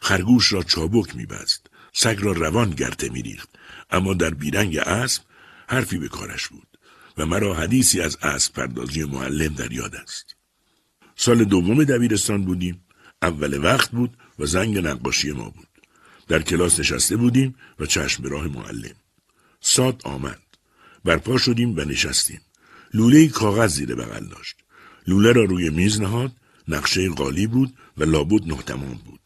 [0.00, 1.66] خرگوش را چابک میبست.
[1.92, 3.48] سگ را روان گرته میریخت.
[3.90, 5.22] اما در بیرنگ اسب
[5.68, 6.78] حرفی به کارش بود
[7.18, 10.36] و مرا حدیثی از اسب پردازی معلم در یاد است.
[11.16, 12.84] سال دوم دبیرستان بودیم.
[13.22, 15.71] اول وقت بود و زنگ نقاشی ما بود.
[16.28, 18.94] در کلاس نشسته بودیم و چشم به راه معلم.
[19.60, 20.42] ساد آمد.
[21.04, 22.40] برپا شدیم و نشستیم.
[22.94, 24.56] لوله کاغذ زیر بغل داشت.
[25.06, 26.32] لوله را روی میز نهاد.
[26.68, 29.20] نقشه قالی بود و لابد نه تمام بود.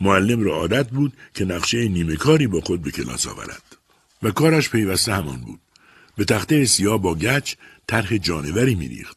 [0.00, 3.76] معلم را عادت بود که نقشه نیمه کاری با خود به کلاس آورد.
[4.22, 5.60] و کارش پیوسته همان بود.
[6.16, 7.54] به تخته سیاه با گچ
[7.86, 9.16] طرح جانوری میریخت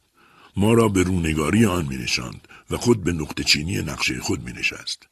[0.58, 4.54] ما را به رونگاری آن می نشاند و خود به نقطه چینی نقشه خود می
[4.54, 5.08] نشست.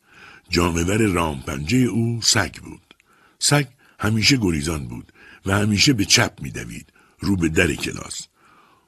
[0.50, 2.96] جانور رامپنجه او سگ بود.
[3.40, 3.66] سگ
[4.00, 5.12] همیشه گریزان بود
[5.46, 8.28] و همیشه به چپ می دوید رو به در کلاس.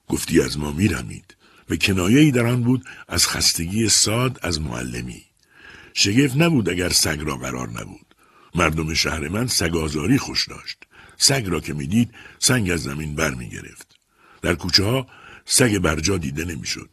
[0.07, 1.35] گفتی از ما می رمید
[1.69, 5.25] و کنایه در آن بود از خستگی ساد از معلمی.
[5.93, 8.15] شگفت نبود اگر سگ را قرار نبود.
[8.55, 10.77] مردم شهر من سگازاری خوش داشت.
[11.17, 13.95] سگ را که می‌دید سنگ از زمین بر می گرفت.
[14.41, 15.07] در کوچه ها
[15.45, 16.89] سگ برجا دیده نمی‌شد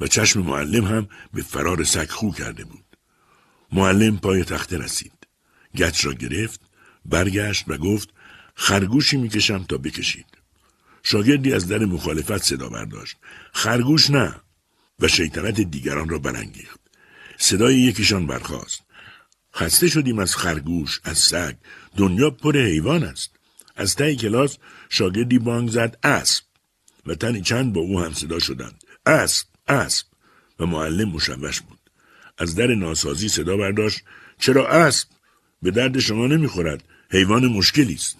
[0.00, 2.84] و چشم معلم هم به فرار سگ خو کرده بود.
[3.72, 5.12] معلم پای تخته رسید.
[5.76, 6.60] گچ را گرفت،
[7.04, 8.08] برگشت و گفت
[8.54, 10.26] خرگوشی می‌کشم تا بکشید.
[11.02, 13.16] شاگردی از در مخالفت صدا برداشت.
[13.52, 14.34] خرگوش نه.
[15.00, 16.80] و شیطنت دیگران را برانگیخت
[17.38, 18.82] صدای یکیشان برخاست
[19.54, 21.56] خسته شدیم از خرگوش از سگ
[21.96, 23.30] دنیا پر حیوان است
[23.76, 24.56] از ته کلاس
[24.88, 26.44] شاگردی بانگ زد اسب
[27.06, 30.06] و تنی چند با او هم صدا شدند اسب اسب
[30.58, 31.79] و معلم مشوش بود
[32.40, 34.00] از در ناسازی صدا برداشت.
[34.38, 35.08] چرا اسب
[35.62, 38.16] به درد شما نمی‌خورد؟ حیوان مشکلی است.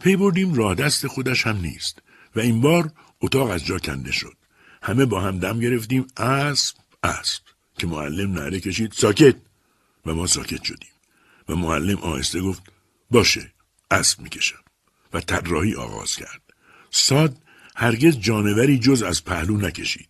[0.00, 2.02] پی بردیم راه دست خودش هم نیست
[2.36, 4.36] و این بار اتاق از جا کنده شد.
[4.82, 6.06] همه با هم دم گرفتیم.
[6.16, 7.42] اسب اسب.
[7.78, 9.36] که معلم نعره کشید ساکت.
[10.06, 10.88] و ما ساکت شدیم.
[11.48, 12.62] و معلم آهسته گفت
[13.10, 13.52] باشه
[13.90, 14.64] اسب می‌کشم.
[15.12, 16.42] و طراحی آغاز کرد.
[16.90, 17.36] ساد
[17.76, 20.08] هرگز جانوری جز از پهلو نکشید.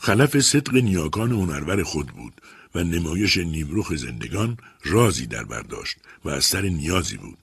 [0.00, 2.40] خلف صدق نیاکان هنرور خود بود.
[2.74, 7.38] و نمایش نیمروخ زندگان رازی در برداشت و از سر نیازی بود.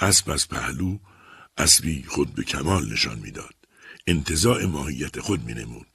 [0.00, 0.98] اسب از پهلو
[1.58, 3.54] اسبی خود به کمال نشان می‌داد.
[4.06, 5.86] انتظاع ماهیت خود می نمود.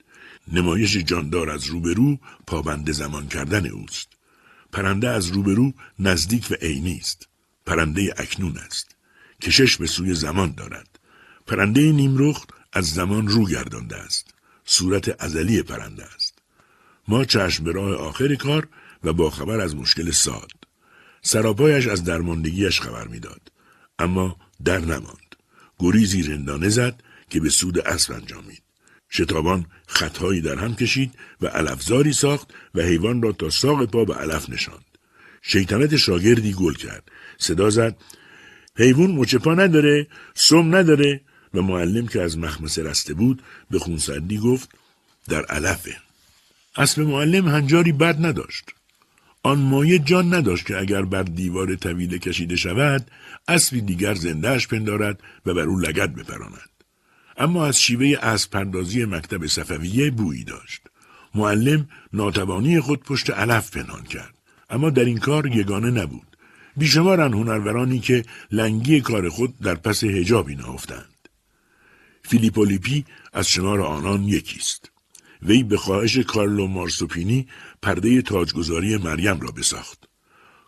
[0.47, 2.17] نمایش جاندار از روبرو
[2.47, 4.07] پابند زمان کردن اوست.
[4.73, 7.27] پرنده از روبرو نزدیک و عینی است.
[7.65, 8.95] پرنده اکنون است.
[9.41, 10.99] کشش به سوی زمان دارد.
[11.47, 14.33] پرنده نیمرخت از زمان رو گردانده است.
[14.65, 16.30] صورت ازلی پرنده است.
[17.11, 18.67] ما چشم به راه آخر کار
[19.03, 20.51] و با خبر از مشکل ساد.
[21.21, 23.51] سراپایش از درماندگیش خبر می‌داد.
[23.99, 24.35] اما
[24.65, 25.35] در نماند.
[25.79, 28.63] گریزی رندانه زد که به سود اسب انجامید.
[29.09, 34.13] شتابان خطهایی در هم کشید و علفزاری ساخت و حیوان را تا ساق پا به
[34.13, 34.85] علف نشاند.
[35.41, 37.11] شیطنت شاگردی گل کرد.
[37.37, 37.97] صدا زد
[38.77, 41.21] حیوان مچپا نداره سم نداره.
[41.53, 44.69] و معلم که از مخمسه رسته بود به خونسردی گفت
[45.29, 46.10] در علفه.
[46.75, 48.65] اسب معلم هنجاری بد نداشت.
[49.43, 53.11] آن مایه جان نداشت که اگر بر دیوار طویله کشیده شود
[53.47, 56.69] اسبی دیگر زندهش پندارد و بر او لگت بپراند.
[57.37, 60.81] اما از شیوه اسب پردازی مکتب صفویه بویی داشت.
[61.35, 64.33] معلم ناتوانی خود پشت علف پنهان کرد.
[64.69, 66.37] اما در این کار یگانه نبود.
[66.77, 71.29] بیشمارن هنرورانی که لنگی کار خود در پس هجابی نهفتند.
[72.23, 74.90] فیلیپولیپی از شمار آنان یکیست.
[75.41, 77.47] وی به خواهش کارلو مارسوپینی
[77.81, 80.07] پرده تاجگذاری مریم را بساخت.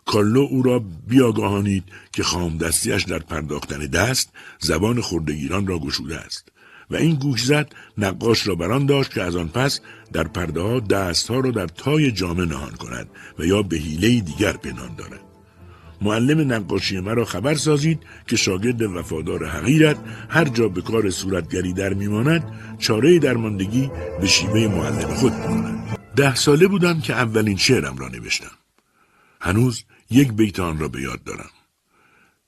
[0.06, 6.48] کارلو او را بیاگاهانید که خام دستیش در پرداختن دست زبان خردگیران را گشوده است
[6.90, 9.80] و این گوش زد نقاش را بران داشت که از آن پس
[10.12, 13.08] در پرده ها دست ها را در تای جامه نهان کند
[13.38, 15.33] و یا به حیله دیگر پنهان دارد.
[16.02, 21.94] معلم نقاشی مرا خبر سازید که شاگرد وفادار حقیرت هر جا به کار صورتگری در
[21.94, 23.90] میماند چاره درماندگی
[24.20, 28.50] به شیوه معلم خود می‌کند ده ساله بودم که اولین شعرم را نوشتم.
[29.40, 31.50] هنوز یک بیت آن را به یاد دارم.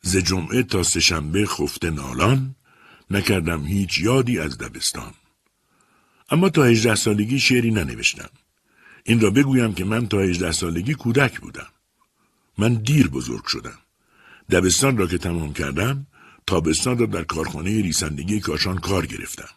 [0.02, 2.54] ز جمعه تا سهشنبه خفته نالان
[3.10, 5.12] نکردم هیچ یادی از دبستان.
[6.30, 8.30] اما تا هجده سالگی شعری ننوشتم.
[9.04, 11.66] این را بگویم که من تا هجده سالگی کودک بودم.
[12.58, 13.78] من دیر بزرگ شدم.
[14.50, 16.06] دبستان را که تمام کردم
[16.46, 19.48] تابستان را در کارخانه ریسندگی کاشان کار گرفتم.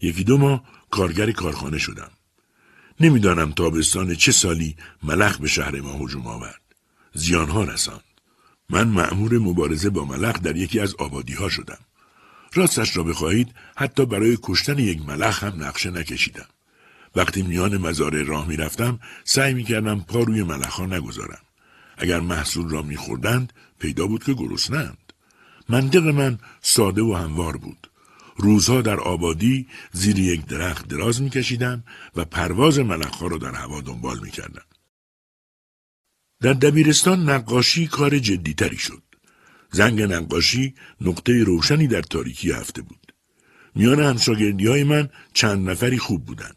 [0.00, 2.10] یکی دو ماه کارگر کارخانه شدم.
[3.00, 6.60] نمی‌دانم تابستان چه سالی ملخ به شهر ما هجوم آورد.
[7.14, 8.04] زیانها رساند.
[8.70, 11.78] من مأمور مبارزه با ملخ در یکی از آبادی ها شدم.
[12.54, 16.46] راستش را بخواهید حتی برای کشتن یک ملخ هم نقشه نکشیدم.
[17.16, 21.40] وقتی میان مزارع راه می‌رفتم سعی می‌کردم پا روی ملخ ها نگذارم.
[21.98, 25.12] اگر محصول را میخوردند پیدا بود که گرسنند.
[25.68, 27.90] منطق من ساده و هموار بود.
[28.36, 31.84] روزها در آبادی زیر یک درخت دراز میکشیدم
[32.16, 34.64] و پرواز ملخها را در هوا دنبال می‌کردم.
[36.40, 39.02] در دبیرستان نقاشی کار جدیتری شد.
[39.70, 43.12] زنگ نقاشی نقطه روشنی در تاریکی هفته بود.
[43.74, 46.56] میان همشاگردی های من چند نفری خوب بودند.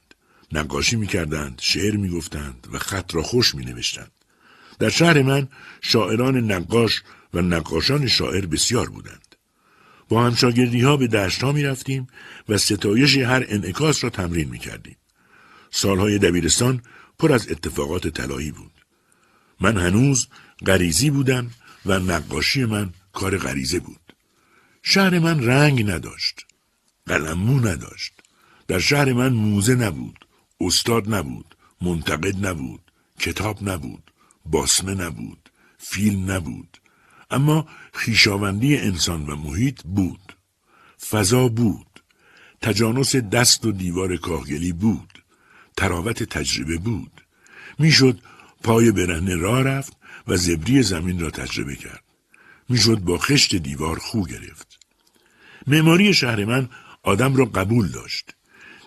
[0.51, 4.11] نقاشی می‌کردند شعر می‌گفتند و خط را خوش مینوشتند.
[4.81, 5.47] در شهر من
[5.81, 7.03] شاعران نقاش
[7.33, 9.35] و نقاشان شاعر بسیار بودند.
[10.09, 12.07] با همشاگردی ها به دشت ها می رفتیم
[12.49, 14.97] و ستایش هر انعکاس را تمرین می کردیم.
[15.71, 16.81] سالهای دبیرستان
[17.19, 18.71] پر از اتفاقات طلایی بود.
[19.59, 20.27] من هنوز
[20.65, 21.51] غریزی بودم
[21.85, 24.13] و نقاشی من کار غریزه بود.
[24.83, 26.45] شهر من رنگ نداشت.
[27.05, 28.13] قلمو نداشت.
[28.67, 30.25] در شهر من موزه نبود.
[30.61, 31.55] استاد نبود.
[31.81, 32.81] منتقد نبود.
[33.19, 34.10] کتاب نبود.
[34.45, 36.77] باسمه نبود فیلم نبود.
[37.31, 40.35] اما خیشاوندی انسان و محیط بود.
[41.09, 41.87] فضا بود.
[42.61, 45.23] تجانس دست و دیوار کاهگلی بود.
[45.77, 47.25] تراوت تجربه بود.
[47.79, 48.19] می‌شد
[48.63, 49.93] پای برهنه راه رفت
[50.27, 52.03] و زبری زمین را تجربه کرد.
[52.69, 54.79] می‌شد با خشت دیوار خو گرفت.
[55.67, 56.69] معماری شهر من
[57.03, 58.35] آدم را قبول داشت.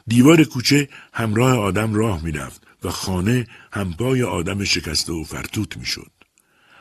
[0.07, 2.64] دیوار کوچه همراه آدم راه می‌رفت.
[2.85, 6.11] و خانه همپای آدم شکسته و فرتوت می‌شد.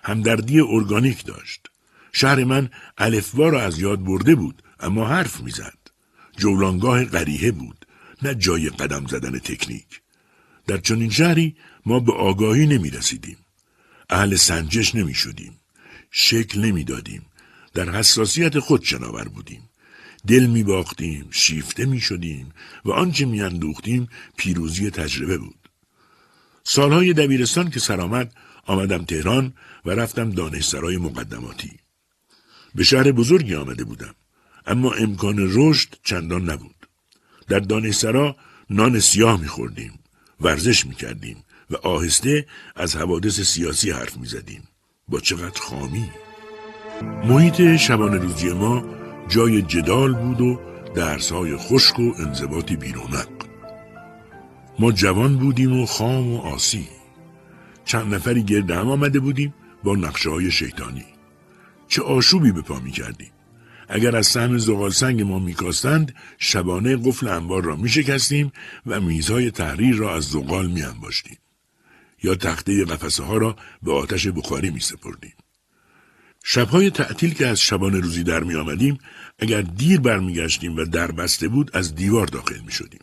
[0.04, 1.68] همدردی ارگانیک داشت.
[2.14, 5.78] شهر من الفبا را از یاد برده بود اما حرف می‌زد.
[6.38, 7.86] جولانگاه غریه بود
[8.22, 10.02] نه جای قدم زدن تکنیک.
[10.68, 13.38] در چنین شهری ما به آگاهی نمی رسیدیم.
[14.10, 15.60] اهل سنجش نمی شدیم.
[16.12, 17.26] شکل نمی دادیم.
[17.74, 19.70] در حساسیت خود شناور بودیم.
[20.28, 22.50] دل می باختیم، شیفته می شدیم
[22.86, 25.63] و آنچه می اندوختیم پیروزی تجربه بود.
[26.64, 28.34] سالهای دبیرستان که سرآمد
[28.66, 29.54] آمدم تهران
[29.86, 31.72] و رفتم دانشسرای مقدماتی.
[32.76, 34.16] به شهر بزرگی آمده بودم
[34.66, 36.88] اما امکان رشد چندان نبود.
[37.48, 38.36] در دانشسرا
[38.70, 40.00] نان سیاه میخوردیم
[40.42, 42.46] ورزش می‌کردیم و آهسته
[42.76, 44.64] از حوادث سیاسی حرف می‌زدیم
[45.08, 46.10] با چقدر خامی
[47.02, 48.86] محیط شبانه روزی ما
[49.28, 50.60] جای جدال بود و
[50.96, 53.28] درسهای خشک و انضباطی بیرونق
[54.80, 56.88] ما جوان بودیم و خام و آسی
[57.86, 59.54] چند نفری گرد هم آمده بودیم
[59.84, 61.06] با نقشه های شیطانی
[61.88, 63.32] چه آشوبی به پا می کردیم
[63.90, 68.52] اگر از سهم زغال سنگ ما میکاستند شبانه قفل انبار را میشکستیم
[68.86, 71.38] و میزهای تحریر را از زغال میانباشتیم
[72.24, 75.34] یا تخته قفسه ها را به آتش بخاری می سپردیم.
[76.44, 78.98] شبهای تعطیل که از شبانه روزی در می آمدیم
[79.40, 83.00] اگر دیر برمیگشتیم و در بسته بود از دیوار داخل می شدیم.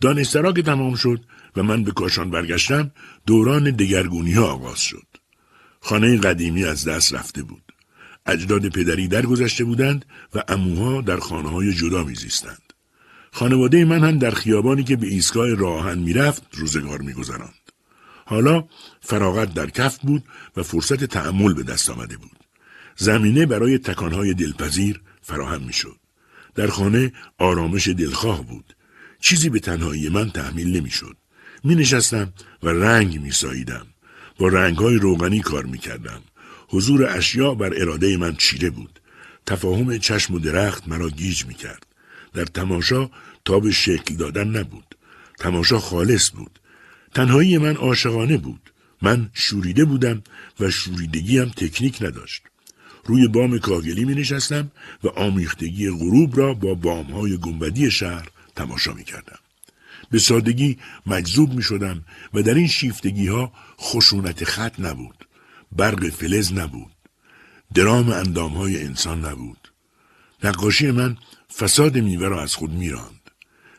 [0.00, 1.20] دانسترا که تمام شد
[1.56, 2.90] و من به کاشان برگشتم
[3.26, 5.06] دوران دگرگونی ها آغاز شد.
[5.80, 7.62] خانه قدیمی از دست رفته بود.
[8.26, 12.72] اجداد پدری درگذشته بودند و اموها در خانه های جدا میزیستند.
[13.32, 17.54] خانواده من هم در خیابانی که به ایستگاه راهن می‌رفت روزگار میگذراند.
[18.26, 18.64] حالا
[19.00, 20.24] فراغت در کف بود
[20.56, 22.38] و فرصت تعمل به دست آمده بود.
[22.96, 25.96] زمینه برای تکانهای دلپذیر فراهم می‌شد.
[26.54, 28.75] در خانه آرامش دلخواه بود.
[29.20, 31.16] چیزی به تنهایی من تحمیل نمی‌شد.
[31.64, 33.86] می نشستم و رنگ می ساییدم.
[34.38, 36.20] با رنگ های روغنی کار می کردم.
[36.68, 39.00] حضور اشیاء بر اراده من چیره بود.
[39.46, 41.86] تفاهم چشم و درخت مرا گیج می کرد.
[42.34, 43.10] در تماشا
[43.44, 44.96] تاب شکل دادن نبود.
[45.38, 46.58] تماشا خالص بود.
[47.14, 48.72] تنهایی من عاشقانه بود.
[49.02, 50.22] من شوریده بودم
[50.60, 52.42] و شوریدگی هم تکنیک نداشت.
[53.04, 54.70] روی بام کاگلی می نشستم
[55.04, 59.38] و آمیختگی غروب را با بام های گنبدی شهر تماشا می کردم.
[60.10, 62.04] به سادگی مجذوب می شدم
[62.34, 65.28] و در این شیفتگی ها خشونت خط نبود.
[65.72, 66.92] برق فلز نبود.
[67.74, 69.72] درام اندام های انسان نبود.
[70.44, 71.16] نقاشی من
[71.56, 73.30] فساد میوه را از خود میراند.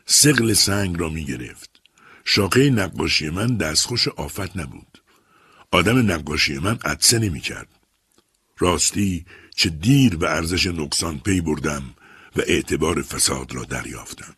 [0.06, 1.70] سقل سنگ را می گرفت.
[2.24, 5.02] شاقه نقاشی من دستخوش آفت نبود.
[5.70, 7.68] آدم نقاشی من عدسه نمی کرد.
[8.58, 9.26] راستی
[9.56, 11.94] چه دیر به ارزش نقصان پی بردم
[12.36, 14.34] و اعتبار فساد را دریافتم.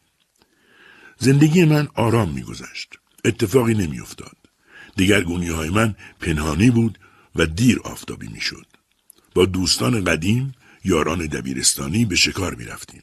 [1.22, 2.88] زندگی من آرام میگذشت.
[3.24, 4.36] اتفاقی نمیافتاد.
[4.96, 6.98] دیگرگونی های من پنهانی بود
[7.36, 8.66] و دیر آفتابی می‌شد.
[9.34, 10.54] با دوستان قدیم
[10.84, 13.02] یاران دبیرستانی به شکار می رفتیم.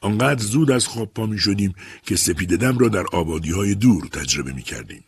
[0.00, 1.74] آنقدر زود از خواب پا می شدیم
[2.06, 5.04] که سپیددم را در آبادی های دور تجربه می کردیم.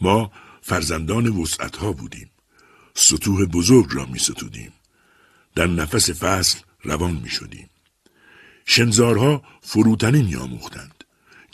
[0.00, 0.32] ما
[0.62, 2.30] فرزندان وسعت ها بودیم.
[2.94, 4.72] سطوح بزرگ را می ستودیم.
[5.54, 7.68] در نفس فصل روان می شدیم.
[8.66, 10.93] شنزارها فروتنی می آموختند.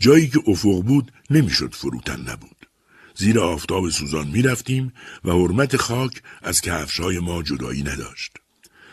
[0.01, 2.67] جایی که افق بود نمی‌شد فروتن نبود.
[3.15, 4.93] زیر آفتاب سوزان می رفتیم
[5.25, 8.33] و حرمت خاک از کفشهای ما جدایی نداشت.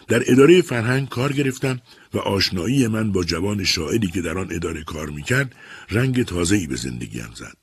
[0.07, 1.81] در اداره فرهنگ کار گرفتم
[2.13, 5.55] و آشنایی من با جوان شاعری که در آن اداره کار می‌کرد
[5.89, 7.57] رنگ تازه‌ای به زندگیم زد.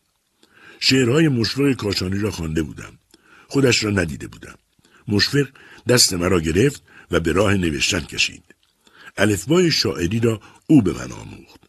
[0.81, 2.99] شعرهای مشفق کاشانی را خوانده بودم.
[3.49, 4.55] خودش را ندیده بودم.
[5.09, 5.49] مشفق
[5.89, 8.45] دست مرا گرفت و به راه نوشتن کشید.
[9.17, 11.61] الفبای شاعری را او به من آموخت.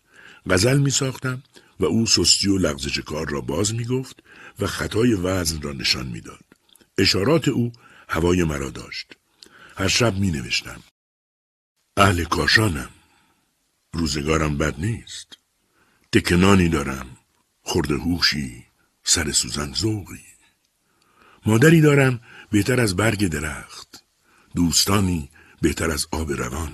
[0.50, 1.44] غزل می ساختم
[1.80, 4.24] و او سستی و لغزش کار را باز می گفت
[4.60, 6.46] و خطای وزن را نشان می‌داد.
[6.98, 7.72] اشارات او
[8.10, 9.14] هوای مرا داشت.
[9.78, 10.84] هر شب می نوشتم.
[11.98, 12.90] اهل کاشانم.
[13.94, 15.38] روزگارم بد نیست.
[16.14, 17.18] دکنانی دارم.
[17.62, 18.66] خورده هوشی.
[19.04, 20.26] سر سوزن زوغی.
[21.46, 22.20] مادری دارم
[22.52, 24.04] بهتر از برگ درخت.
[24.56, 25.30] دوستانی
[25.62, 26.74] بهتر از آب روان.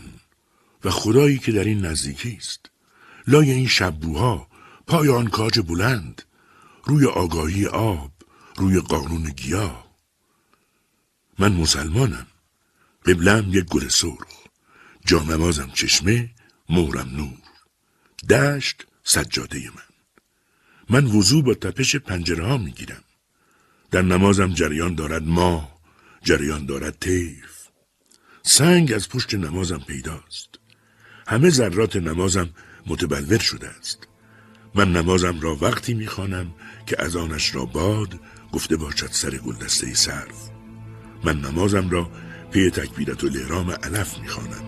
[0.83, 2.69] و خدایی که در این نزدیکی است.
[3.27, 4.47] لای این شبوها
[4.91, 6.21] پای آن کاج بلند
[6.83, 8.11] روی آگاهی آب
[8.57, 9.95] روی قانون گیاه
[11.39, 12.27] من مسلمانم
[13.05, 14.27] قبلم یک گل سرخ
[15.05, 16.29] جانمازم چشمه
[16.69, 17.37] مورم نور.
[18.29, 19.91] دشت سجاده من.
[20.89, 23.03] من وضوع با تپش پنجره ها می گیرم.
[23.91, 25.79] در نمازم جریان دارد ما
[26.23, 27.67] جریان دارد تیف
[28.43, 30.49] سنگ از پشت نمازم پیداست.
[31.27, 32.49] همه ذرات نمازم
[32.85, 34.10] متبلور شده است.
[34.75, 36.47] من نمازم را وقتی می‌خوانم
[36.85, 38.19] که اذانش را باد
[38.51, 40.49] گفته باشد سر گلدسته سرو
[41.23, 42.09] من نمازم را
[42.51, 44.63] پی تکبیرة الاحرام علف می‌خوانم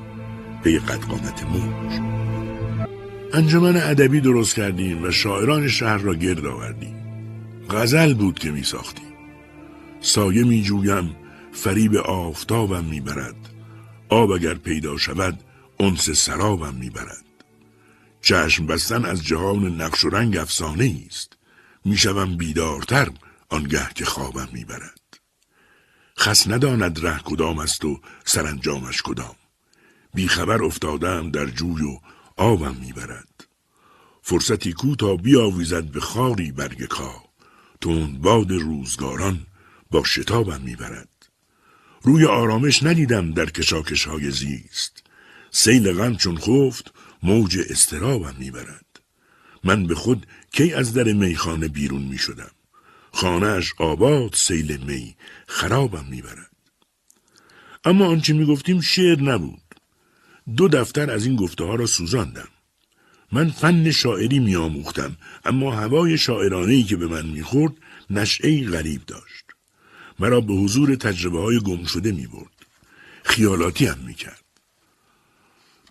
[0.63, 1.99] پی قدقامت موج.
[3.33, 7.03] انجمن ادبی درست کردیم و شاعران شهر را گرد آوردیم.
[7.69, 9.13] غزل بود که می ساختیم
[10.01, 11.15] سایه می جویم
[11.51, 13.35] فریب آفتابم می برد
[14.09, 15.39] آب اگر پیدا شود
[15.79, 17.32] عین سرابم می برد
[18.23, 21.33] چشم بستن از جهان نقش و رنگ افسانه است
[21.85, 23.11] می‌شوم بیدارتر
[23.49, 24.99] آنگه که خوابم می‌برد.
[26.19, 29.35] خس نداند ره کدام است و سرانجامش کدام.
[30.13, 31.99] بیخبر افتادم در جوی و
[32.37, 33.47] آبم می‌برد.
[34.21, 37.23] فرصتی کو تا بیاویزد به خاری برگ کا
[37.81, 39.45] تون باد روزگاران
[39.91, 41.29] با شتابم می‌برد.
[42.01, 45.03] روی آرامش ندیدم در کشاکش های زیست.
[45.51, 46.93] سیل غم چون خفت
[47.23, 48.85] موج استرابم می‌برد.
[49.63, 52.51] من به خود کی از در میخانه بیرون می شدم
[53.11, 55.15] خانهاش آباد سیل می
[55.47, 56.51] خرابم می‌برد.
[57.85, 59.61] اما آنچه می گفتیم شعر نبود.
[60.57, 62.47] دو دفتر از این گفته ها را سوزاندم.
[63.31, 67.73] من فن شاعری می آموختم اما هوای شاعرانه که به من می‌خورد
[68.09, 69.45] نشعه غریب داشت.
[70.19, 72.65] مرا به حضور تجربه های گم شده می برد
[73.23, 74.42] خیالاتی هم می کرد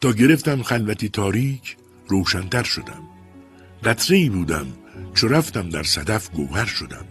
[0.02, 1.76] تا گرفتم خلوتی تاریک
[2.08, 3.02] روشنتر شدم.
[3.84, 4.66] قطره ای بودم
[5.14, 7.04] چو رفتم در صدف گوهر شدم.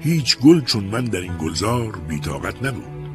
[0.00, 3.08] هیچ گل چون من در این گلزار بیتاقت نبود.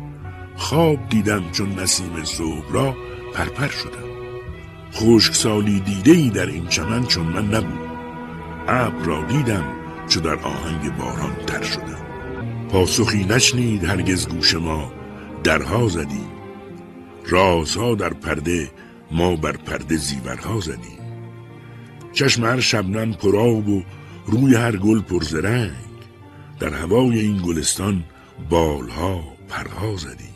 [0.56, 2.96] خواب دیدم چون نسیم صبح را
[3.34, 4.12] پرپر شدم.
[4.94, 7.90] خشک سالی دیده ای در این چمن چون من نبود.
[8.68, 9.66] ابر را دیدم
[10.08, 12.02] چو در آهنگ باران تر شدم.
[12.70, 14.92] پاسخی نشنید هرگز گوش ما
[15.44, 16.32] درها زدیم.
[17.26, 18.72] رازها در پرده
[19.12, 21.00] ما بر پرده زیورها زدیم.
[22.14, 23.84] چشم هر شبنم پراب و
[24.26, 25.92] روی هر گل پرزرنگ
[26.60, 28.04] در هوای این گلستان
[28.50, 30.36] بالها پرها زدیم.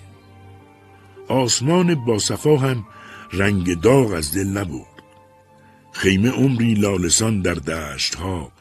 [1.27, 2.85] آسمان با صفا هم
[3.33, 5.03] رنگ داغ از دل نبرد.
[5.91, 8.51] خیمه عمری لالسان در دشتها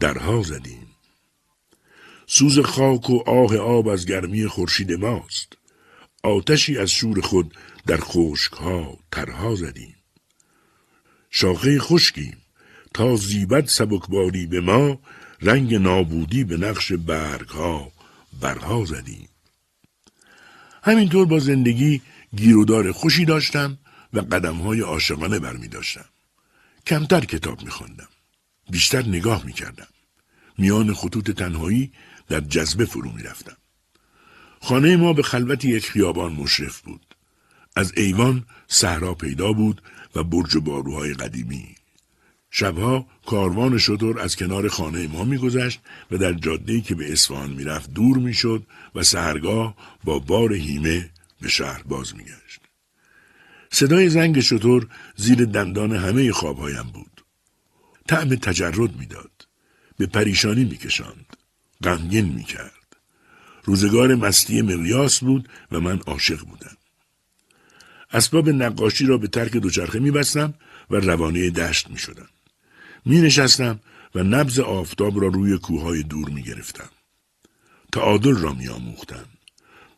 [0.00, 0.86] درها زدیم.
[2.26, 5.52] سوز خاک و آه آب از گرمی خورشید ماست.
[6.22, 7.54] آتشی از شور خود
[7.86, 9.94] در خشکها ترها زدیم
[11.30, 12.36] شاخه خشکیم
[12.94, 14.98] تا زیبت سبکباری به ما
[15.40, 17.92] رنگ نابودی به نقش برگها
[18.40, 19.28] برها زدیم
[20.82, 22.02] همینطور با زندگی
[22.36, 23.78] گیرودار خوشی داشتم
[24.12, 26.04] و قدمهای عاشقانه برمی داشتم.
[26.86, 28.08] کمتر کتاب می خوندم.
[28.70, 29.86] بیشتر نگاه می کردم.
[30.58, 31.92] میان خطوط تنهایی
[32.28, 33.56] در جذبه فرو می رفتم.
[34.60, 37.11] خانه ما به خلوت یک خیابان مشرف بود.
[37.76, 39.82] از ایوان صحرا پیدا بود
[40.14, 41.74] و برج باروهای قدیمی.
[42.50, 47.94] شبها کاروان شطور از کنار خانه ما میگذشت و در جاده‌ای که به اصفهان می‌رفت
[47.94, 51.10] دور می‌شد و سهرگاه با بار هیمه
[51.40, 52.60] به شهر باز میگشت.
[53.70, 57.24] صدای زنگ شطور زیر دندان همه خوابهایم بود.
[58.08, 59.30] طعم تجرد می‌داد.
[59.98, 61.36] به پریشانی میکشاند.
[61.84, 62.96] غمگین می‌کرد.
[63.64, 66.71] روزگار مستی مقیاس بود و من عاشق بودم.
[68.12, 70.54] اسباب نقاشی را به ترک دوچرخه میبستم
[70.90, 72.28] و روانه دشت می‌شدم.
[73.04, 73.80] می نشستم
[74.14, 76.88] و نبز آفتاب را روی کوههای دور می گرفتم.
[77.92, 79.24] تعادل را می آموختم.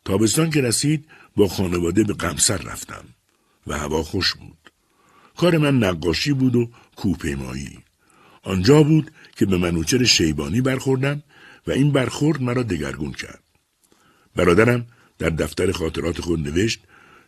[0.05, 1.05] تابستان که رسید
[1.35, 3.05] با خانواده به قمسر رفتم
[3.67, 4.71] و هوا خوش بود.
[5.37, 7.79] کار من نقاشی بود و کوپیمایی.
[8.43, 11.23] آنجا بود که به منوچر شیبانی برخوردم
[11.67, 13.43] و این برخورد مرا دگرگون کرد.
[14.35, 14.85] برادرم
[15.17, 16.79] در دفتر خاطرات خود نوشت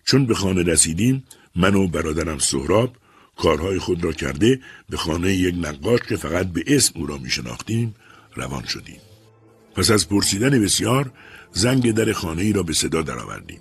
[0.08, 1.24] چون به خانه رسیدیم
[1.56, 2.96] من و برادرم سهراب
[3.38, 7.30] کارهای خود را کرده به خانه یک نقاش که فقط به اسم او را می
[7.30, 7.96] شناختیم
[8.36, 9.00] روان شدیم.
[9.76, 11.12] پس از پرسیدن بسیار
[11.52, 13.60] زنگ در خانه ای را به صدا درآوردیم.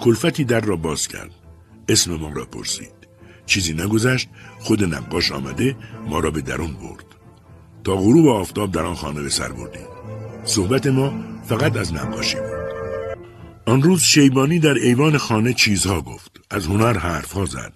[0.00, 1.30] کلفتی در را باز کرد.
[1.88, 2.92] اسم ما را پرسید.
[3.46, 5.76] چیزی نگذشت خود نقاش آمده
[6.08, 7.06] ما را به درون برد.
[7.84, 9.86] تا غروب آفتاب در آن خانه به سر بردیم.
[10.44, 12.51] صحبت ما فقط از نقاشی بود.
[13.66, 16.40] آن روز شیبانی در ایوان خانه چیزها گفت.
[16.50, 17.72] از هنر حرفها زد.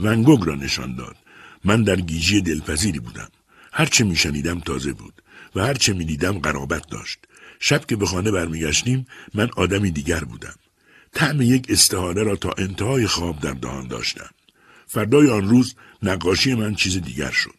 [0.00, 1.16] ونگوگ را نشان داد.
[1.64, 3.28] من در گیجی دلپذیری بودم.
[3.72, 5.22] هرچه میشنیدم تازه بود
[5.54, 7.18] و هرچه می‌دیدم قرابت داشت.
[7.60, 10.54] شب که به خانه برمیگشتیم من آدمی دیگر بودم.
[11.12, 14.30] طعم یک استحاله را تا انتهای خواب در دهان داشتم.
[14.86, 17.54] فردای آن روز نقاشی من چیز دیگر شد.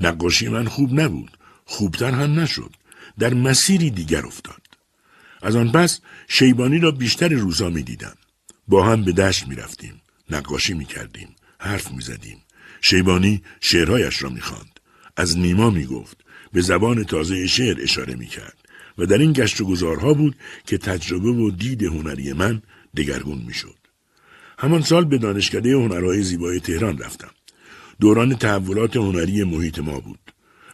[0.00, 1.38] نقاشی من خوب نبود.
[1.64, 2.70] خوبتر هم نشد.
[3.18, 4.59] در مسیری دیگر افتاد.
[5.42, 8.16] از آن پس شیبانی را بیشتر روزا می دیدم.
[8.68, 10.00] با هم به دشت می رفتیم.
[10.30, 11.36] نقاشی می کردیم.
[11.58, 12.38] حرف می زدیم.
[12.80, 14.80] شیبانی شعرهایش را می خاند.
[15.16, 16.16] از نیما می گفت
[16.52, 18.56] به زبان تازه شعر اشاره می کرد
[18.98, 20.36] و در این گشت و گذارها بود
[20.66, 22.62] که تجربه و دید هنری من
[22.96, 23.76] دگرگون می شد.
[24.58, 27.30] همان سال به دانشکده هنرهای زیبای تهران رفتم.
[28.00, 30.32] دوران تحولات هنری محیط ما بود.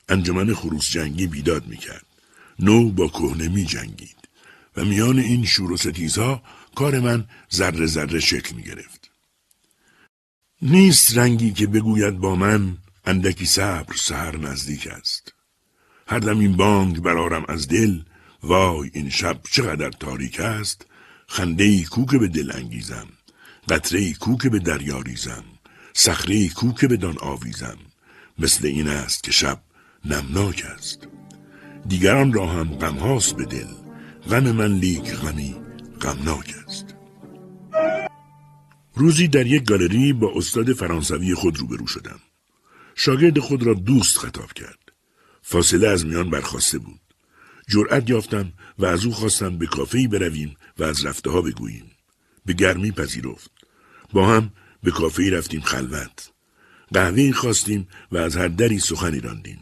[0.08, 2.06] انجمن خروس جنگی بیداد می کرد.
[2.58, 4.25] نو با کهنه می جنگید.
[4.76, 6.42] و میان این شور و ستیزها
[6.74, 9.10] کار من ذره ذره شکل می گرفت.
[10.62, 15.32] نیست رنگی که بگوید با من اندکی صبر سهر نزدیک است.
[16.08, 18.00] هر دم این بانگ برارم از دل
[18.42, 20.86] وای این شب چقدر تاریک است
[21.26, 23.06] خنده ای کو که به دل انگیزم
[23.68, 25.44] قطره ای کو که به دریا ریزم
[25.94, 27.78] صخره ای کو که به دان آویزم
[28.38, 29.60] مثل این است که شب
[30.04, 31.08] نمناک است
[31.88, 33.85] دیگران را هم غم هاست به دل
[34.30, 35.56] غم من لیک غمی
[36.00, 36.94] غمناک است.
[38.94, 42.20] روزی در یک گالری با استاد فرانسوی خود روبرو شدم.
[42.94, 44.78] شاگرد خود را دوست خطاب کرد.
[45.42, 47.00] فاصله از میان برخواسته بود.
[47.68, 51.90] جرأت یافتم و از او خواستم به کافه‌ای برویم و از رفته ها بگوییم.
[52.46, 53.50] به گرمی پذیرفت.
[54.12, 54.50] با هم
[54.82, 56.30] به کافه رفتیم خلوت.
[56.92, 59.60] قهوه خواستیم و از هر دری سخنی راندیم.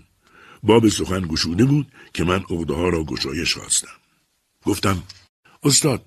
[0.63, 4.04] باب سخن گشوده بود که من عقده ها را گشایش خواستم.
[4.67, 5.03] گفتم
[5.63, 6.05] استاد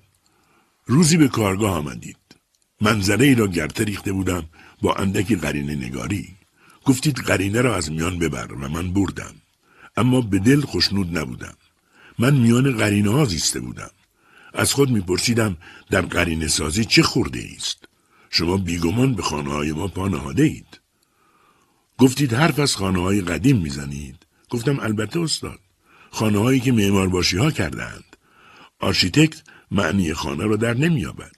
[0.86, 2.16] روزی به کارگاه آمدید.
[2.80, 4.44] منظره ای را گرته ریخته بودم
[4.82, 6.28] با اندکی قرینه نگاری.
[6.84, 9.34] گفتید قرینه را از میان ببر و من بردم.
[9.96, 11.56] اما به دل خوشنود نبودم.
[12.18, 13.90] من میان قرینه ها زیسته بودم.
[14.54, 15.56] از خود میپرسیدم
[15.90, 17.84] در قرینه سازی چه خورده است
[18.30, 20.80] شما بیگمان به خانه های ما پا نهاده اید.
[21.98, 24.26] گفتید حرف از خانه های قدیم می‌زنید.
[24.50, 25.60] گفتم البته استاد.
[26.10, 28.07] خانه هایی که معمار باشی ها کردند
[28.80, 31.32] آرشیتکت معنی خانه را در نمییابد.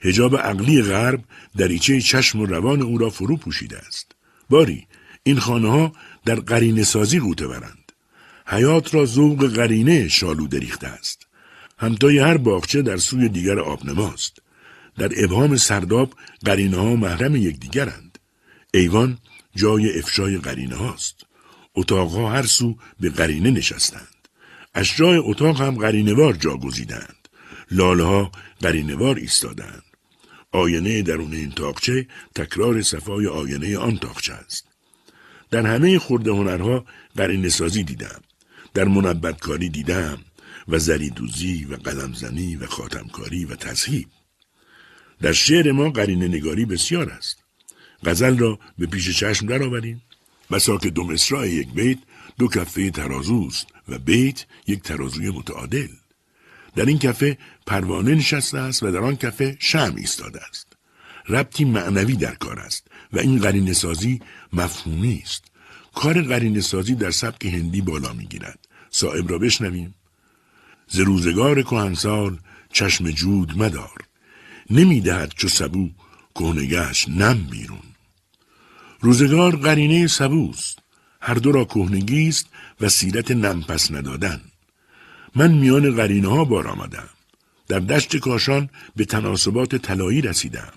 [0.00, 1.24] حجاب عقلی غرب
[1.56, 4.12] دریچه چشم و روان او را فرو پوشیده است.
[4.50, 4.86] باری
[5.22, 5.92] این خانه ها
[6.24, 7.92] در قرینه سازی غوطه ورند.
[8.46, 11.26] حیاط را ذوق قرینه شالوده ریخته است.
[11.78, 14.38] همتای هر باغچه در سوی دیگر آبنماست.
[14.98, 16.14] در ابهام سرداب
[16.44, 18.18] قرینه ها محرم یکدیگرند.
[18.74, 19.18] ایوان
[19.56, 21.26] جای افشای قرینه هاست
[21.74, 24.15] اتاقها هر سو به قرینه نشستند.
[24.76, 27.28] اشجای اتاق هم قرینوار جا گزیدند
[27.70, 29.82] لاله ها قرینوار ایستادند.
[30.52, 34.68] آینه درون این تاقچه تکرار صفای آینه آن تاقچه است.
[35.50, 36.84] در همه خورده هنرها
[37.16, 38.20] قرینه سازی دیدم.
[38.74, 40.18] در منبتکاری دیدم
[40.68, 44.08] و زریدوزی و قلمزنی و خاتمکاری و تذهیب.
[45.22, 47.36] در شعر ما قرینه نگاری بسیار است.
[48.04, 50.02] غزل را به پیش چشم درآوریم.
[50.50, 51.14] بسا که دو
[51.44, 51.98] یک بیت
[52.38, 55.88] دو کفه ترازوست و بیت یک ترازوی متعادل.
[56.76, 60.66] در این کفه پروانه نشسته است و در آن کفه شم ایستاده است.
[61.28, 64.20] ربطی معنوی در کار است و این قرینه سازی
[64.52, 65.44] مفهومی است.
[65.94, 68.58] کار قرینه سازی در سبک هندی بالا می‌گیرد
[68.90, 69.94] صاحب را بشنویم.
[70.88, 72.38] ز روزگار کهنسال
[72.72, 73.98] چشم جود مدار.
[74.70, 75.90] نمی‌دهد چو سبو
[76.34, 77.82] کهنگش نم بیرون.
[79.00, 80.78] روزگار قرینه سبوست
[81.26, 82.46] هر دو را کهنگی است
[82.80, 84.40] و سیرت نمپس ندادن.
[85.34, 87.08] من میان قرینه ها بار آمدم.
[87.68, 90.72] در دشت کاشان به تناسبات طلایی رسیدم.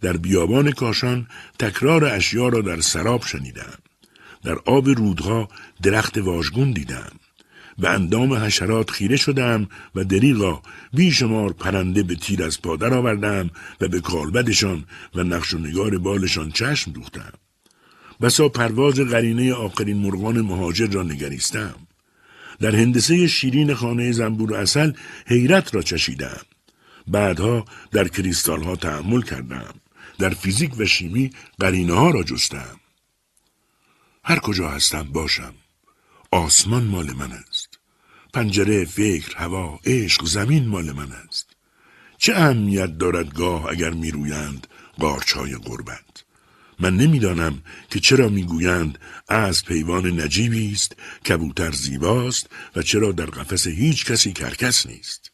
[0.00, 1.26] در بیابان کاشان
[1.58, 3.78] تکرار اشیا را در سراب شنیدم.
[4.42, 5.48] در آب رودها
[5.82, 7.12] درخت واژگون دیدم.
[7.78, 10.62] به اندام حشرات خیره شدم و دریغا
[10.92, 13.50] بیشمار پرنده به تیر از پادر آوردم
[13.80, 17.32] و به کالبدشان و نقش و نگار بالشان چشم دوختم.
[18.20, 21.74] بسا پرواز قرینه آخرین مرغان مهاجر را نگریستم.
[22.60, 24.92] در هندسه شیرین خانه زنبور و اصل
[25.26, 26.40] حیرت را چشیدم.
[27.08, 29.74] بعدها در کریستال ها تحمل کردم.
[30.18, 32.80] در فیزیک و شیمی قرینه ها را جستم.
[34.24, 35.54] هر کجا هستم باشم.
[36.30, 37.78] آسمان مال من است.
[38.34, 41.56] پنجره، فکر، هوا، عشق، زمین مال من است.
[42.18, 44.66] چه اهمیت دارد گاه اگر میرویند
[44.98, 46.09] قارچهای غربت؟
[46.80, 48.98] من نمی‌دانم که چرا می‌گویند
[49.28, 50.96] از پیوان نجیبی است
[51.28, 52.46] کبوتر زیباست
[52.76, 55.30] و چرا در قفس هیچ کسی کرکس نیست.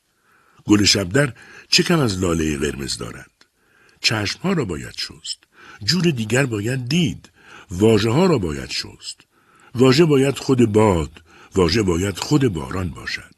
[0.65, 1.33] گل شبدر
[1.69, 3.31] چه کم از لاله قرمز دارد؟
[4.01, 5.39] چشمها را باید شست.
[5.85, 7.31] جور دیگر باید دید.
[7.71, 9.21] واژه ها را باید شست.
[9.75, 11.23] واژه باید خود باد
[11.55, 13.35] واژه باید خود باران باشد.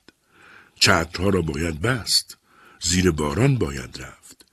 [0.75, 2.39] چترها را باید بست.
[2.81, 4.47] زیر باران باید رفت.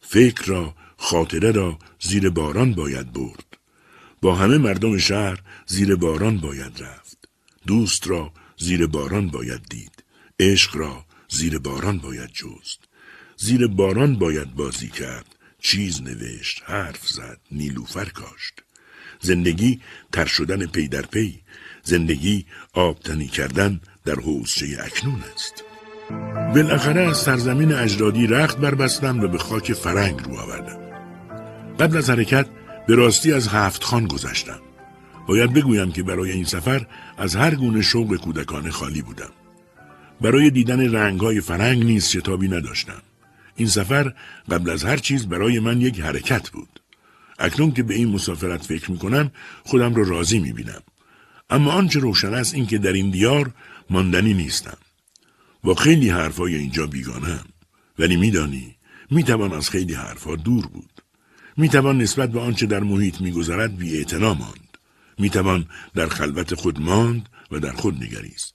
[0.00, 3.44] فکر را خاطره را زیر باران باید برد.
[4.20, 7.28] با همه مردم شهر زیر باران باید رفت.
[7.66, 10.04] دوست را زیر باران باید دید.
[10.40, 12.80] عشق را زیر باران باید جست.
[13.36, 15.26] زیر باران باید بازی کرد.
[15.58, 18.62] چیز نوشت، حرف زد، نیلوفر کاشت.
[19.20, 19.80] زندگی
[20.12, 21.40] تر شدن پی در پی.
[21.82, 25.64] زندگی آبتنی کردن در حوزچه اکنون است
[26.54, 30.81] بالاخره از سرزمین اجدادی رخت بربستم و به خاک فرنگ رو آوردم
[31.80, 32.46] قبل از حرکت
[32.86, 34.60] به راستی از هفت خان گذشتم
[35.26, 36.86] باید بگویم که برای این سفر
[37.18, 39.30] از هر گونه شوق کودکانه خالی بودم
[40.20, 43.02] برای دیدن رنگهای فرنگ نیز شتابی نداشتم
[43.56, 44.12] این سفر
[44.50, 46.80] قبل از هر چیز برای من یک حرکت بود
[47.38, 49.30] اکنون که به این مسافرت فکر می کنم
[49.64, 50.82] خودم را راضی می بینم.
[51.50, 53.50] اما آنچه روشن است این که در این دیار
[53.90, 54.76] ماندنی نیستم.
[55.64, 57.44] با خیلی حرفای اینجا بیگانم.
[57.98, 58.76] ولی میدانی
[59.10, 60.91] می‌توان از خیلی حرفها دور بود.
[61.56, 64.78] می‌توان نسبت به آنچه در محیط میگذرد بی ماند.
[65.18, 68.54] می‌توان در خلوت خود ماند و در خود نگریست.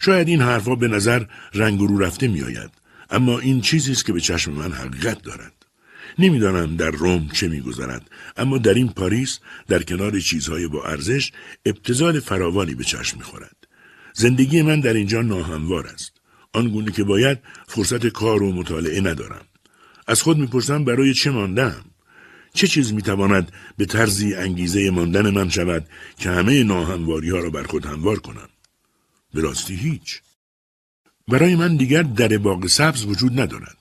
[0.00, 2.70] شاید این حرفها به نظر رنگ رو رفته میآید
[3.10, 5.52] اما این چیزی است که به چشم من حقیقت دارد.
[6.18, 9.38] نمی‌دانم در روم چه میگذرد اما در این پاریس
[9.68, 11.32] در کنار چیزهای با ارزش
[11.66, 13.56] ابتزال فراوانی به چشم می‌خورد
[14.14, 16.12] زندگی من در اینجا ناهموار است
[16.52, 17.38] آنگونه که باید
[17.68, 19.44] فرصت کار و مطالعه ندارم
[20.06, 21.84] از خود می‌پرسم برای چه ماندم
[22.52, 25.86] چه چیز می‌تواند به طرزی انگیزه ماندن من شود
[26.18, 28.48] که همه ناهمواری ها را بر خود هموار کنم
[29.34, 30.20] به راستی هیچ
[31.28, 33.76] برای من دیگر در باغ سبز وجود ندارد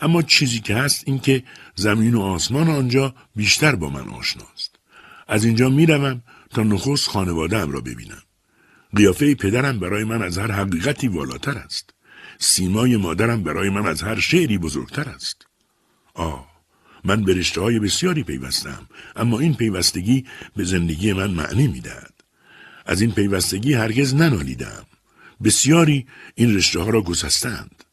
[0.00, 1.42] اما چیزی که هست این که
[1.74, 4.76] زمین و آسمان آنجا بیشتر با من آشناست.
[5.28, 8.22] از اینجا می‌روم تا نخست خانوادهام را ببینم.
[8.96, 11.94] قیافه پدرم برای من از هر حقیقتی والاتر است.
[12.38, 15.46] سیمای مادرم برای من از هر شعری بزرگتر است.
[16.14, 16.53] آه
[17.04, 20.24] من به رشته های بسیاری پیوستم اما این پیوستگی
[20.56, 22.14] به زندگی من معنی می‌دهد.
[22.86, 24.84] از این پیوستگی هرگز ننالیدم.
[25.44, 27.84] بسیاری این رشته ها را گسستند.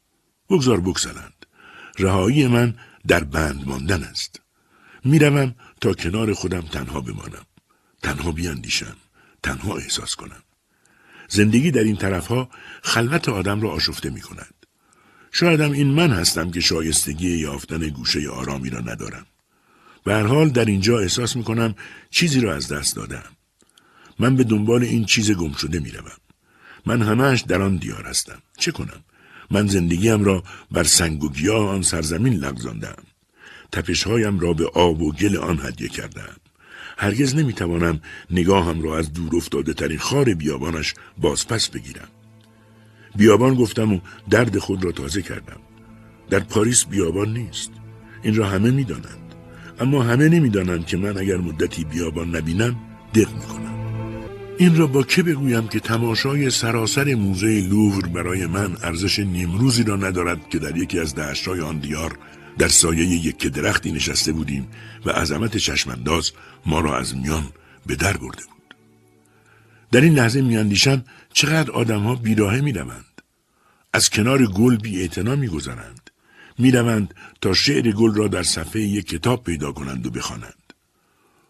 [0.49, 1.45] بگذار بگذارند.
[1.99, 2.75] رهایی من
[3.07, 4.41] در بند ماندن است.
[5.05, 7.45] می‌روم تا کنار خودم تنها بمانم.
[8.03, 8.95] تنها بیاندیشم.
[9.43, 10.43] تنها احساس کنم.
[11.29, 12.49] زندگی در این طرفها
[12.83, 14.60] خلوت آدم را آشفته می کند.
[15.31, 19.25] شایدم این من هستم که شایستگی یافتن گوشه آرامی را ندارم.
[20.03, 21.75] به هر حال در اینجا احساس می کنم
[22.09, 23.23] چیزی را از دست دادم.
[24.19, 26.11] من به دنبال این چیز گم شده می روم.
[26.85, 28.41] من همهش در آن دیار هستم.
[28.57, 29.03] چه کنم؟
[29.51, 33.03] من زندگیم را بر سنگ و گیاه آن سرزمین لغزاندم.
[33.71, 36.35] تپشهایم را به آب و گل آن هدیه کردم.
[36.97, 38.01] هرگز نمی‌توانم
[38.31, 42.07] نگاهم را از دور افتاده ترین خار بیابانش بازپس بگیرم.
[43.15, 45.59] بیابان گفتم و درد خود را تازه کردم.
[46.29, 47.71] در پاریس بیابان نیست.
[48.23, 49.35] این را همه می‌دانند.
[49.79, 52.75] اما همه نمی‌دانند که من اگر مدتی بیابان نبینم
[53.13, 53.71] دق می‌کنم.
[54.57, 59.95] این را با که بگویم که تماشای سراسر موزه لوور برای من ارزش نیمروزی را
[59.95, 62.17] ندارد که در یکی از دشتهای آن دیار
[62.57, 64.67] در سایه یک درختی نشسته بودیم
[65.05, 66.31] و عظمت چشمانداز
[66.65, 67.43] ما را از میان
[67.85, 68.60] به در برده بود.
[69.91, 71.03] در این لحظه میاندیشم
[71.33, 73.21] چقدر آدمها بیراهه می‌روند.
[73.93, 76.09] از کنار گل بی می میگذرند.
[76.59, 80.73] می‌روند تا شعر گل را در صفحه یک کتاب پیدا کنند و بخوانند.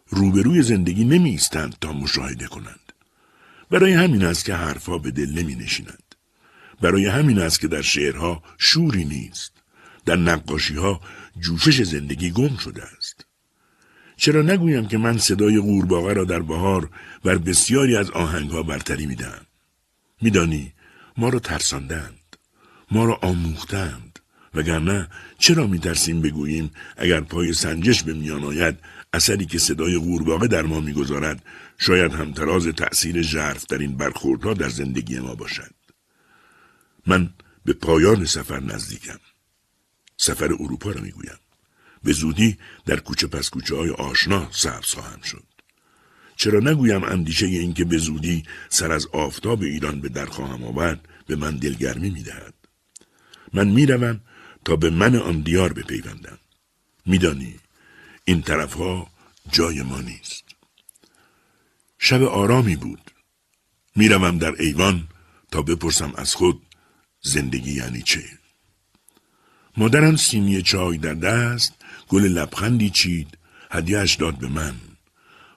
[0.09, 1.39] روبروی زندگی نمی
[1.81, 2.93] تا مشاهده کنند.
[3.69, 6.15] برای همین است که حرفها به دل نمی نشیند.
[6.81, 9.51] برای همین است که در شعرها شوری نیست.
[10.05, 11.01] در نقاشی ها
[11.39, 13.20] جوشش زندگی گم شده است.
[14.21, 16.89] چرا نگویم که من صدای قورباغه را در بهار
[17.23, 19.45] بر بسیاری از آهنگها برتری می‌دهم؟
[20.21, 20.73] میدانی
[21.17, 22.37] ما را ترساندند
[22.91, 24.19] ما را آموختند
[24.53, 25.07] وگرنه
[25.37, 28.77] چرا میترسیم بگوییم اگر پای سنجش به میان آید
[29.13, 31.43] اثری که صدای قورباغه در ما می‌گذارد
[31.77, 35.73] شاید هم تراز تأثیر ژرف در این برخوردها در زندگی ما باشد؟
[37.07, 37.29] من
[37.65, 39.19] به پایان سفر نزدیکم.
[40.17, 41.40] سفر اروپا را می‌گویم.
[42.03, 45.43] به زودی در کوچه پس کوچه های آشنا سبز خواهم شد.
[46.35, 51.07] چرا نگویم اندیشه این که به زودی سر از آفتاب ایران به در خواهم آورد
[51.27, 52.53] به من دلگرمی می‌دهد؟
[53.53, 54.21] من می‌روم
[54.65, 56.37] تا به من آن دیار بپیوندم.
[57.05, 57.59] میدانی
[58.25, 59.07] این طرفها
[59.51, 60.43] جای ما نیست.
[61.99, 63.11] شب آرامی بود.
[63.95, 65.07] می‌روم در ایوان
[65.51, 66.61] تا بپرسم از خود
[67.21, 68.23] زندگی یعنی چه؟
[69.77, 71.73] مادرم سینی چای در دست
[72.11, 73.37] گل لبخندی چید
[73.71, 74.75] هدیهش داد به من.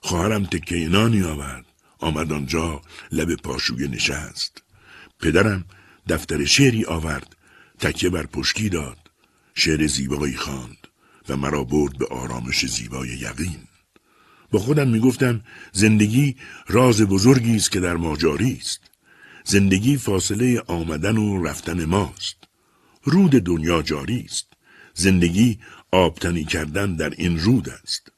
[0.01, 1.65] خواهرم تکه نانی آورد
[1.99, 4.63] آمد آنجا لب پاشوی نشست.
[5.19, 5.65] پدرم
[6.09, 7.35] دفتر شعری آورد
[7.79, 8.97] تکیه بر پشکی داد.
[9.55, 10.87] شعر زیبایی خواند
[11.29, 13.59] و مرا برد به آرامش زیبای یقین.
[14.51, 15.41] با خودم می‌گفتم
[15.71, 16.35] زندگی
[16.67, 18.81] راز بزرگی است که در ما جاری است.
[19.43, 22.37] زندگی فاصله آمدن و رفتن ماست.
[23.03, 24.55] رود دنیا جاری است.
[24.93, 25.59] زندگی
[25.95, 28.11] آبتنی کردن در این رود است.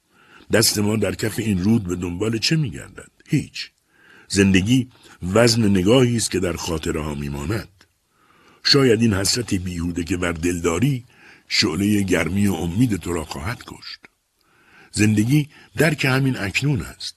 [0.53, 3.71] دست ما در کف این رود به دنبال چه میگردد؟ هیچ.
[4.27, 4.89] زندگی
[5.33, 7.83] وزن نگاهی است که در خاطره ها میماند.
[8.63, 11.05] شاید این حسرت بیهوده که بر دلداری
[11.47, 13.99] شعله گرمی و امید تو را خواهد کشت.
[14.91, 17.15] زندگی درک همین اکنون است.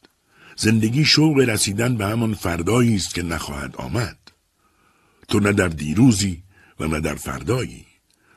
[0.57, 4.19] زندگی شوق رسیدن به همان فردایی است که نخواهد آمد.
[5.29, 6.43] تو نه در دیروزی
[6.81, 7.87] و نه در فردایی.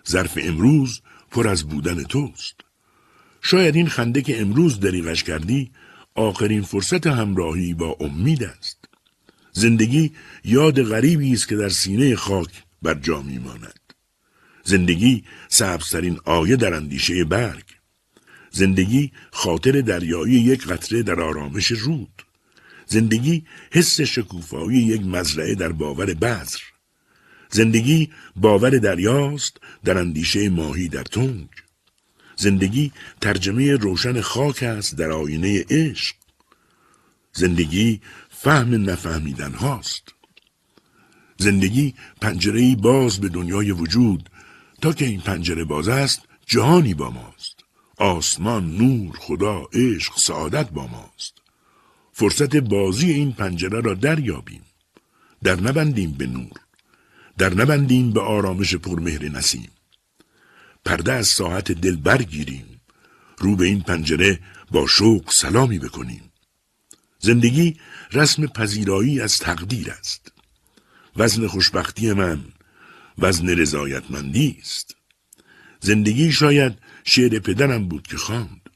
[0.08, 1.02] ظرف امروز
[1.34, 2.56] پر از بودن توست.
[3.42, 5.72] شاید این خنده که امروز دریغش کردی
[6.16, 8.78] آخرین فرصت همراهی با امید است.
[9.52, 10.12] زندگی
[10.44, 13.80] یاد غریبی است که در سینه خاک بر جا میماند.
[14.64, 17.66] زندگی سبزترین آیه در اندیشه برگ.
[18.52, 22.24] زندگی خاطر دریایی یک قطره در آرامش رود.
[22.86, 26.73] زندگی حس شکوفایی یک مزرعه در باور بذر.
[27.54, 31.50] زندگی باور دریاست در اندیشه ماهی در تنگ.
[32.36, 36.16] زندگی ترجمه روشن خاک است در آینه عشق.
[37.34, 40.04] زندگی فهم نفهمیدن هاست.
[41.38, 44.30] زندگی پنجره باز به دنیای وجود.
[44.82, 47.56] تا که این پنجره باز است جهانی با ماست.
[47.98, 51.34] آسمان نور خدا عشق سعادت با ماست.
[52.12, 54.62] فرصت بازی این پنجره را دریابیم.
[55.44, 56.63] در نبندیم به نور.
[57.38, 59.70] در نبندیم به آرامش پرمهر نسیم.
[60.86, 62.82] پرده از ساعت دل برگیریم.
[63.38, 64.40] رو به این پنجره
[64.72, 66.32] با شوق سلامی بکنیم.
[67.20, 67.80] زندگی
[68.12, 70.32] رسم پذیرایی از تقدیر است.
[71.16, 72.44] وزن خوشبختی من
[73.18, 74.96] وزن رضایتمندی است.
[75.80, 76.74] زندگی شاید
[77.04, 78.70] شعر پدرم بود که خواند.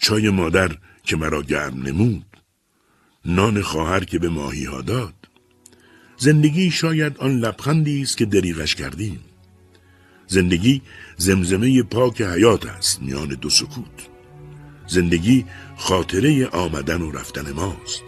[0.00, 2.26] چای مادر که مرا گرم نمود.
[3.24, 5.19] نان خواهر که به ماهی ها داد.
[6.20, 9.20] زندگی شاید آن لبخندی است که دریغش کردیم.
[10.26, 10.82] زندگی
[11.16, 14.08] زمزمه پاک حیات است میان دو سکوت.
[14.86, 15.44] زندگی
[15.76, 18.02] خاطره آمدن و رفتن ماست.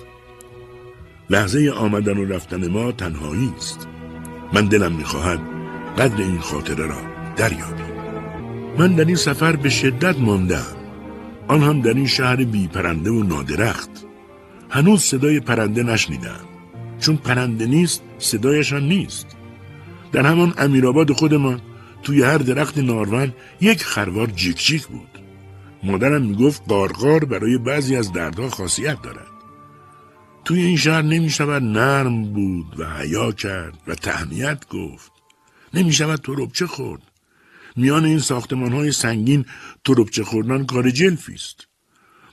[1.30, 3.88] لحظه آمدن و رفتن ما تنهایی است.
[4.52, 5.40] من دلم می‌خواهد
[5.98, 7.02] قدر این خاطره را
[7.36, 7.92] دریابیم.
[8.78, 10.76] من در این سفر به شدت ماندم.
[11.48, 13.90] آن هم در این شهر بی پرنده و نادرخت.
[14.70, 16.51] هنوز صدای پرنده نشنیدم.
[17.02, 19.26] چون پرنده نیست صدایش نیست.
[20.12, 21.60] در همان امیرآباد خودمان
[22.02, 25.08] توی هر درخت نارون یک خروار جیک جیک بود.
[25.82, 29.26] مادرم می‌گفت قارقار برای بعضی از دردها خاصیت دارد.
[30.44, 35.12] توی این شهر نمی‌شود نرم بود و حیا کرد و تهمیت گفت.
[35.74, 37.02] نمی‌شود تربچه خورد.
[37.76, 39.44] میان این ساختمان های سنگین
[39.84, 41.66] تربچه خوردن کار جلفی است.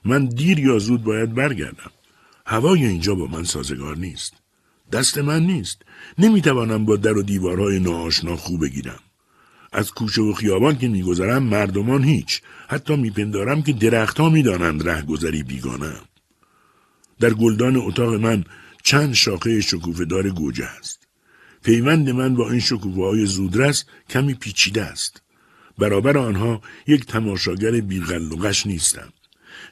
[0.06, 1.92] من دیر یا زود باید برگردم.
[2.46, 4.34] هوای اینجا با من سازگار نیست.
[4.92, 5.82] دست من نیست.
[6.18, 9.00] نمی‌توانم با در و دیوارهای ناآشنا خوب بگیرم.
[9.72, 12.42] از کوچه و خیابان که میگذرم مردمان هیچ.
[12.68, 16.02] حتی میپندارم که درختها می‌دانند رهگذری بیگانم
[17.20, 18.44] در گلدان اتاق من
[18.84, 19.62] چند شاخه
[20.10, 21.08] دار گوجه است.
[21.64, 25.22] پیوند من با این شکوفه های زودرس کمی پیچیده است.
[25.78, 29.14] برابر آنها یک تماشاگر بیغلقش نیستم.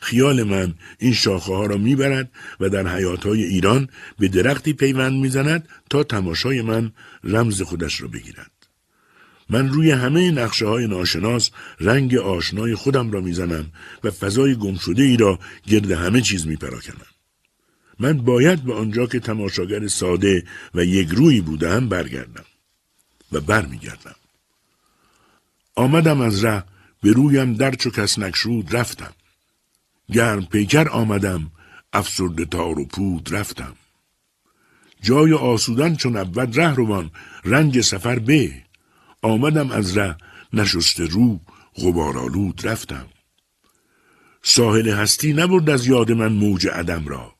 [0.01, 5.13] خیال من این شاخه ها را می‌برد و در حیات های ایران به درختی پیوند
[5.13, 6.91] می‌زند تا تماشای من
[7.23, 8.51] رمز خودش را بگیرد.
[9.49, 11.49] من روی همه نقشه های ناشناس
[11.79, 13.71] رنگ آشنای خودم را می‌زنم
[14.03, 17.05] و فضای گمشده ای را گرد همه چیز میپراکنم.
[17.99, 20.43] من باید به آنجا که تماشاگر ساده
[20.75, 22.45] و یک روی بودم برگردم
[23.31, 24.15] و برمیگردم.
[25.75, 26.63] آمدم از ره
[27.03, 29.13] به رویم در چو کس نکشود رفتم.
[30.13, 31.51] گرم پیکر آمدم
[31.93, 33.75] افسرده تار و پود رفتم.
[35.01, 37.11] جای آسودن چون اول ره روان
[37.45, 38.51] رنج سفر به
[39.21, 40.17] آمدم از ره
[40.53, 41.39] نشسته رو
[41.75, 43.07] غبارالود رفتم.
[44.49, 47.33] ساحل هستی نبرد از یاد من موج عدم را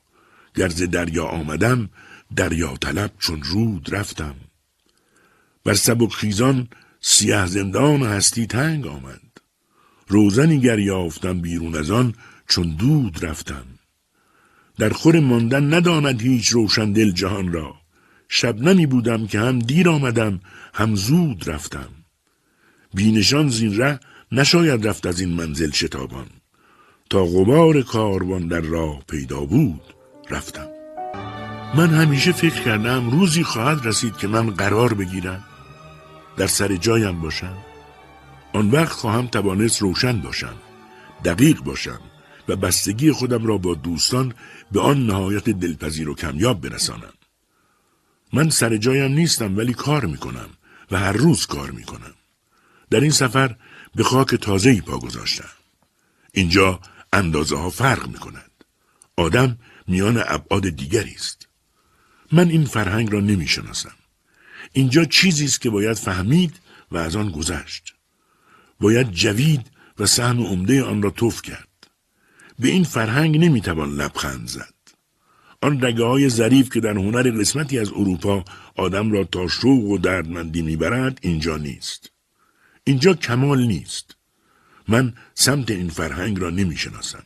[0.54, 1.88] گرز دریا آمدم
[2.36, 4.34] دریا طلب چون رود رفتم
[5.64, 6.68] بر سبک خیزان
[7.00, 9.20] سیه زندان هستی تنگ آمد
[10.08, 12.14] روزنی گر یافتم بیرون از آن
[12.48, 13.64] چون دود رفتم.
[14.78, 17.74] در خور ماندن نداند هیچ روشن دل جهان را.
[18.28, 20.40] شب نمی بودم که هم دیر آمدم
[20.74, 21.88] هم زود رفتم.
[22.94, 24.00] بینشان زین ره
[24.32, 26.26] نشاید رفت از این منزل شتابان.
[27.10, 29.80] تا غبار کاروان در راه پیدا بود
[30.30, 30.68] رفتم.
[31.74, 35.44] من همیشه فکر کردم روزی خواهد رسید که من قرار بگیرم.
[36.36, 37.56] در سر جایم باشم.
[38.52, 40.54] آن وقت خواهم توانست روشن باشم.
[41.24, 42.00] دقیق باشم.
[42.48, 44.34] و بستگی خودم را با دوستان
[44.72, 47.12] به آن نهایت دلپذیر و کمیاب برسانم
[48.32, 50.48] من سر جایم نیستم ولی کار می‌کنم
[50.90, 52.14] و هر روز کار می‌کنم
[52.90, 53.56] در این سفر
[53.94, 55.48] به خاک تازهی پا گذاشتم
[56.32, 56.80] اینجا
[57.12, 58.50] اندازه ها فرق می کند.
[59.16, 61.48] آدم میان ابعاد دیگری است
[62.32, 63.94] من این فرهنگ را نمی شناسم.
[64.72, 66.60] اینجا چیزی است که باید فهمید
[66.90, 67.94] و از آن گذشت.
[68.80, 71.67] باید جوید و سهم عمده آن را توف کرد.
[72.58, 74.74] به این فرهنگ نمی‌توان لبخند زد.
[75.62, 78.44] آن رگه های ظریف که در هنر قسمتی از اروپا
[78.76, 82.10] آدم را تا شوق و دردمندی می‌برد اینجا نیست.
[82.84, 84.16] اینجا کمال نیست.
[84.88, 87.22] من سمت این فرهنگ را نمی‌شناسم.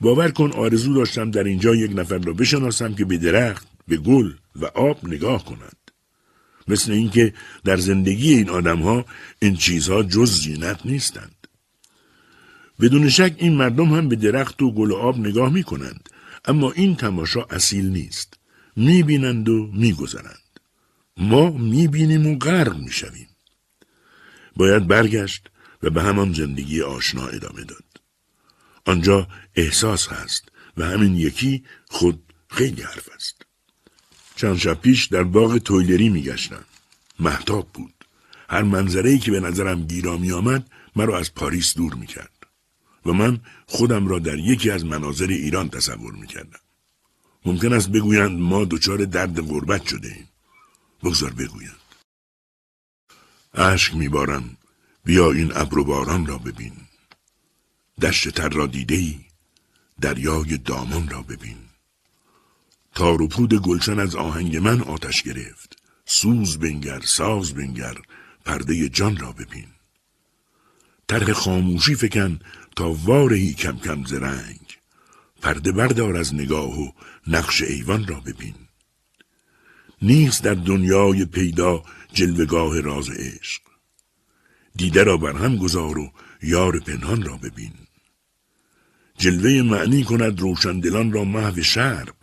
[0.00, 4.32] باور کن آرزو داشتم در اینجا یک نفر را بشناسم که به درخت، به گل
[4.56, 5.76] و آب نگاه کند.
[6.68, 7.34] مثل اینکه
[7.64, 9.04] در زندگی این آدمها
[9.38, 11.43] این چیزها جز زینت نیستند.
[12.80, 16.08] بدون شک این مردم هم به درخت و گل و آب نگاه می کنند.
[16.44, 18.38] اما این تماشا اصیل نیست.
[18.76, 20.60] می بینند و می گذرند.
[21.16, 23.28] ما می بینیم و غرق می شویم.
[24.56, 25.50] باید برگشت
[25.82, 27.84] و به همان زندگی آشنا ادامه داد.
[28.84, 33.42] آنجا احساس هست و همین یکی خود خیلی حرف است.
[34.36, 36.64] چند شب پیش در باغ تویلری می گشتم.
[37.20, 37.94] محتاب بود.
[38.48, 42.33] هر منظره که به نظرم گیرا می آمد مرا از پاریس دور می کرد.
[43.06, 46.60] و من خودم را در یکی از مناظر ایران تصور می کردم.
[47.44, 50.28] ممکن است بگویند ما دچار درد غربت شده ایم.
[51.02, 51.76] بگذار بگویند.
[53.54, 54.56] اشک میبارم
[55.04, 56.72] بیا این ابر و باران را ببین.
[58.02, 59.20] دشت تر را دیده ای
[60.00, 61.56] دریای دامان را ببین.
[62.94, 65.78] تار و پود گلشن از آهنگ من آتش گرفت.
[66.06, 67.96] سوز بنگر، ساز بنگر،
[68.44, 69.66] پرده جان را ببین.
[71.08, 72.40] طرح خاموشی فکن
[72.76, 74.78] تا وارهی کم کم زرنگ
[75.42, 76.92] پرده بردار از نگاه و
[77.26, 78.54] نقش ایوان را ببین.
[80.02, 81.82] نیست در دنیای پیدا
[82.12, 83.62] جلوگاه راز عشق.
[84.76, 87.72] دیده را بر هم گذار و یار پنهان را ببین.
[89.18, 92.14] جلوه معنی کند روشندلان را محو شرق.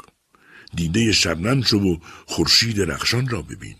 [0.75, 3.75] دیده شبنم شو و خورشید رخشان را ببین.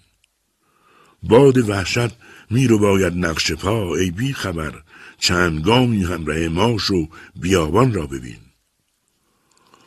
[1.24, 2.16] باد وحشت
[2.50, 4.84] می رو باید نقش پا ای بی خبر
[5.22, 8.40] چند گامی همراه ماش و بیابان را ببین.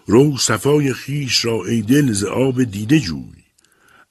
[0.06, 3.44] رو صفای خیش را ای دل ز آب دیده جوی.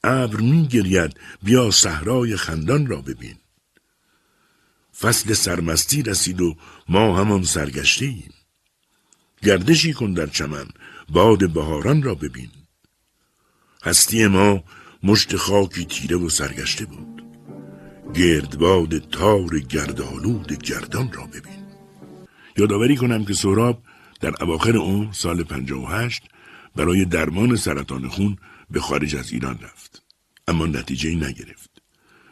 [0.03, 3.35] ابر می گرید بیا صحرای خندان را ببین.
[4.99, 6.55] فصل سرمستی رسید و
[6.89, 8.33] ما همان سرگشته ایم
[9.41, 10.67] گردشی کن در چمن
[11.09, 12.51] باد بهاران را ببین.
[13.83, 14.63] هستی ما
[15.03, 17.12] مشت خاکی تیره و سرگشته بود.
[18.13, 21.63] گردباد تار گردالود گردان را ببین.
[22.57, 23.83] یادآوری کنم که سهراب
[24.21, 26.23] در اواخر اون سال 58
[26.75, 28.37] برای درمان سرطان خون
[28.69, 30.03] به خارج از ایران رفت.
[30.47, 31.81] اما نتیجه نگرفت.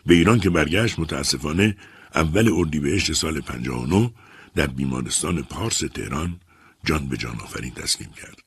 [0.06, 1.78] به ایران که برگشت متاسفانه
[2.16, 4.12] اول اردیبهشت سال 59
[4.56, 6.40] در بیمارستان پارس تهران
[6.86, 8.40] جان به جان آفرین تسلیم کرد.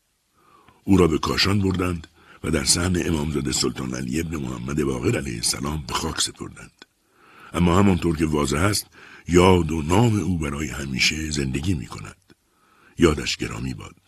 [0.85, 2.07] او را به کاشان بردند
[2.45, 6.84] و در صحن امامزاده سلطان علی ابن محمد باقر علیه السلام به خاک سپردند.
[7.55, 8.87] اما همانطور که واضح است
[9.29, 12.17] یاد و نام او برای همیشه زندگی می کند.
[12.99, 14.04] یادش گرامی باد.